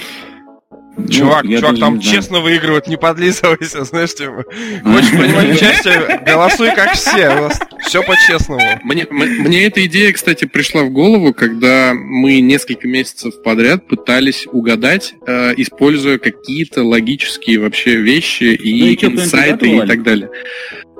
[0.94, 4.44] Ну, Чувак, я чувак, там честно выигрывают, не подлизывайся, знаешь, типа.
[4.84, 7.50] Хочешь принимать участие, голосуй как все.
[7.86, 8.62] Все по-честному.
[8.84, 15.14] Мне, мне эта идея, кстати, пришла в голову, когда мы несколько месяцев подряд пытались угадать,
[15.26, 20.28] э, используя какие-то логические вообще вещи Ну и и чё, кто-нибудь инсайты и так далее.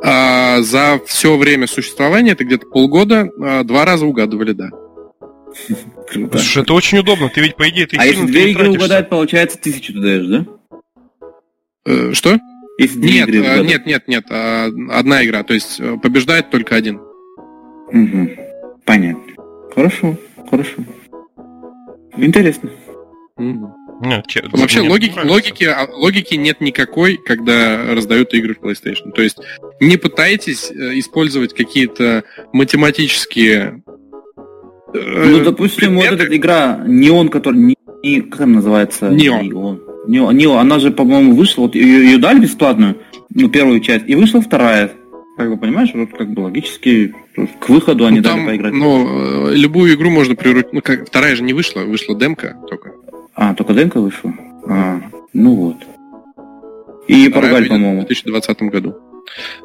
[0.03, 4.71] А, за все время существования, это где-то полгода, а, два раза угадывали, да.
[6.09, 6.39] Круто.
[6.39, 7.29] Слушай, это очень удобно.
[7.29, 10.47] Ты ведь, по идее, ты А если две игры угадать, получается, тысячу ты даешь, да?
[11.85, 12.39] Э, что?
[12.79, 13.67] Если две Нет, игры э, угадать.
[13.67, 17.01] нет, нет, нет, а, одна игра, то есть э, побеждает только один.
[17.91, 18.31] Мгм.
[18.85, 19.33] Понятно.
[19.75, 20.17] Хорошо,
[20.51, 20.77] хорошо.
[22.17, 22.71] Интересно.
[23.37, 29.13] Нет, че, Вообще логики, логики, а, логики нет никакой, когда раздают игры в PlayStation.
[29.15, 29.39] То есть
[29.81, 33.83] не пытайтесь использовать какие-то математические
[34.95, 36.11] ну, допустим, предметы.
[36.11, 39.09] вот эта игра Неон, который не, не как она называется?
[39.11, 39.81] Неон.
[40.07, 40.37] Неон.
[40.37, 42.97] Неон, она же, по-моему, вышла, вот ее, ее дали бесплатную,
[43.35, 44.93] ну, первую часть, и вышла вторая.
[45.37, 47.15] Как бы понимаешь, вот как бы логически
[47.61, 48.75] к выходу они ну, там, дали поиграть.
[48.75, 50.73] Ну, э, любую игру можно превратить.
[50.73, 52.93] Ну, как вторая же не вышла, вышла демка только.
[53.35, 54.35] А, только демка вышла?
[54.69, 55.01] А,
[55.33, 55.77] ну вот.
[57.09, 58.03] И поругали, по-моему.
[58.03, 58.97] В 2020 году.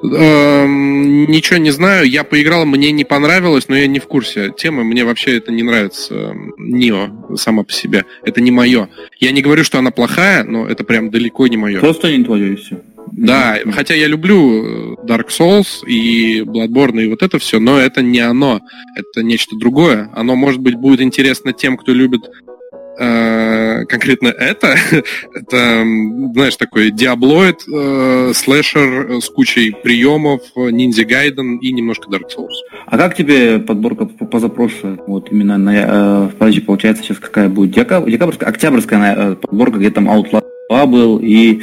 [0.03, 4.83] Эм, ничего не знаю, я поиграл, мне не понравилось, но я не в курсе темы,
[4.83, 6.13] мне вообще это не нравится.
[6.13, 8.89] Эм, Нио сама по себе, это не мое.
[9.19, 11.79] Я не говорю, что она плохая, но это прям далеко не мое.
[11.79, 12.81] Просто не твое и все.
[13.11, 18.01] Да, хотя я люблю э, Dark Souls и Bloodborne и вот это все, но это
[18.01, 18.61] не оно,
[18.95, 20.09] это нечто другое.
[20.13, 22.29] Оно, может быть, будет интересно тем, кто любит
[22.99, 24.75] э, конкретно это.
[25.33, 25.83] это,
[26.33, 32.55] знаешь, такой диаблоид, э, слэшер с кучей приемов, ниндзя гайден и немножко Dark Souls.
[32.85, 34.99] А как тебе подборка позапрошлая?
[35.07, 37.71] Вот именно на, э, подожди, получается сейчас какая будет?
[37.71, 41.61] Декабрьская, октябрьская э, подборка, где там Outlast 2 был и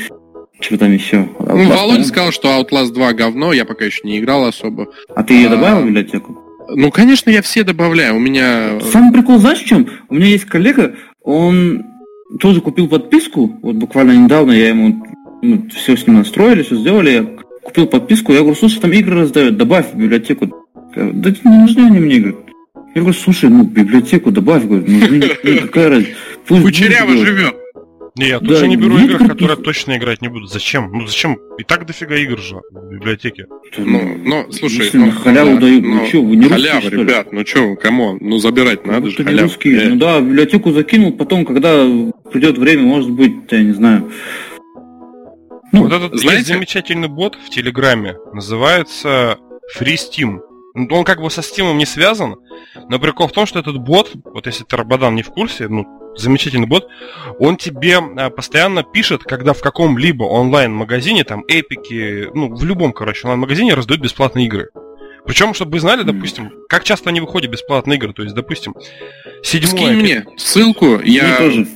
[0.60, 1.28] что там еще?
[1.38, 4.88] Outlast, ну, Володя сказал, что Outlast 2 говно, я пока еще не играл особо.
[5.14, 5.50] А ты ее а...
[5.50, 6.40] добавил в библиотеку?
[6.68, 8.16] Ну, конечно, я все добавляю.
[8.16, 8.80] У меня...
[8.90, 9.86] Самый прикол, знаешь, в чем?
[10.08, 10.94] У меня есть коллега,
[11.24, 11.84] он
[12.38, 15.04] тоже купил подписку, вот буквально недавно я ему
[15.42, 17.26] ну, все с ним настроили, все сделали, я
[17.62, 20.66] купил подписку, я говорю, слушай, там игры раздают, добавь в библиотеку.
[20.94, 22.40] Да не нужны они мне, говорит.
[22.94, 25.28] Я говорю, слушай, ну, библиотеку добавь, говорю, нужны,
[25.62, 26.12] какая разница.
[26.46, 27.63] Кучеряво живет.
[28.16, 30.46] Не, я тоже да, не беру игры, которые точно играть не буду.
[30.46, 30.92] Зачем?
[30.92, 31.36] Ну зачем?
[31.58, 33.46] И так дофига игр же в библиотеке.
[33.76, 37.32] Ну, ну слушай, ну, халяву да, дают, ну, ну что, вы не Халява, русские, ребят,
[37.32, 38.16] ну что, кому?
[38.20, 39.48] Ну забирать надо ну, же, халяву.
[39.48, 39.82] Русские.
[39.82, 39.88] Э.
[39.88, 41.84] Ну да, в библиотеку закинул, потом, когда
[42.30, 44.08] придет время, может быть, я не знаю.
[45.72, 46.36] Ну, вот этот знаете?
[46.36, 49.38] есть замечательный бот в Телеграме, называется
[49.76, 50.38] Free Steam.
[50.76, 52.36] Он как бы со Steam не связан,
[52.88, 55.84] но прикол в том, что этот бот, вот если ты Рабадан не в курсе, ну,
[56.16, 56.88] замечательный бот,
[57.38, 63.22] он тебе а, постоянно пишет, когда в каком-либо онлайн-магазине, там, эпики, ну, в любом, короче,
[63.24, 64.68] онлайн-магазине раздают бесплатные игры.
[65.26, 68.12] Причем, чтобы вы знали, допустим, как часто они выходят бесплатные игры.
[68.12, 68.74] То есть, допустим,
[69.42, 69.70] седьмое...
[69.70, 71.36] Скинь мне ссылку, я...
[71.36, 71.66] тоже.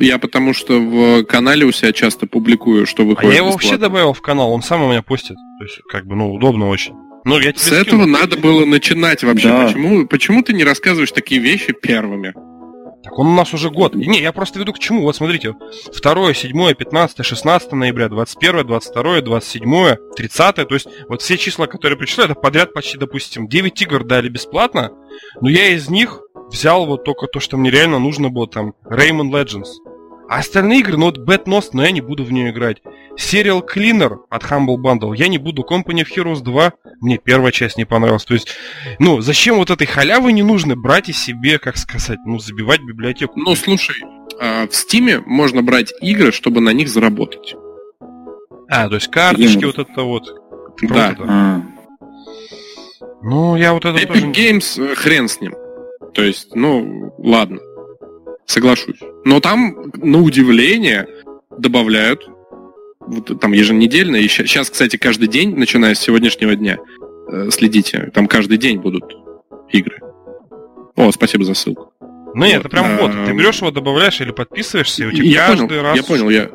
[0.00, 3.30] Я потому что в канале у себя часто публикую, что выходит.
[3.30, 3.68] А я его бесплатно.
[3.68, 5.36] вообще добавил в канал, он сам у меня постит.
[5.58, 6.94] То есть, как бы, ну, удобно очень.
[7.24, 7.80] Ну, я тебе С скину.
[7.80, 9.48] этого надо было начинать вообще.
[9.48, 9.66] Да.
[9.66, 12.34] Почему, почему ты не рассказываешь такие вещи первыми?
[13.04, 13.94] Так он у нас уже год.
[13.94, 15.02] Не, я просто веду к чему.
[15.02, 15.54] Вот смотрите.
[15.92, 20.54] 2, 7, 15, 16 ноября, 21, 22, 27, 30.
[20.56, 24.90] То есть вот все числа, которые причисляют, это подряд почти, допустим, 9 игр дали бесплатно.
[25.42, 29.30] Но я из них взял вот только то, что мне реально нужно было, там, Rayman
[29.30, 29.68] Legends.
[30.28, 32.82] А остальные игры, ну вот Bad Nost, но я не буду в нее играть.
[33.18, 35.62] Serial Cleaner от Humble Bundle я не буду.
[35.62, 38.24] Company of Heroes 2 мне первая часть не понравилась.
[38.24, 38.48] То есть,
[38.98, 43.38] ну, зачем вот этой халявы не нужно брать и себе, как сказать, ну, забивать библиотеку?
[43.38, 43.96] Ну, слушай,
[44.40, 47.54] а, в Стиме можно брать игры, чтобы на них заработать.
[48.68, 49.66] А, то есть карточки Game.
[49.66, 50.40] вот это вот.
[50.82, 51.14] Да.
[51.20, 51.62] А.
[53.22, 54.26] Ну, я вот это Epic тоже...
[54.26, 55.54] Games, э, хрен с ним.
[56.14, 57.58] То есть, ну, ладно.
[58.46, 59.00] Соглашусь.
[59.24, 61.06] Но там, на удивление,
[61.58, 62.28] добавляют
[63.00, 64.16] вот, там еженедельно.
[64.16, 66.78] И сейчас, кстати, каждый день, начиная с сегодняшнего дня,
[67.30, 68.10] э, следите.
[68.14, 69.04] Там каждый день будут
[69.70, 69.98] игры.
[70.96, 71.92] О, спасибо за ссылку.
[72.34, 72.60] Ну нет, вот.
[72.60, 73.26] это прям вот.
[73.26, 75.96] Ты берешь его, добавляешь или подписываешься, и у тебя я каждый понял, раз...
[75.96, 76.50] Я понял, я,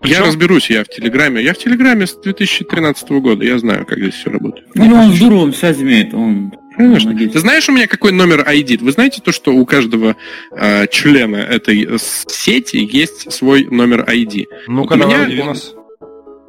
[0.00, 0.20] Причем...
[0.20, 1.42] я разберусь, я в Телеграме.
[1.42, 4.68] Я в Телеграме с 2013 года, я знаю, как здесь все работает.
[4.74, 7.10] Ну, он здорово, он связь имеет, он Конечно.
[7.10, 7.32] Молодец.
[7.32, 8.78] Ты знаешь, у меня какой номер ID?
[8.82, 10.16] Вы знаете то, что у каждого
[10.50, 14.46] э, члена этой сети есть свой номер ID?
[14.66, 15.72] Ну-ка, вот давай, у, нас...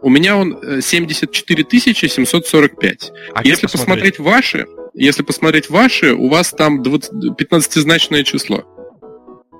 [0.01, 3.11] у меня он 74 э, 745.
[3.33, 4.17] А если посмотреть?
[4.17, 8.63] посмотреть ваши, если посмотреть ваши, у вас там 15-значное число.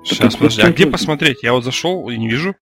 [0.04, 1.42] Сейчас, подожди, а где посмотреть?
[1.42, 2.54] Я вот зашел и не вижу.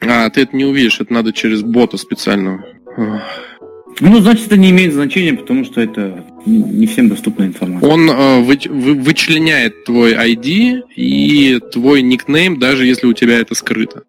[0.00, 2.64] А, ты это не увидишь, это надо через бота специального.
[4.00, 7.88] Ну, значит, это не имеет значения, потому что это не всем доступная информация.
[7.88, 13.54] Он э, вы, вы, вычленяет твой ID и твой никнейм, даже если у тебя это
[13.54, 14.02] скрыто.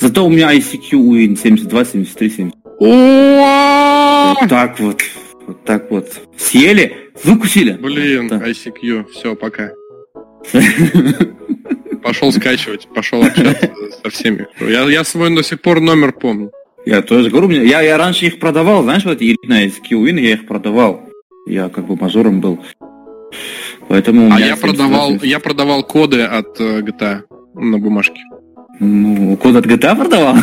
[0.00, 2.54] Зато у меня ICQ UIN 72, 73, 70.
[2.80, 5.02] Вот так вот.
[5.46, 6.08] Вот так вот.
[6.36, 7.72] Съели, выкусили.
[7.72, 8.36] Блин, да.
[8.36, 9.72] ICQ, все, пока.
[12.02, 13.70] Пошел скачивать, пошел общаться
[14.02, 14.46] со всеми.
[14.60, 16.52] Я, я свой до сих пор номер помню.
[16.86, 20.46] Я тоже говорю, я, я раньше их продавал, знаешь, вот эти элитные скиллвины, я их
[20.46, 21.07] продавал.
[21.48, 22.58] Я как бы мажором был.
[23.88, 27.22] Поэтому а я продавал, я продавал коды от GTA.
[27.54, 28.20] на бумажке.
[28.80, 30.36] Ну, код от GTA продавал?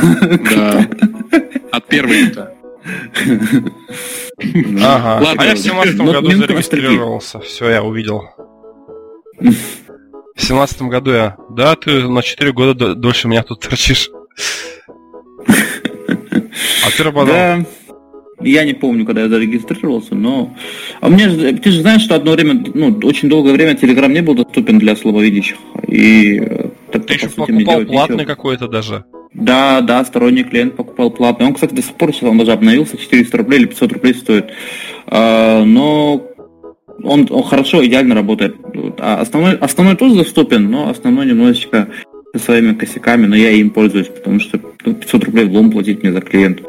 [0.52, 0.88] Да.
[1.72, 2.50] От первой GTA.
[4.84, 5.24] Ага.
[5.24, 7.40] Ладно, а я в 17 ну, году зарегистрировался.
[7.40, 8.24] Все, я увидел.
[10.36, 11.38] В 17 году я...
[11.50, 14.10] Да, ты на 4 года дольше меня тут торчишь.
[16.86, 17.34] А ты работал?
[17.34, 17.66] Да.
[18.42, 20.54] Я не помню, когда я зарегистрировался, но...
[21.00, 24.22] А мне же, ты же знаешь, что одно время, ну, очень долгое время Телеграм не
[24.22, 25.58] был доступен для слабовидящих.
[25.88, 29.06] И э, так Ты еще по покупал платный какой-то даже.
[29.34, 31.48] Да, да, сторонний клиент покупал платный.
[31.48, 34.46] Он, кстати, до сих пор сейчас он даже обновился, 400 рублей или 500 рублей стоит.
[35.08, 36.26] А, но
[37.04, 38.56] он, он хорошо, идеально работает.
[39.00, 41.90] А основной, основной тоже доступен, но основной немножечко
[42.34, 46.04] со своими косяками, но я им пользуюсь, потому что ну, 500 рублей в лом платить
[46.04, 46.62] мне за клиент.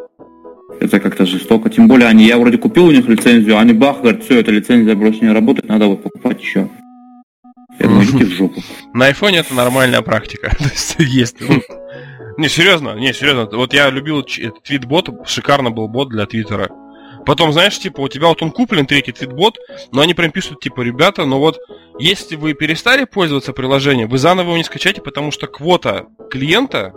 [0.81, 1.71] Это как-то жестоко.
[1.71, 4.51] Тем более они, я вроде купил у них лицензию, а они бах, говорят, все, эта
[4.51, 6.69] лицензия больше не работает, надо вот покупать еще.
[7.79, 8.63] Я думаю, идите в жопу.
[8.95, 10.55] На айфоне это нормальная практика.
[10.59, 11.37] То есть есть.
[11.41, 11.61] ну,
[12.39, 13.49] Не, серьезно, не, серьезно.
[13.53, 16.71] Вот я любил твитбот, шикарно был бот для твиттера.
[17.27, 19.59] Потом, знаешь, типа, у тебя вот он куплен, третий твитбот,
[19.91, 21.59] но они прям пишут, типа, ребята, но вот
[21.99, 26.93] если вы перестали пользоваться приложением, вы заново его не скачайте, потому что квота клиента,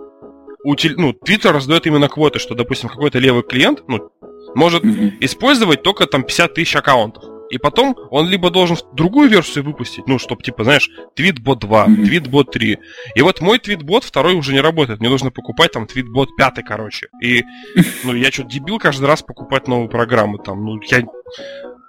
[0.63, 4.11] у тел- ну, Твиттер раздает именно квоты, что, допустим, какой-то левый клиент, ну,
[4.55, 5.13] может Мгм.
[5.19, 7.23] использовать только там 50 тысяч аккаунтов.
[7.49, 12.05] И потом он либо должен другую версию выпустить, ну, чтобы, типа, знаешь, Твитбот 2, Мгм.
[12.05, 12.77] Твитбот 3.
[13.15, 14.99] И вот мой Твитбот второй уже не работает.
[14.99, 17.07] Мне нужно покупать там Твитбот 5, короче.
[17.23, 17.43] И,
[18.03, 20.63] ну, я что, дебил каждый раз покупать новые программы там.
[20.63, 21.03] Ну, я...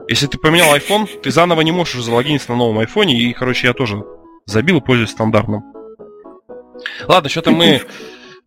[0.09, 3.21] Если ты поменял iPhone, ты заново не можешь залогиниться на новом айфоне.
[3.21, 4.03] И, короче, я тоже
[4.47, 5.63] забил и пользуюсь стандартным.
[7.07, 7.83] Ладно, что-то мы...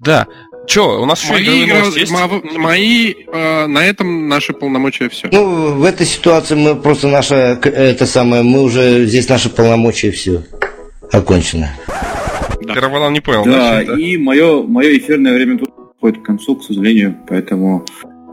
[0.04, 0.28] Да.
[0.68, 2.12] Че, у нас еще Мои, игровые игра- новости есть?
[2.12, 5.28] ма- мои, э, на этом наши полномочия все.
[5.32, 10.44] Ну, в этой ситуации мы просто наша, это самое, мы уже, здесь наши полномочия все
[11.12, 11.70] окончено.
[12.62, 12.74] Да.
[12.76, 13.84] Ты, Роман, не понял, да?
[13.84, 17.84] Да, и мое, мое эфирное время тут подходит к концу, к сожалению, поэтому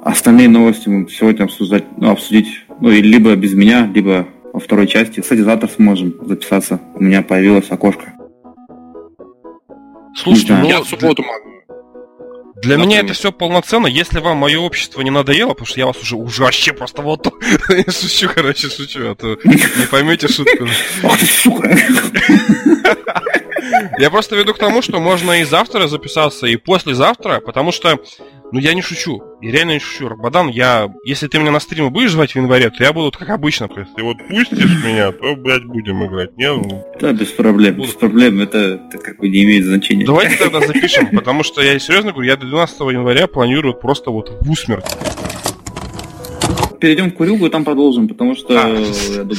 [0.05, 2.47] остальные новости мы сегодня обсуждать, ну, обсудить,
[2.81, 5.19] ну, и либо без меня, либо во второй части.
[5.21, 6.81] Кстати, завтра сможем записаться.
[6.95, 8.13] У меня появилось окошко.
[10.17, 11.51] Слушайте, ну, Я в субботу могу.
[12.63, 13.05] Для меня Например.
[13.07, 16.43] это все полноценно, если вам мое общество не надоело, потому что я вас уже, уже
[16.43, 17.27] вообще просто вот...
[17.89, 20.69] Шучу, короче, шучу, а то не поймете шутку.
[21.05, 21.75] Ах ты, сука!
[23.99, 27.99] Я просто веду к тому, что можно и завтра записаться, и послезавтра, потому что,
[28.53, 29.23] ну, я не шучу.
[29.41, 30.09] Я реально не шучу.
[30.09, 30.93] Рабадан, я...
[31.05, 33.69] Если ты меня на стримы будешь звать в январе, то я буду как обычно.
[33.69, 36.37] То есть ты вот пустишь меня, то, блядь, будем играть.
[36.37, 38.59] Не, ну, Да, без проблем, без проблем, это,
[38.89, 40.05] это как бы не имеет значения.
[40.05, 44.31] Давайте тогда запишем, потому что я серьезно говорю, я до 12 января планирую просто вот
[44.41, 44.87] в усмерть.
[46.81, 48.69] Перейдем к Курюгу и там продолжим, потому что, А.
[48.69, 49.37] я думаю,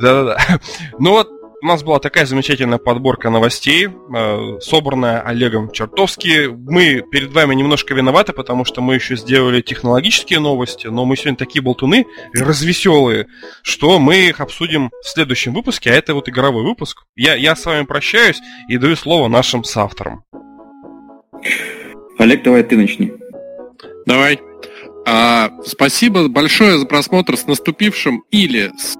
[0.00, 0.60] Да-да-да.
[1.00, 1.28] Ну вот,
[1.60, 6.48] у нас была такая замечательная подборка новостей, э, собранная Олегом Чертовски.
[6.48, 11.36] Мы перед вами немножко виноваты, потому что мы еще сделали технологические новости, но мы сегодня
[11.36, 13.26] такие болтуны развеселые,
[13.62, 17.04] что мы их обсудим в следующем выпуске, а это вот игровой выпуск.
[17.16, 20.22] Я, я с вами прощаюсь и даю слово нашим соавторам.
[22.18, 23.12] Олег, давай ты начни.
[24.06, 24.40] Давай.
[25.06, 28.96] А, спасибо большое за просмотр с наступившим или с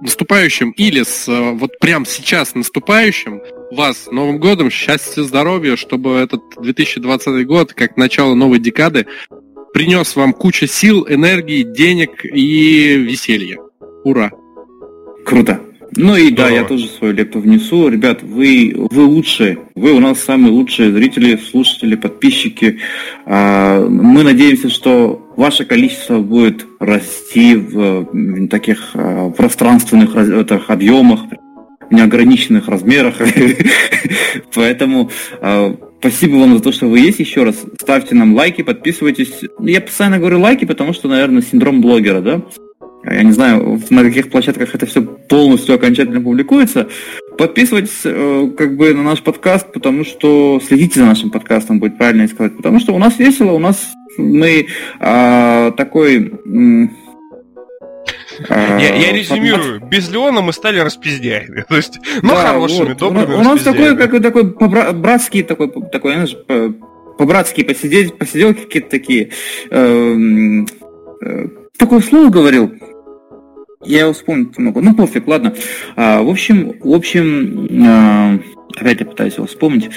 [0.00, 3.40] наступающим, или с э, вот прям сейчас наступающим.
[3.72, 9.06] Вас Новым годом, счастья, здоровья, чтобы этот 2020 год, как начало новой декады,
[9.72, 13.58] принес вам кучу сил, энергии, денег и веселья.
[14.04, 14.30] Ура!
[15.24, 15.60] Круто.
[15.96, 16.54] Ну и да, Здорово.
[16.54, 17.88] я тоже свою лепту внесу.
[17.88, 19.58] Ребят, вы, вы лучшие.
[19.74, 22.80] Вы у нас самые лучшие зрители, слушатели, подписчики.
[23.24, 31.20] А, Мы надеемся, что ваше количество будет расти в, таких а, пространственных этих объемах,
[31.90, 33.14] в неограниченных размерах.
[34.54, 35.10] Поэтому
[35.40, 37.56] а, спасибо вам за то, что вы есть еще раз.
[37.80, 39.32] Ставьте нам лайки, подписывайтесь.
[39.60, 42.42] Я постоянно говорю лайки, потому что, наверное, синдром блогера, да?
[43.08, 46.88] Я не знаю, на каких площадках это все полностью окончательно публикуется.
[47.38, 52.26] Подписывайтесь э, как бы на наш подкаст, потому что следите за нашим подкастом, будет правильно
[52.26, 52.56] сказать.
[52.56, 54.66] Потому что у нас весело, у нас мы
[54.98, 56.32] а, такой...
[58.48, 59.80] а, Я, я формат- резюмирую.
[59.88, 61.64] Без Леона мы стали распиздяями.
[61.68, 62.98] То есть, ну, Да, хорошими, вот.
[62.98, 66.74] добрыми У, нас такой, как такой побра- братский, такой, такой, знаешь, по-
[67.18, 69.30] по-братски посидеть, посиделки какие-то такие.
[69.70, 70.66] Эм,
[71.22, 71.46] э,
[71.78, 72.72] Такое слово говорил.
[73.84, 74.80] Я вспомнить не могу.
[74.80, 75.54] Ну, пофиг, ладно.
[75.96, 78.38] А, в общем, в общем, а,
[78.76, 79.90] Опять я пытаюсь его вспомнить.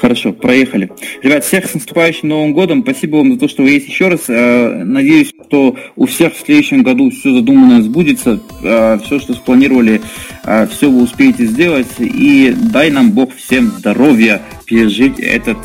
[0.00, 0.90] Хорошо, проехали.
[1.22, 2.82] Ребят, всех с наступающим Новым годом.
[2.82, 4.22] Спасибо вам за то, что вы есть еще раз.
[4.28, 8.40] Э, надеюсь, что у всех в следующем году все задуманное сбудется.
[8.62, 10.00] Э, все, что спланировали,
[10.44, 11.86] э, все вы успеете сделать.
[11.98, 15.58] И дай нам Бог всем здоровья пережить этот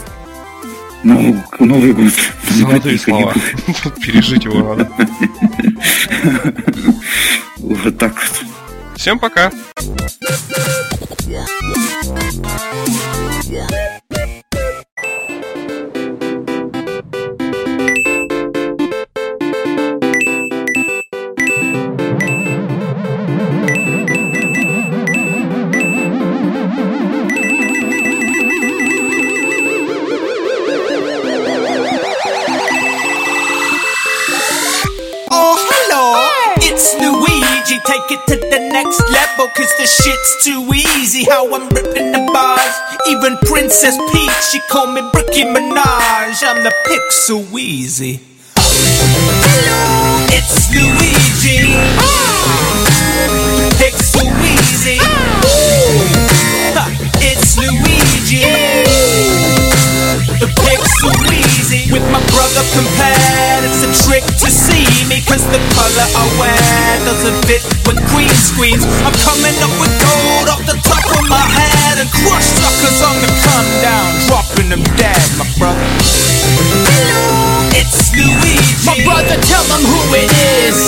[1.03, 2.13] Новый, Новый год.
[2.49, 3.33] Золотые слова.
[4.01, 4.89] Пережить его надо.
[7.57, 8.45] Вот так вот.
[8.95, 9.51] Всем пока.
[37.77, 41.23] Take it to the next level, cause the shit's too easy.
[41.25, 42.75] How I'm ripping the bars.
[43.07, 46.43] Even Princess Peach, she call me Bricky Minaj.
[46.43, 48.19] I'm the Pixel Weezy.
[48.57, 51.75] Hello, it's Luigi.
[53.77, 54.97] Pixel Weezy.
[57.21, 59.58] It's Luigi.
[60.39, 61.91] The Pixel easy.
[61.91, 66.55] With my brother compared, it's a trick to see me, cause the color I wear
[67.03, 68.87] doesn't fit with green screens.
[69.03, 73.19] I'm coming up with gold off the top of my head and crush suckers on
[73.19, 75.83] the come down, dropping them dead, my brother.
[76.87, 78.63] Hello, It's Luigi.
[78.87, 80.31] My brother, tell them who it
[80.63, 80.79] is.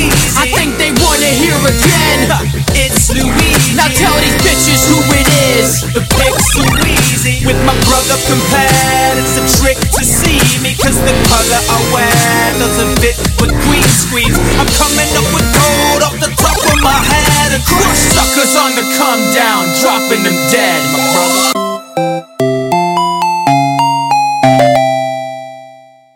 [0.00, 0.40] Weezy.
[0.40, 2.32] I think they wanna hear again.
[2.72, 3.76] It's Luigi.
[3.76, 5.28] Now tell these bitches who it
[5.60, 5.84] is.
[5.92, 7.44] The Pixel Weezy.
[7.44, 12.58] With my brother compared, it's a trick to see me, cause the color I wear
[12.58, 14.38] doesn't fit with green screens.
[14.56, 18.72] I'm coming up with gold off the top of my head and crush suckers on
[18.72, 21.69] the come down, dropping them dead.